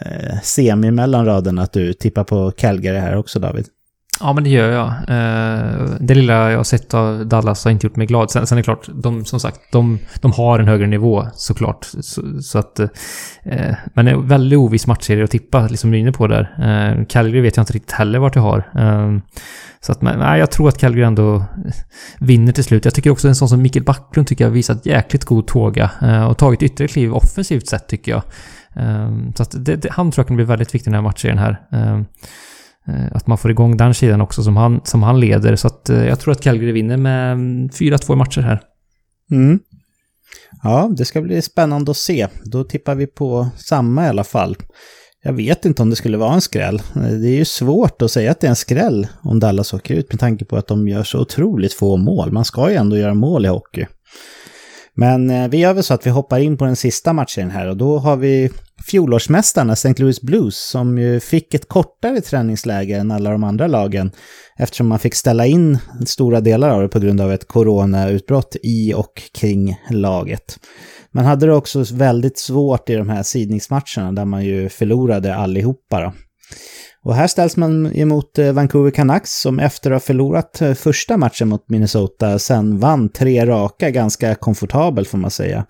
[0.00, 3.66] eh, semi mellan raderna att du tippar på Calgary här också, David?
[4.20, 4.86] Ja, men det gör jag.
[4.86, 8.30] Eh, det lilla jag har sett av Dallas har inte gjort mig glad.
[8.30, 11.84] Sen, sen är det klart, de, som sagt, de, de har en högre nivå såklart.
[12.00, 12.78] Så, så att...
[12.78, 16.26] Eh, men det är en väldigt oviss matchserie att tippa, liksom du är inne på
[16.26, 16.40] där.
[16.58, 18.58] Eh, Calgary vet jag inte riktigt heller vart jag har.
[18.74, 19.18] Eh,
[19.80, 21.44] så att, nej, jag tror att Calgary ändå
[22.18, 22.84] vinner till slut.
[22.84, 25.90] Jag tycker också en sån som Mikael Backlund tycker jag har visat jäkligt god tåga.
[26.02, 28.22] Eh, och tagit ytterligare kliv offensivt sett tycker jag.
[28.84, 31.02] Eh, så att det, det, han tror jag kan bli väldigt viktig i den här
[31.02, 31.60] matchserien här.
[32.88, 35.56] Eh, att man får igång den sidan också som han, som han leder.
[35.56, 38.60] Så att eh, jag tror att Calgary vinner med mm, 4-2 matcher här.
[39.30, 39.60] Mm.
[40.62, 42.28] Ja, det ska bli spännande att se.
[42.44, 44.56] Då tippar vi på samma i alla fall.
[45.22, 46.82] Jag vet inte om det skulle vara en skräll.
[46.96, 49.94] Eh, det är ju svårt att säga att det är en skräll om Dallas åker
[49.94, 52.32] ut med tanke på att de gör så otroligt få mål.
[52.32, 53.86] Man ska ju ändå göra mål i hockey.
[55.00, 57.66] Men eh, vi gör väl så att vi hoppar in på den sista matchen här
[57.66, 58.50] och då har vi
[58.86, 59.94] fjolårsmästarna St.
[59.96, 64.10] Louis Blues som ju fick ett kortare träningsläge än alla de andra lagen
[64.58, 68.94] eftersom man fick ställa in stora delar av det på grund av ett coronautbrott i
[68.94, 70.58] och kring laget.
[71.10, 76.00] Man hade det också väldigt svårt i de här sidningsmatcherna där man ju förlorade allihopa.
[76.00, 76.12] Då.
[77.04, 81.16] Och här ställs man emot eh, Vancouver Canucks som efter att ha förlorat eh, första
[81.16, 85.66] matchen mot Minnesota sen vann tre raka ganska komfortabelt får man säga.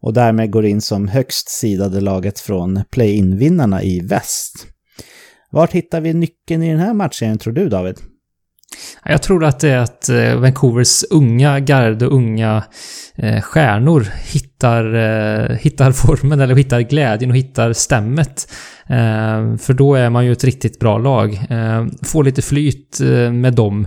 [0.00, 4.66] Och därmed går in som högst sidade laget från play-in-vinnarna i väst.
[5.50, 7.98] Vart hittar vi nyckeln i den här matchen tror du David?
[9.04, 12.64] Jag tror att det är att eh, Vancouvers unga garde, och unga
[13.16, 18.52] eh, stjärnor hittar, eh, hittar formen eller hittar glädjen och hittar stämmet.
[19.60, 21.40] För då är man ju ett riktigt bra lag.
[22.02, 23.00] Får lite flyt
[23.32, 23.86] med dem.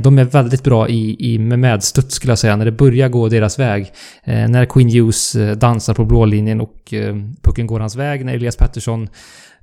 [0.00, 3.28] De är väldigt bra i, i med medstuds skulle jag säga, när det börjar gå
[3.28, 3.92] deras väg.
[4.24, 6.94] När Queen Hughes dansar på blålinjen och
[7.42, 9.08] pucken går hans väg, när Elias Pettersson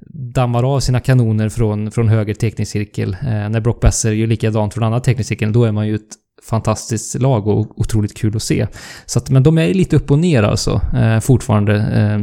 [0.09, 3.17] dammar av sina kanoner från, från höger teknikcirkel.
[3.21, 7.21] Eh, när Brock Besser gör likadant från andra teknikcirkeln, då är man ju ett fantastiskt
[7.21, 8.67] lag och otroligt kul att se.
[9.05, 11.75] Så att, men de är lite upp och ner alltså, eh, fortfarande.
[11.75, 12.15] Eh,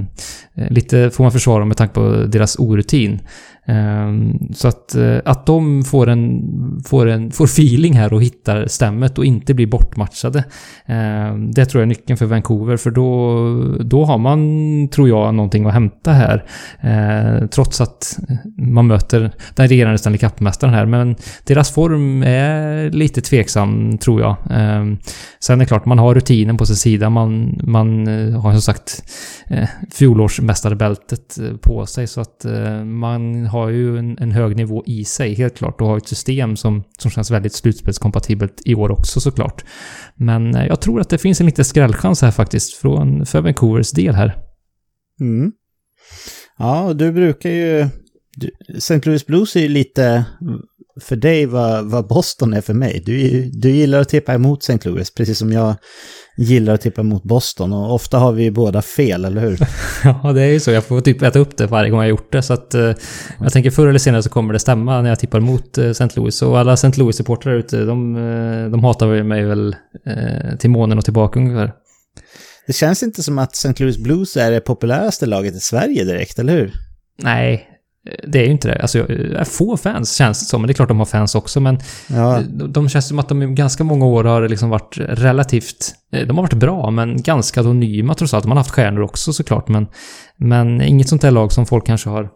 [0.65, 3.21] eh lite får man försvara med tanke på deras orutin.
[3.67, 6.43] Ehm, så att, eh, att de får en,
[6.85, 10.45] får en får feeling här och hittar stämmet och inte blir bortmatchade.
[10.87, 15.35] Ehm, det tror jag är nyckeln för Vancouver för då, då har man, tror jag,
[15.35, 16.45] någonting att hämta här.
[16.81, 18.19] Ehm, trots att
[18.59, 20.87] man möter den regerande Stanley Cup-mästaren här.
[20.87, 21.17] Men
[21.47, 24.37] deras form är lite tveksam, tror jag.
[25.41, 27.11] Sen är det klart, man har rutinen på sin sida.
[27.11, 29.03] Man, man eh, har som sagt
[29.47, 32.47] eh, fjolårsmästarbältet på sig så att
[32.85, 36.57] man har ju en, en, hög nivå i sig helt klart och har ett system
[36.57, 39.65] som, som känns väldigt slutspelskompatibelt i år också såklart.
[40.15, 43.91] Men eh, jag tror att det finns en liten skrällchans här faktiskt från, för Vancouvers
[43.91, 44.37] del här.
[45.21, 45.53] Mm.
[46.59, 47.89] Ja, du brukar ju...
[48.77, 49.01] St.
[49.05, 50.25] Louis Blues är ju lite
[51.01, 53.03] för dig vad, vad Boston är för mig.
[53.07, 54.89] Du, du gillar att tippa emot St.
[54.89, 55.75] Louis, precis som jag
[56.37, 57.73] gillar att tippa emot Boston.
[57.73, 59.59] Och ofta har vi båda fel, eller hur?
[60.05, 60.71] ja, det är ju så.
[60.71, 62.43] Jag får typ äta upp det varje gång jag gjort det.
[62.43, 62.95] Så att uh,
[63.41, 66.09] jag tänker förr eller senare så kommer det stämma när jag tippar mot uh, St.
[66.17, 66.43] Louis.
[66.43, 66.93] Och alla St.
[67.01, 69.77] Louis-supportrar ute, de, uh, de hatar mig väl
[70.59, 71.73] till månen och tillbaka ungefär.
[72.67, 73.75] Det känns inte som att St.
[73.83, 76.73] Louis Blues är det populäraste laget i Sverige direkt, eller hur?
[77.23, 77.74] Nej,
[78.27, 78.83] det är ju inte det.
[78.83, 79.07] Alltså,
[79.45, 82.41] få fans känns det som, men det är klart de har fans också, men ja.
[82.49, 85.95] de, de känns som att de i ganska många år har liksom varit relativt...
[86.11, 88.45] De har varit bra, men ganska anonyma trots allt.
[88.45, 89.87] De har haft stjärnor också såklart, men,
[90.37, 92.29] men inget sånt där lag som folk kanske har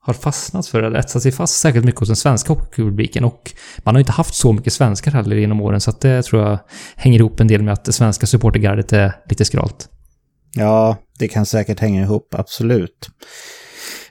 [0.00, 3.94] har fastnat för eller etsat sig fast särskilt mycket hos den svenska hockeypubliken och man
[3.94, 6.58] har inte haft så mycket svenskar heller genom åren så att det tror jag
[6.96, 9.88] hänger ihop en del med att det svenska supportergardet är lite skralt.
[10.54, 13.08] Ja, det kan säkert hänga ihop, absolut.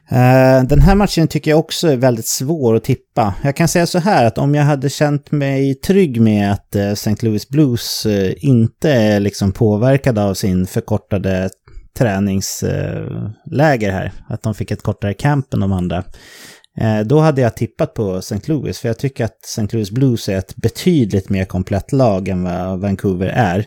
[0.09, 3.33] Eh, den här matchen tycker jag också är väldigt svår att tippa.
[3.43, 6.87] Jag kan säga så här att om jag hade känt mig trygg med att eh,
[6.87, 7.15] St.
[7.21, 11.49] Louis Blues eh, inte är liksom påverkade av sin förkortade
[11.97, 14.11] träningsläger här.
[14.29, 16.03] Att de fick ett kortare camp än de andra.
[16.81, 18.39] Eh, då hade jag tippat på St.
[18.45, 19.67] Louis, för jag tycker att St.
[19.71, 23.65] Louis Blues är ett betydligt mer komplett lag än vad Vancouver är.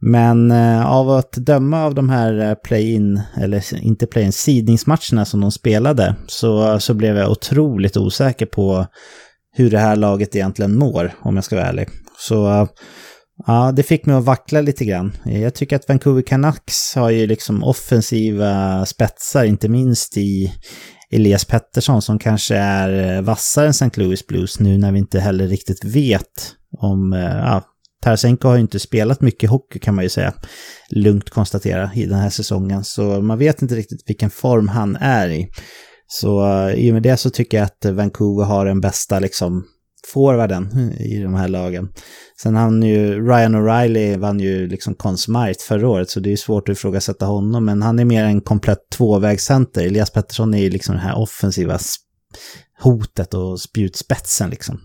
[0.00, 5.40] Men eh, av att döma av de här eh, play-in, eller inte play-in, sidningsmatcherna som
[5.40, 8.86] de spelade, så, så blev jag otroligt osäker på
[9.54, 11.88] hur det här laget egentligen mår, om jag ska vara ärlig.
[12.18, 12.68] Så
[13.46, 15.12] Ja, det fick mig att vackla lite grann.
[15.24, 20.52] Jag tycker att Vancouver Canucks har ju liksom offensiva spetsar, inte minst i
[21.12, 23.90] Elias Pettersson som kanske är eh, vassare än St.
[23.94, 27.12] Louis Blues nu när vi inte heller riktigt vet om...
[27.12, 27.62] Eh, ja,
[28.02, 30.34] Tarasenko har ju inte spelat mycket hockey kan man ju säga.
[30.90, 32.84] Lugnt konstatera i den här säsongen.
[32.84, 35.48] Så man vet inte riktigt vilken form han är i.
[36.06, 39.64] Så eh, i och med det så tycker jag att Vancouver har den bästa liksom
[40.06, 41.88] forwarden i de här lagen.
[42.42, 45.16] Sen han ju, Ryan O'Reilly vann ju liksom Conn
[45.68, 47.64] förra året så det är svårt att ifrågasätta honom.
[47.64, 49.86] Men han är mer en komplett tvåvägscenter.
[49.86, 51.78] Elias Pettersson är ju liksom det här offensiva
[52.82, 54.80] hotet och spjutspetsen liksom.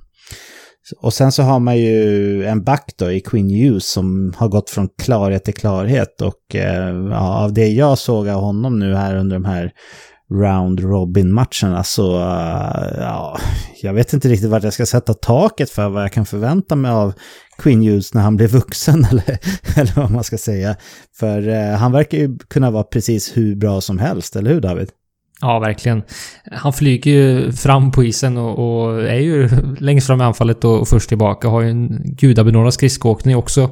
[1.02, 4.70] Och sen så har man ju en back då i Queen Hughes som har gått
[4.70, 9.16] från klarhet till klarhet och eh, ja, av det jag såg av honom nu här
[9.16, 9.72] under de här
[10.32, 13.40] round robin-matcherna så, alltså, uh, ja,
[13.82, 16.92] jag vet inte riktigt vart jag ska sätta taket för vad jag kan förvänta mig
[16.92, 17.14] av
[17.58, 19.40] Queen Hughes när han blir vuxen eller,
[19.76, 20.76] eller vad man ska säga.
[21.20, 24.90] För uh, han verkar ju kunna vara precis hur bra som helst, eller hur David?
[25.42, 26.04] Ja, verkligen.
[26.52, 29.50] Han flyger ju fram på isen och, och är ju
[29.80, 31.48] längst fram i anfallet och, och först tillbaka.
[31.48, 33.70] Har ju en gudabenådad skridskoåkning också.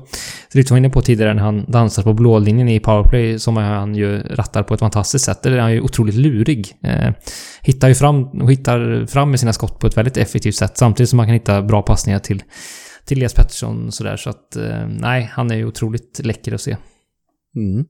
[0.53, 4.19] Det var inne på tidigare när han dansar på blålinjen i powerplay som han ju
[4.19, 5.43] rattar på ett fantastiskt sätt.
[5.43, 6.73] Där är han ju otroligt lurig.
[6.83, 7.11] Eh,
[7.61, 11.09] hittar ju fram och hittar fram med sina skott på ett väldigt effektivt sätt samtidigt
[11.09, 12.43] som man kan hitta bra passningar till,
[13.05, 14.17] till Elias Pettersson sådär.
[14.17, 16.77] Så att eh, nej, han är ju otroligt läcker att se.
[17.55, 17.85] Mm.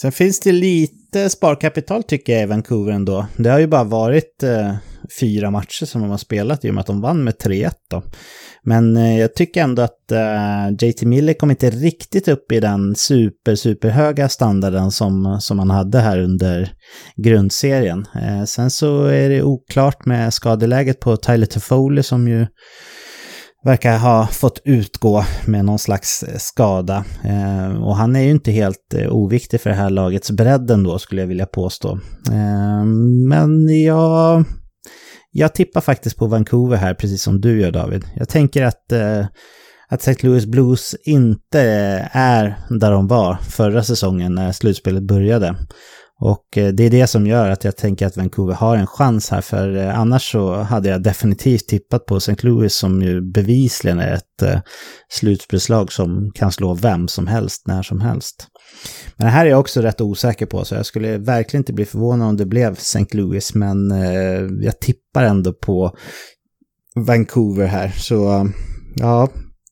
[0.00, 3.26] Sen finns det lite sparkapital tycker jag i Vancouver ändå.
[3.36, 4.74] Det har ju bara varit eh,
[5.20, 8.02] fyra matcher som de har spelat i och med att de vann med 3-1 då.
[8.62, 12.94] Men eh, jag tycker ändå att eh, JT Miller kom inte riktigt upp i den
[12.96, 16.72] super, super höga standarden som, som han hade här under
[17.16, 18.06] grundserien.
[18.14, 22.46] Eh, sen så är det oklart med skadeläget på Tyler Toffoli som ju
[23.64, 27.04] verkar ha fått utgå med någon slags eh, skada.
[27.24, 30.98] Eh, och han är ju inte helt eh, oviktig för det här lagets bredd ändå,
[30.98, 31.98] skulle jag vilja påstå.
[32.30, 32.84] Eh,
[33.28, 34.44] men jag,
[35.30, 38.04] jag tippar faktiskt på Vancouver här, precis som du gör David.
[38.14, 39.26] Jag tänker att, eh,
[39.88, 40.26] att St.
[40.26, 41.60] Louis Blues inte
[42.12, 45.56] är där de var förra säsongen när slutspelet började.
[46.20, 49.30] Och eh, det är det som gör att jag tänker att Vancouver har en chans
[49.30, 52.36] här, för eh, annars så hade jag definitivt tippat på St.
[52.40, 54.60] Louis som ju bevisligen är ett eh,
[55.08, 58.46] slutspelslag som kan slå vem som helst när som helst.
[59.16, 61.84] Men det här är jag också rätt osäker på, så jag skulle verkligen inte bli
[61.84, 63.06] förvånad om det blev St.
[63.12, 63.90] Louis, men
[64.62, 65.96] jag tippar ändå på
[66.96, 67.88] Vancouver här.
[67.88, 68.48] Så
[68.96, 69.28] ja,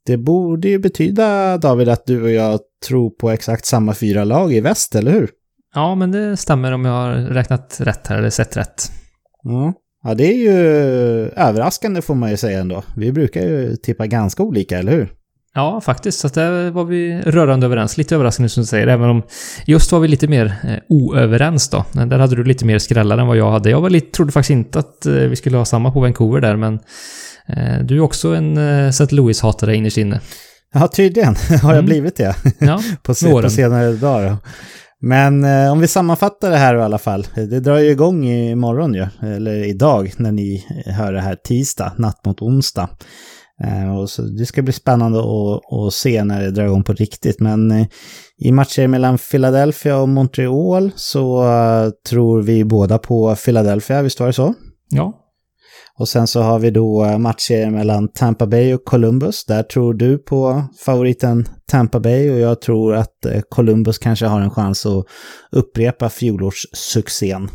[0.06, 4.52] det borde ju betyda, David, att du och jag tror på exakt samma fyra lag
[4.52, 5.30] i väst, eller hur?
[5.76, 8.92] Ja, men det stämmer om jag har räknat rätt här, eller sett rätt.
[9.44, 9.72] Mm.
[10.02, 10.58] Ja, det är ju
[11.28, 12.82] överraskande får man ju säga ändå.
[12.96, 15.08] Vi brukar ju tippa ganska olika, eller hur?
[15.54, 16.18] Ja, faktiskt.
[16.18, 17.96] Så där var vi rörande överens.
[17.96, 19.22] Lite överraskande som du säger, även om
[19.66, 21.84] just var vi lite mer eh, oöverens då.
[21.92, 23.70] Där hade du lite mer skrällar än vad jag hade.
[23.70, 26.56] Jag var lite, trodde faktiskt inte att eh, vi skulle ha samma på Vancouver där,
[26.56, 26.74] men
[27.48, 29.14] eh, du är också en eh, St.
[29.14, 30.20] Louis-hatare innerst inne.
[30.74, 31.86] Ja, tydligen har jag mm.
[31.86, 32.34] blivit det.
[32.58, 34.36] Ja, på, på senare dagar.
[35.02, 37.26] Men eh, om vi sammanfattar det här i alla fall.
[37.34, 42.24] Det drar ju igång imorgon ju, eller idag när ni hör det här tisdag, natt
[42.24, 42.88] mot onsdag.
[43.64, 46.92] Eh, och så det ska bli spännande att, att se när det drar igång på
[46.92, 47.40] riktigt.
[47.40, 47.86] Men eh,
[48.38, 54.26] i matcher mellan Philadelphia och Montreal så eh, tror vi båda på Philadelphia, visst var
[54.26, 54.54] det så?
[54.90, 55.12] Ja,
[55.98, 59.44] och sen så har vi då eh, matchserien matcher mellan Tampa Bay och Columbus.
[59.44, 64.40] Där tror du på favoriten Tampa Bay och jag tror att eh, Columbus kanske har
[64.40, 65.04] en chans att
[65.52, 67.50] upprepa fjolårssuccén.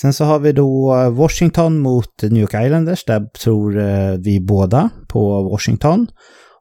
[0.00, 3.04] Sen så har vi då eh, Washington mot New York Islanders.
[3.04, 3.72] Där tror
[4.16, 6.06] vi båda på Washington.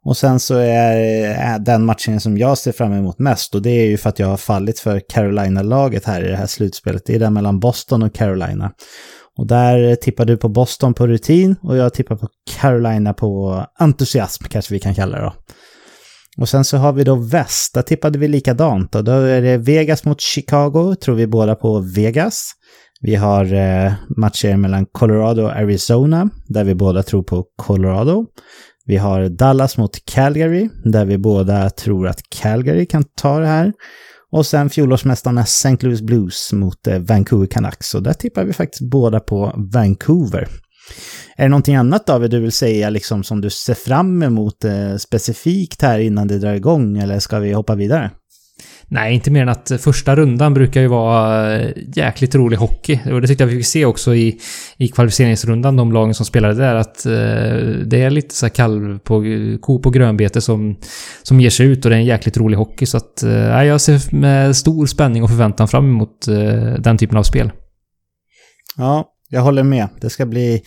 [0.06, 3.86] Och sen så är den matchen som jag ser fram emot mest och det är
[3.86, 7.06] ju för att jag har fallit för Carolina-laget här i det här slutspelet.
[7.06, 8.72] Det är den mellan Boston och Carolina.
[9.38, 14.44] Och där tippar du på Boston på rutin och jag tippar på Carolina på entusiasm
[14.50, 15.34] kanske vi kan kalla det då.
[16.38, 19.58] Och sen så har vi då väst, där tippade vi likadant och då är det
[19.58, 22.52] Vegas mot Chicago, tror vi båda på Vegas.
[23.02, 28.26] Vi har eh, matcher mellan Colorado och Arizona, där vi båda tror på Colorado.
[28.86, 33.74] Vi har Dallas mot Calgary, där vi båda tror att Calgary kan ta det här.
[34.34, 35.78] Och sen fjolårsmästarna St.
[35.80, 37.96] Louis Blues mot eh, Vancouver Canucks.
[37.96, 40.48] Och där tippar vi faktiskt båda på Vancouver.
[41.36, 44.96] Är det någonting annat David du vill säga liksom som du ser fram emot eh,
[44.96, 48.12] specifikt här innan det drar igång eller ska vi hoppa vidare?
[48.94, 53.00] Nej, inte mer än att eh, första rundan brukar ju vara eh, jäkligt rolig hockey.
[53.12, 54.40] Och det tyckte jag vi fick se också i,
[54.78, 57.12] i kvalificeringsrundan, de lagen som spelade där, att eh,
[57.86, 59.24] det är lite så här kalv på,
[59.62, 60.76] ko på grönbete som,
[61.24, 62.86] som ger sig ut och det är en jäkligt rolig hockey.
[62.86, 67.18] Så att, eh, jag ser med stor spänning och förväntan fram emot eh, den typen
[67.18, 67.52] av spel.
[68.78, 69.90] Ja, jag håller med.
[70.02, 70.62] Det ska bli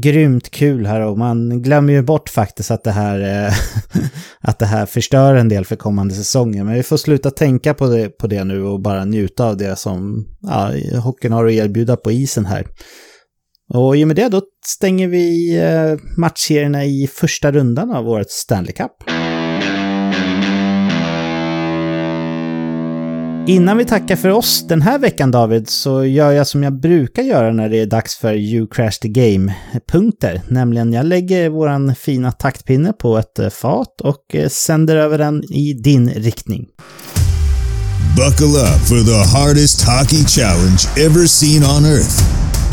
[0.00, 3.54] grymt kul här och man glömmer ju bort faktiskt att det här, eh,
[4.40, 6.64] att det här förstör en del för kommande säsonger.
[6.64, 9.76] Men vi får sluta tänka på det, på det nu och bara njuta av det
[9.76, 10.70] som ja,
[11.00, 12.66] hockeyn har att erbjuda på isen här.
[13.74, 18.34] Och i och med det då stänger vi eh, matchserierna i första rundan av årets
[18.34, 18.92] Stanley Cup.
[23.48, 27.22] Innan vi tackar för oss den här veckan David så gör jag som jag brukar
[27.22, 30.42] göra när det är dags för You Crash the Game-punkter.
[30.48, 35.44] Nämligen jag lägger våran fina taktpinne på ett eh, fat och eh, sänder över den
[35.44, 36.66] i din riktning.
[38.16, 42.16] Buckle up for the hardest hockey challenge ever seen on earth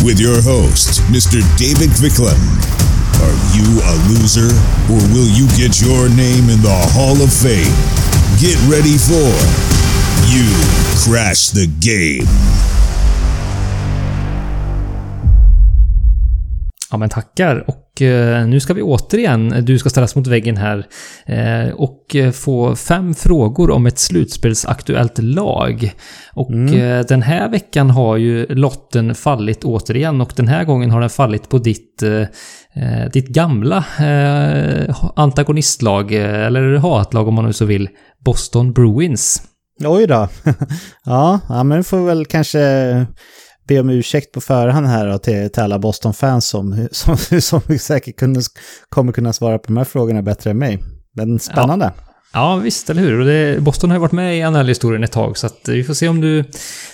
[0.05, 1.39] with your host, Mr.
[1.63, 2.59] David Quicklund.
[3.25, 4.51] Are you a loser
[4.91, 7.75] or will you get your name in the Hall of Fame?
[8.41, 9.82] Get ready for
[10.33, 10.45] You
[11.05, 12.29] crash the game.
[16.91, 20.87] Ja men tackar och eh, nu ska vi återigen, du ska ställas mot väggen här
[21.25, 25.93] eh, och eh, få fem frågor om ett slutspelsaktuellt lag.
[26.33, 26.81] Och mm.
[26.81, 31.09] Eh, den här veckan har ju lotten fallit återigen och den här gången har den
[31.09, 32.03] fallit på ditt,
[33.13, 33.85] ditt gamla
[35.15, 37.89] antagonistlag, eller hatlag om man nu så vill,
[38.25, 39.52] Boston Bruins.
[39.87, 40.27] Oj då.
[41.05, 43.05] ja, ja, men du får väl kanske
[43.67, 48.17] be om ursäkt på förhand här då, till, till alla Boston-fans som, som, som säkert
[48.17, 48.41] kunde,
[48.89, 50.83] kommer kunna svara på de här frågorna bättre än mig.
[51.15, 51.91] Men spännande.
[51.97, 52.13] Ja.
[52.35, 53.19] Ja, visst, eller hur?
[53.19, 55.93] Och det, Boston har ju varit med i NHL-historien ett tag, så att vi får
[55.93, 56.43] se om du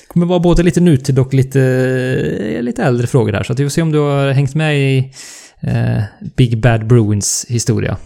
[0.07, 3.43] kommer vara både lite nutid och lite, eh, lite äldre frågor här.
[3.43, 5.13] Så att vi får se om du har hängt med i
[5.61, 6.03] eh,
[6.35, 7.97] Big Bad Bruins historia.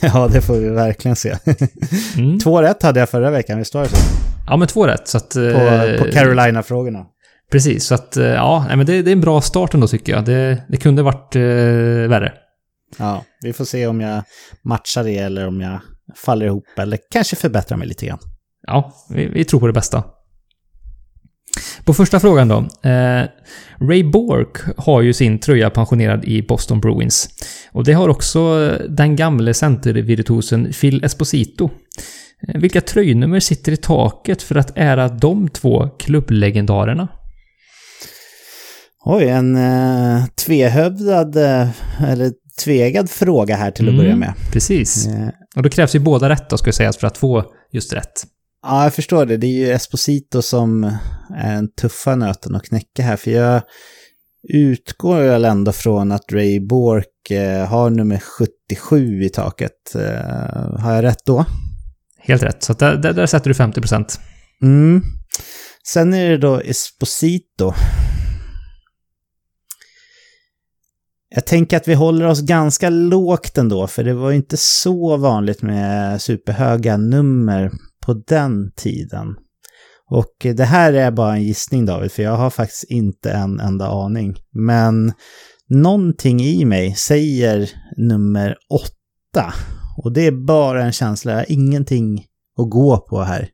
[0.14, 1.36] Ja, det får vi verkligen se.
[2.16, 2.38] Mm.
[2.38, 3.96] två rätt hade jag förra veckan, visst var det så?
[4.46, 5.08] Ja, men två rätt.
[5.08, 7.06] Så att, på, eh, på Carolina-frågorna.
[7.50, 10.24] Precis, så att eh, ja, men det, det, är en bra start ändå tycker jag.
[10.24, 11.42] Det, det kunde varit eh,
[12.08, 12.32] värre.
[12.98, 14.22] Ja, vi får se om jag
[14.64, 15.80] matchar det eller om jag
[16.16, 18.18] faller ihop eller kanske förbättrar mig lite grann.
[18.66, 20.04] Ja, vi, vi tror på det bästa.
[21.84, 22.58] På första frågan då.
[22.90, 23.24] Eh,
[23.80, 27.28] Ray Bork har ju sin tröja pensionerad i Boston Bruins.
[27.72, 31.70] Och det har också den gamle centervirtuosen Phil Esposito.
[32.48, 37.08] Eh, vilka tröjnummer sitter i taket för att ära de två klubblegendarerna?
[39.04, 41.68] Oj, en eh, tvehövdad, eh,
[42.10, 42.32] eller
[42.64, 44.34] tvegad fråga här till att mm, börja med.
[44.52, 45.06] Precis.
[45.06, 45.28] Eh.
[45.56, 48.24] Och då krävs ju båda rätt då, ska sägas, för att få just rätt.
[48.62, 49.36] Ja, jag förstår det.
[49.36, 50.84] Det är ju Esposito som
[51.36, 53.16] är den tuffa nöten att knäcka här.
[53.16, 53.62] För jag
[54.48, 59.94] utgår väl ändå från att Ray Bork eh, har nummer 77 i taket.
[59.94, 61.44] Eh, har jag rätt då?
[62.18, 62.62] Helt rätt.
[62.62, 64.20] Så där, där, där sätter du 50 procent.
[64.62, 65.02] Mm.
[65.86, 67.72] Sen är det då Esposito.
[71.34, 75.16] Jag tänker att vi håller oss ganska lågt ändå, för det var ju inte så
[75.16, 77.70] vanligt med superhöga nummer
[78.06, 79.34] på den tiden.
[80.10, 83.88] Och det här är bara en gissning David, för jag har faktiskt inte en enda
[83.88, 84.36] aning.
[84.52, 85.12] Men
[85.68, 89.54] någonting i mig säger nummer åtta.
[89.96, 92.24] Och det är bara en känsla, jag har ingenting
[92.58, 93.48] att gå på här.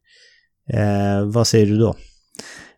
[0.72, 1.96] Eh, vad säger du då?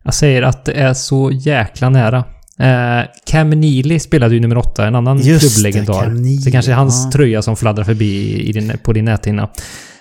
[0.04, 2.24] Jag säger att det är så jäkla nära.
[2.58, 6.06] Eh, Cam Neely spelade ju nummer åtta, en annan Just klubblegendar.
[6.06, 7.10] Det, så det kanske hans ja.
[7.10, 9.48] tröja som fladdrar förbi i din, på din näthinna.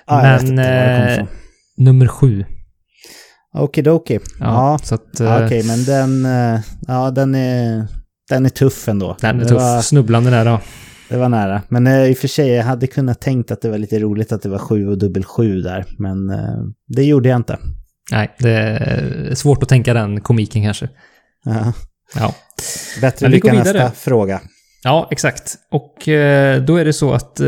[0.06, 1.28] Ah, Men...
[1.78, 2.46] Nummer sju.
[3.54, 4.14] Okidoki.
[4.14, 5.20] Ja, Ja, så att...
[5.20, 7.88] ja, eh, okej, men den, eh, ja, den, är,
[8.30, 9.18] den är tuff ändå.
[9.22, 9.58] Den är det tuff.
[9.58, 10.62] Var, Snubblande nära.
[11.10, 11.62] det var nära.
[11.70, 14.32] Men eh, i och för sig, jag hade kunnat tänkt att det var lite roligt
[14.32, 15.86] att det var sju och dubbel sju där.
[15.98, 16.32] Men
[16.88, 17.58] det gjorde jag inte.
[18.12, 20.90] Nej, det är svårt att tänka den komiken kanske.
[21.46, 21.74] Ja.
[22.16, 22.34] Ja.
[23.02, 24.42] Bättre lycka nästa fråga.
[24.84, 25.56] Ja, exakt.
[25.72, 25.96] Och
[26.66, 27.42] då är det så att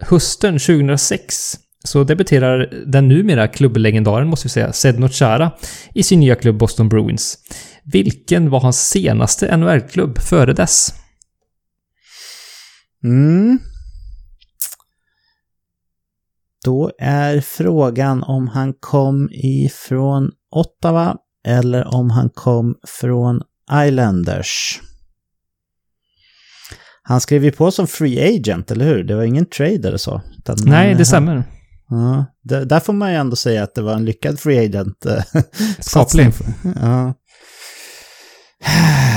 [0.00, 5.52] hösten 2006 så debuterar den numera klubblegendaren, måste vi säga, Sedno Chara
[5.94, 7.38] i sin nya klubb Boston Bruins.
[7.84, 10.94] Vilken var hans senaste NHL-klubb före dess?
[13.04, 13.58] Mm.
[16.64, 21.16] Då är frågan om han kom ifrån Ottawa
[21.46, 23.42] eller om han kom från
[23.86, 24.80] Islanders.
[27.02, 29.04] Han skrev ju på som free agent, eller hur?
[29.04, 30.22] Det var ingen trade eller så.
[30.64, 31.44] Nej, det stämmer.
[31.90, 35.06] Ja, där får man ju ändå säga att det var en lyckad free agent.
[35.06, 35.22] eh,
[35.78, 36.32] Skaplig.
[36.76, 37.14] Ja.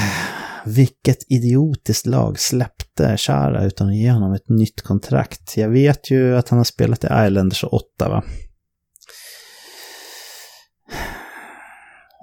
[0.65, 5.57] Vilket idiotiskt lag släppte Chara utan att ge honom ett nytt kontrakt.
[5.57, 8.23] Jag vet ju att han har spelat i Islanders och Ottawa.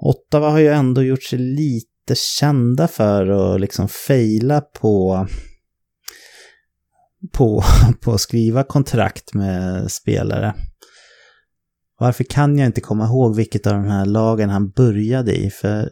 [0.01, 5.27] Ottawa har ju ändå gjort sig lite kända för att liksom fejla på
[7.33, 7.63] på,
[8.01, 10.55] på att skriva kontrakt med spelare.
[11.99, 15.49] Varför kan jag inte komma ihåg vilket av de här lagen han började i?
[15.49, 15.89] För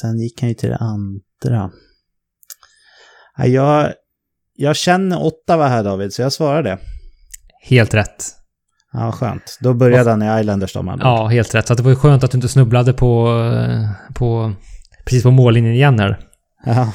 [0.00, 1.70] sen gick han ju till det andra.
[3.36, 3.92] Ja, Jag,
[4.54, 6.78] jag känner Ottawa här David, så jag svarar det.
[7.62, 8.24] Helt rätt.
[8.92, 9.58] Ja, skönt.
[9.60, 10.98] Då började han i Islanders då man.
[11.02, 11.66] Ja, helt rätt.
[11.66, 14.52] Så det var ju skönt att du inte snubblade på, eh, på
[15.04, 16.20] precis på mållinjen igen här.
[16.64, 16.92] Ja,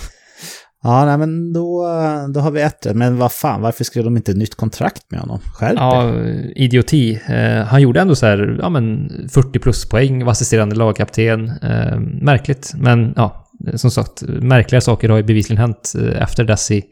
[0.84, 1.88] ja nej, men då,
[2.34, 2.96] då har vi ett rätt.
[2.96, 5.40] Men vad fan, varför skrev de inte nytt kontrakt med honom?
[5.54, 5.74] Skärp.
[5.78, 6.14] Ja,
[6.56, 7.20] idioti.
[7.30, 11.50] Eh, han gjorde ändå så här, ja men 40 plus poäng, var assisterande lagkapten.
[11.50, 16.72] Eh, märkligt, men ja, som sagt, märkliga saker har ju bevisligen hänt eh, efter dess
[16.72, 16.84] i,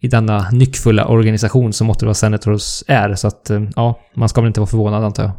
[0.00, 3.14] i denna nyckfulla organisation som Ottawa Senators är.
[3.14, 5.32] Så att, eh, ja, man ska väl inte vara förvånad antar jag.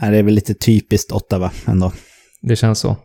[0.00, 1.92] Nej, det är väl lite typiskt Ottawa ändå.
[2.42, 2.96] Det känns så.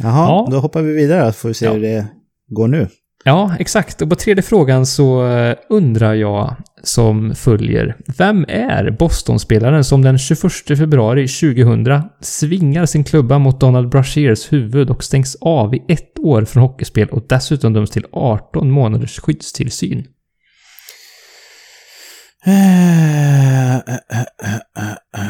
[0.00, 0.48] Jaha, Ja.
[0.50, 1.72] då hoppar vi vidare så får vi se Ja.
[1.72, 2.06] hur det
[2.48, 2.88] går nu.
[3.24, 4.02] Ja, exakt.
[4.02, 7.96] Och på tredje frågan så eh, undrar jag som följer.
[8.18, 10.40] Vem är Boston-spelaren som den 21
[10.78, 16.44] februari 2000 svingar sin klubba mot Donald Brashears huvud och stängs av i ett år
[16.44, 20.06] från hockeyspel och dessutom döms till 18 månaders skyddstillsyn?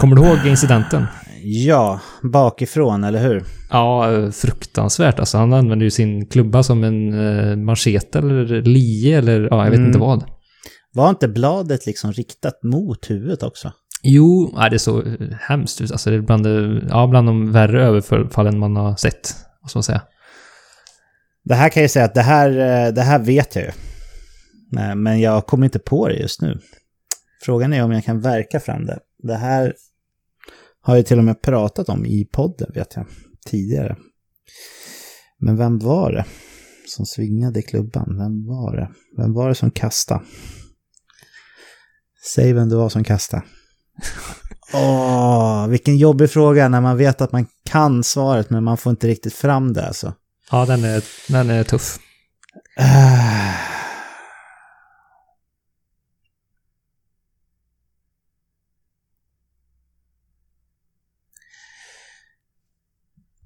[0.01, 1.07] Kommer du ihåg incidenten?
[1.47, 3.45] Ja, bakifrån, eller hur?
[3.71, 5.19] Ja, eh, fruktansvärt.
[5.19, 9.71] Alltså, han använde ju sin klubba som en eh, manchete eller lie eller ja, jag
[9.71, 9.87] vet Mm.
[9.87, 10.25] inte vad.
[10.93, 13.73] Var inte bladet liksom riktat mot huvudet också?
[14.03, 15.91] Jo, nej, det är så eh, hemskt ut.
[15.91, 19.35] Alltså, det är bland, det, ja, bland de värre överfallen man har sett.
[19.63, 20.03] Vad ska man säga?
[21.45, 22.49] Det här kan jag säga att det här,
[22.87, 23.71] eh, det här vet jag ju.
[24.73, 26.59] Nej, Men jag kommer inte på det just nu.
[27.43, 28.99] Frågan är om jag kan verka fram det.
[29.23, 29.75] Det här
[30.85, 33.07] har jag till och med pratat om i podden, vet jag,
[33.47, 33.97] tidigare.
[35.41, 36.25] Men vem var det
[36.87, 38.17] som svingade i klubban?
[38.19, 38.91] Vem var det?
[39.17, 40.25] Vem var det som kastade?
[42.35, 43.43] Säg vem det var som kastade.
[44.75, 49.09] Åh, vilken jobbig fråga när man vet att man kan svaret men man får inte
[49.09, 50.15] riktigt fram det alltså.
[50.51, 51.99] Ja, den är, den är tuff.
[52.77, 53.74] Ah.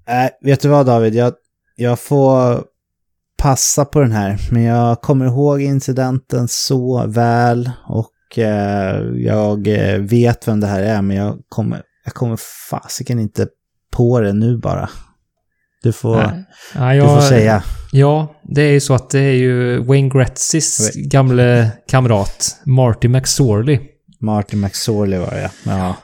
[0.09, 1.15] Nej, vet du vad David?
[1.15, 1.33] Jag,
[1.75, 2.63] jag får
[3.37, 4.37] passa på den här.
[4.51, 10.81] Men jag kommer ihåg incidenten så väl och eh, jag eh, vet vem det här
[10.81, 11.01] är.
[11.01, 12.37] Men jag kommer, jag kommer
[12.69, 13.47] fasiken inte
[13.91, 14.89] på det nu bara.
[15.83, 16.45] Du får, Nej.
[16.75, 17.63] Ja, du jag, får säga.
[17.91, 23.79] Ja, det är ju så att det är ju Wayne Gretzys gamle kamrat Marty McSorley.
[24.21, 25.95] Martin McSorley var det, ja.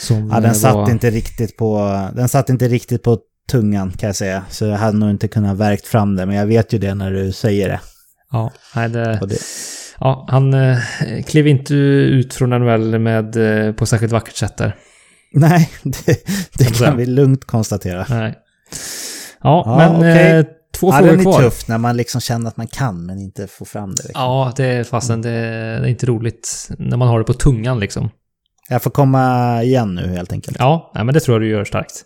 [0.00, 3.18] Som Ja, den eh, satt var, inte riktigt på, den satt inte riktigt på
[3.50, 4.44] tungan kan jag säga.
[4.50, 7.10] Så jag hade nog inte kunnat verkt fram det, men jag vet ju det när
[7.10, 7.80] du säger det.
[8.32, 9.38] Ja, nej, det, det
[10.00, 10.78] ja, han eh,
[11.26, 14.76] klev inte ut från NHL med, eh, på särskilt vackert sätt där.
[15.32, 16.26] nej, det,
[16.58, 16.88] det säga.
[16.90, 18.06] kan vi lugnt konstatera.
[18.08, 18.34] Nej.
[19.42, 20.30] Ja, Ja, men okej.
[20.38, 20.44] eh,
[20.76, 21.40] två Ja, frågor den är kvar.
[21.42, 24.02] tuff när man liksom känner att man kan men inte får fram det.
[24.02, 24.22] Liksom.
[24.22, 27.80] Ja, det är fasen det, det är inte roligt när man har det på tungan
[27.80, 28.10] liksom.
[28.68, 30.56] Jag får komma igen nu helt enkelt.
[30.60, 32.04] Ja, nej, men det tror jag du gör starkt.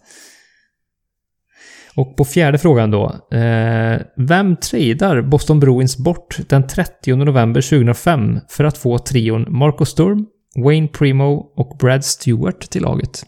[1.99, 3.07] Och på fjärde frågan då.
[3.37, 9.85] Eh, vem tradar Boston Bruins bort den 30 november 2005 för att få trion Marco
[9.85, 10.27] Sturm,
[10.65, 13.27] Wayne Primo och Brad Stewart till laget?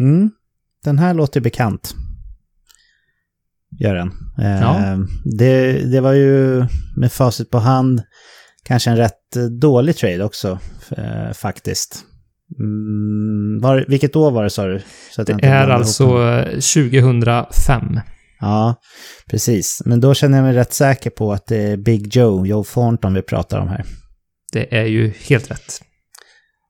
[0.00, 0.30] Mm.
[0.84, 1.94] Den här låter bekant.
[3.78, 4.12] Gör den.
[4.38, 4.98] Eh, Ja.
[5.38, 6.64] det, det var ju
[6.96, 8.02] med facit på hand
[8.62, 10.58] kanske en rätt dålig trade också,
[10.90, 12.04] eh, faktiskt.
[12.58, 14.82] Mm, var, vilket år var det sa du?
[15.16, 16.38] Det är alltså dem.
[16.38, 18.00] eh, 2005.
[18.40, 18.74] Ja,
[19.30, 19.82] precis.
[19.84, 23.14] Men då känner jag mig rätt säker på att det är Big Joe, Joe Thornton
[23.14, 23.84] vi pratar om här.
[24.52, 25.80] Det är ju helt rätt.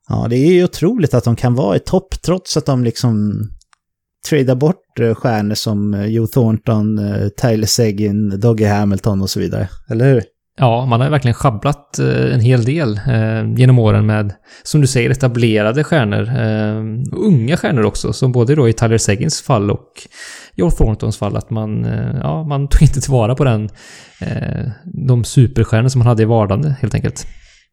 [0.09, 3.33] Ja, det är ju otroligt att de kan vara i topp trots att de liksom
[4.29, 9.41] tradar bort eh, stjärnor som eh, Joe Thornton, eh, Tyler Seguin, Doggy Hamilton och så
[9.41, 9.69] vidare.
[9.91, 10.23] Eller hur?
[10.59, 14.87] Ja, man har verkligen schabblat eh, en hel del eh, genom åren med, som du
[14.87, 16.23] säger, etablerade stjärnor.
[16.23, 19.93] Eh, och unga stjärnor också, som både då i Tyler Seguins fall och
[20.55, 21.85] Joel Thorntons fall, att man,
[22.23, 23.69] ja, man tog inte tillvara på den,
[24.85, 27.27] de superstjärnor som man hade i vardande, helt enkelt.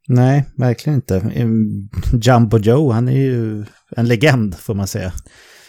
[0.07, 1.21] Nej, verkligen inte.
[2.21, 3.65] Jumbo Joe, han är ju
[3.95, 5.13] en legend får man säga.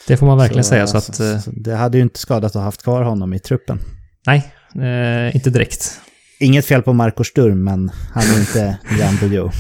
[0.07, 1.21] Det får man verkligen säga, så att...
[1.21, 3.79] Eh, så det hade ju inte skadat att ha haft kvar honom i truppen.
[4.27, 6.01] nej, eh, inte direkt.
[6.45, 9.51] Inget fel på Marco Sturm, men han är inte Jumbo Joe.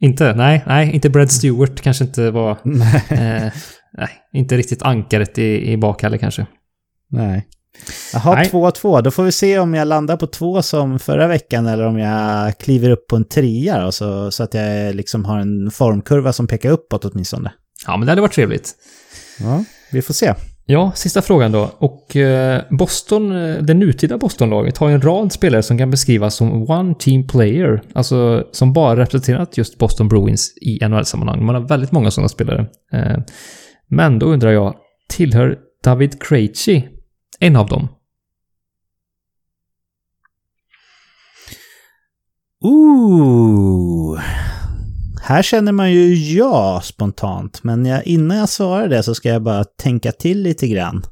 [0.00, 2.58] Inte, nej, nej, inte Brad Stewart kanske inte var...
[2.64, 3.02] Nej.
[3.10, 3.52] Eh,
[3.92, 6.46] nej, inte riktigt ankaret i, i bak heller kanske.
[7.10, 7.46] Nej.
[8.12, 8.50] Jaha, Nej.
[8.50, 9.02] 2-2.
[9.02, 12.58] Då får vi se om jag landar på två som förra veckan eller om jag
[12.58, 16.46] kliver upp på en trea då, så, så att jag liksom har en formkurva som
[16.46, 17.52] pekar uppåt åtminstone.
[17.86, 18.74] Ja, men det hade varit trevligt.
[19.40, 20.34] Ja, vi får se.
[20.70, 21.70] Ja, sista frågan då.
[21.78, 26.34] Och eh, Boston, eh, det nutida Bostonlaget har ju en rad spelare som kan beskrivas
[26.34, 27.82] som one team player.
[27.92, 31.44] Alltså som bara representerat just Boston Bruins i NHL-sammanhang.
[31.44, 32.66] Man har väldigt många sådana spelare.
[32.92, 33.18] Eh,
[33.88, 34.74] men då undrar jag,
[35.08, 36.88] tillhör David Krejci
[37.40, 37.88] en av dem?
[42.64, 43.99] Ooh.
[45.30, 49.42] Här känner man ju ja spontant, men jag, innan jag svarar det så ska jag
[49.42, 51.02] bara tänka till lite grann.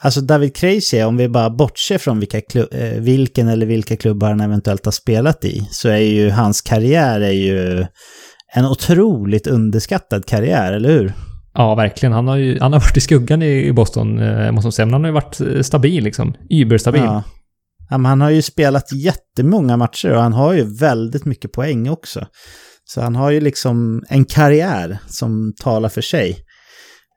[0.00, 2.38] Alltså David Krejci, om vi bara bortser från vilka
[2.70, 7.20] eh, vilken eller vilka klubbar han eventuellt har spelat i, så är ju hans karriär
[7.20, 7.86] är ju
[8.54, 11.12] en otroligt underskattad karriär, eller hur?
[11.54, 12.12] Ja, verkligen.
[12.12, 14.86] Han har ju han har varit i skuggan i Boston, eh, måste man säga.
[14.86, 16.34] Men han har ju varit eh, stabil liksom.
[16.50, 17.02] Überstabil.
[17.02, 17.22] Ja.
[17.90, 21.88] Ja, men han har ju spelat jättemånga matcher och han har ju väldigt mycket poäng
[21.88, 22.26] också.
[22.84, 26.38] Så han har ju liksom en karriär som talar för sig.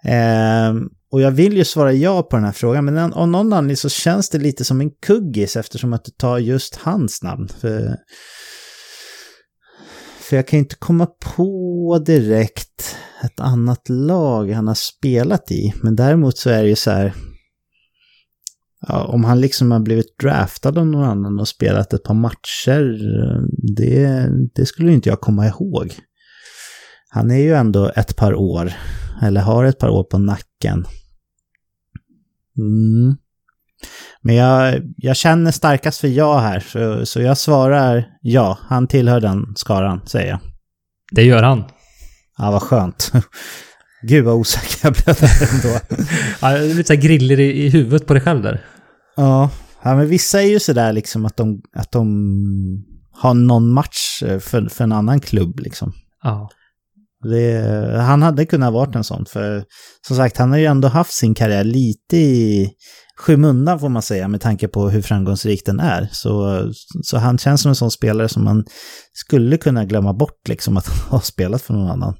[0.05, 0.73] Eh,
[1.11, 3.89] och jag vill ju svara ja på den här frågan, men av någon anledning så
[3.89, 7.47] känns det lite som en kuggis eftersom att du tar just hans namn.
[7.59, 7.95] För,
[10.19, 15.73] för jag kan ju inte komma på direkt ett annat lag han har spelat i.
[15.83, 17.13] Men däremot så är det ju så här,
[18.87, 22.99] Ja, om han liksom har blivit draftad av någon annan och spelat ett par matcher,
[23.77, 25.93] det, det skulle inte jag komma ihåg.
[27.09, 28.73] Han är ju ändå ett par år,
[29.21, 30.85] eller har ett par år på nacken.
[32.57, 33.17] Mm.
[34.21, 38.57] Men jag, jag känner starkast för ja här, så, så jag svarar ja.
[38.61, 40.39] Han tillhör den skaran, säger jag.
[41.11, 41.63] Det gör han.
[42.37, 43.11] Ja, vad skönt.
[44.01, 45.79] Gud vad osäker jag blev där ändå.
[46.41, 48.65] Ja, det är lite så griller i, i huvudet på dig själv där.
[49.15, 49.49] Ja,
[49.83, 52.05] ja men vissa är ju sådär liksom att de, att de
[53.11, 55.93] har någon match eh, för, för en annan klubb liksom.
[56.23, 56.49] Ja.
[57.23, 59.63] Det, han hade kunnat varit en sån, för
[60.07, 62.69] som sagt, han har ju ändå haft sin karriär lite i
[63.17, 66.09] skymundan får man säga, med tanke på hur framgångsrik den är.
[66.11, 66.63] Så,
[67.03, 68.65] så han känns som en sån spelare som man
[69.13, 72.15] skulle kunna glömma bort, liksom att ha spelat för någon annan.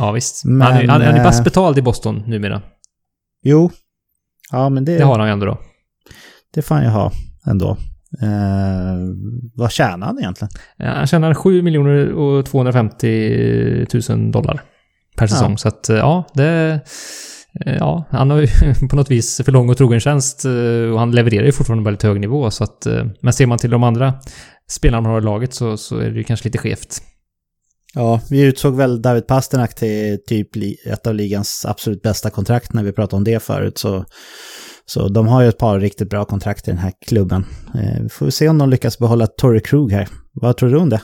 [0.00, 0.44] Ja, visst.
[0.44, 2.62] Men, han, är, han, han är eh, bäst betald i Boston numera.
[3.44, 3.70] Jo,
[4.52, 5.58] ja men det, Det har han ju ändå då.
[6.54, 7.12] det får han ju ha
[7.46, 7.76] ändå.
[8.22, 8.98] Eh,
[9.54, 10.50] vad tjänar han egentligen?
[10.76, 14.62] Ja, Han tjänar 7 miljoner och 250 000 dollar
[15.16, 15.50] per säsong.
[15.50, 15.56] Ja.
[15.56, 16.80] Så att, eh, ja, det...
[17.66, 18.46] eh, Ja, han har ju
[18.90, 20.44] på något vis för lång och trogen tjänst
[20.92, 22.50] och han levererar ju fortfarande på väldigt hög nivå.
[22.50, 22.86] Så att,
[23.20, 24.14] men ser man till de andra
[24.70, 27.02] spelarna man har i laget så, så är det ju kanske lite skevt.
[27.94, 30.48] Ja, vi utsåg väl David Pasternak till typ
[30.86, 33.78] ett av ligans absolut bästa kontrakt när vi pratade om det förut.
[33.78, 34.04] Så,
[34.86, 37.44] så de har ju ett par riktigt bra kontrakt i den här klubben.
[37.74, 40.08] Eh, vi får se om de lyckas behålla Torrey Krug här.
[40.32, 41.00] Vad tror du om det?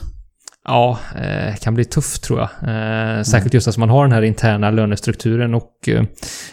[0.67, 2.49] Ja, eh, kan bli tufft tror jag.
[2.49, 6.03] Eh, särskilt just att man har den här interna lönestrukturen och eh,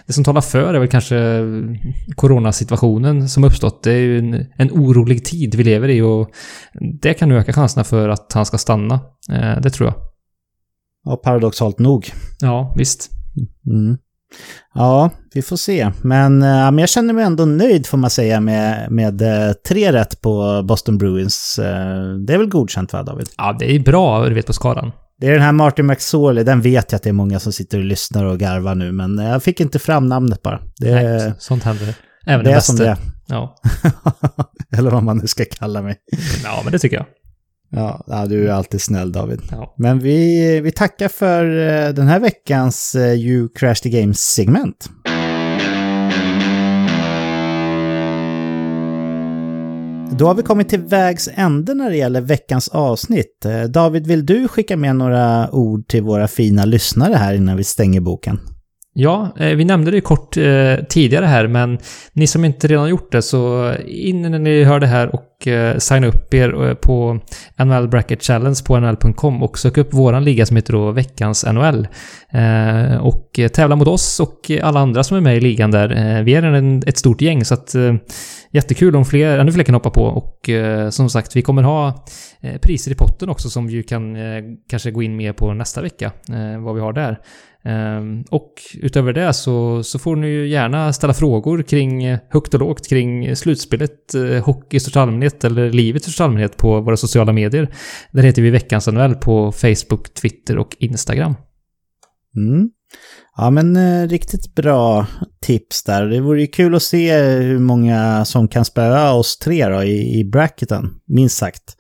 [0.07, 1.45] det som talar för är väl kanske eh,
[2.17, 3.83] coronasituationen som uppstått.
[3.83, 6.31] Det är ju en, en orolig tid vi lever i och
[7.03, 8.95] det kan nu öka chanserna för att han ska stanna.
[9.33, 10.14] Eh, det tror jag.
[11.05, 12.11] Ja, paradoxalt nog.
[12.41, 13.11] Ja, visst.
[13.71, 13.97] Mm.
[14.75, 15.91] Ja, vi får se.
[16.03, 19.93] Men, eh, men jag känner mig ändå nöjd får man säga med, med eh, tre
[19.93, 21.59] rätt på Boston Bruins.
[21.59, 23.29] Eh, det är väl godkänt va, David?
[23.37, 24.93] Ja, det är bra, du vet, på skalan.
[25.21, 27.79] det är den här Martin McSorley, den vet jag att det är många som sitter
[27.79, 30.61] och lyssnar och garvar nu, men jag fick inte fram namnet bara.
[30.79, 31.95] Det, Nej, sånt händer.
[32.27, 32.97] Även det det är som det är.
[33.27, 33.57] Ja.
[34.77, 35.97] Eller vad man nu ska kalla mig.
[36.45, 37.07] ja, men det tycker jag.
[37.71, 39.41] Ja, du är alltid snäll David.
[39.51, 39.75] Ja.
[39.79, 44.89] Men vi, vi tackar för eh, den här veckans eh, You Crash the Games-segment.
[50.19, 53.45] Då har vi kommit till vägs ände när det gäller veckans avsnitt.
[53.45, 57.65] Eh, David, vill du skicka med några ord till våra fina lyssnare här innan vi
[57.65, 58.41] stänger boken?
[58.97, 61.79] Ja, eh, vi nämnde det kort eh, tidigare här, men
[62.13, 65.79] ni som inte redan gjort det, så in när ni hör det här och eh,
[65.79, 67.21] signa upp er eh, på
[67.59, 71.89] NHL Bracket Challenge på nhl.com och sök upp våran liga som heter då Veckans NHL.
[72.31, 76.23] Eh, och eh, tävla mot oss och alla andra som är med i ligan där.
[76.23, 77.75] Vi är en, ett stort gäng, så att
[78.55, 80.05] jättekul om fler, ännu fler kan hoppa på.
[80.05, 82.05] Och eh, som sagt, vi kommer ha
[82.41, 85.83] eh, priser i potten också som vi kan eh, kanske gå in mer på nästa
[85.83, 87.19] vecka, eh, vad vi har där.
[87.65, 92.55] Ehm, och utöver det så, så får ni ju gärna ställa frågor kring eh, högt
[92.55, 96.81] och lågt kring slutspelet, eh, hockey i största allmänhet eller livet i största allmänhet på
[96.81, 97.75] våra sociala medier.
[98.13, 101.35] Där heter vi Veckans NHL på Facebook, Twitter och Instagram.
[102.37, 102.71] Mm.
[103.37, 105.07] Ja, men eh, riktigt bra
[105.43, 106.07] tips där.
[106.07, 110.19] Det vore ju kul att se hur många som kan spöa oss tre då i,
[110.21, 111.77] i bracketen, minst sagt.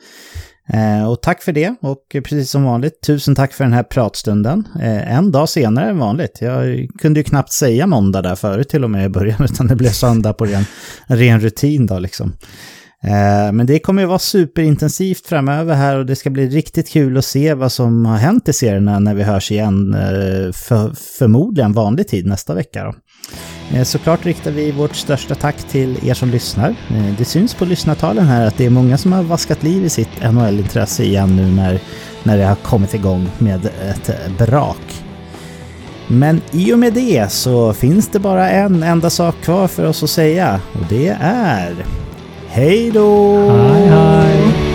[0.68, 4.68] Eh, och tack för det, och precis som vanligt, tusen tack för den här pratstunden.
[4.81, 6.39] Eh, en dag senare än vanligt.
[6.40, 9.76] Jag kunde ju knappt säga måndag där förut till och med i början, utan det
[9.76, 10.64] blev söndag på ren,
[11.06, 12.32] ren rutin då liksom.
[13.05, 17.18] Eh, men det kommer ju vara superintensivt framöver här och det ska bli riktigt kul
[17.18, 21.72] att se vad som har hänt i serierna när vi hörs igen, eh, för, förmodligen
[21.72, 22.85] vanlig tid nästa vecka.
[22.85, 22.94] Då.
[23.76, 26.74] Eh, såklart riktar vi vårt största tack till er som lyssnar.
[27.18, 30.22] Det syns på lyssnartalen här att det är många som har vaskat liv i sitt
[30.32, 31.81] NHL-intresse igen nu när,
[32.22, 35.02] när det har kommit igång med ett brak.
[36.09, 40.02] Men i och med det så finns det bara en enda sak kvar för oss
[40.02, 41.74] att säga och det är
[42.56, 43.36] Hej då!
[43.48, 44.73] Hej, hej!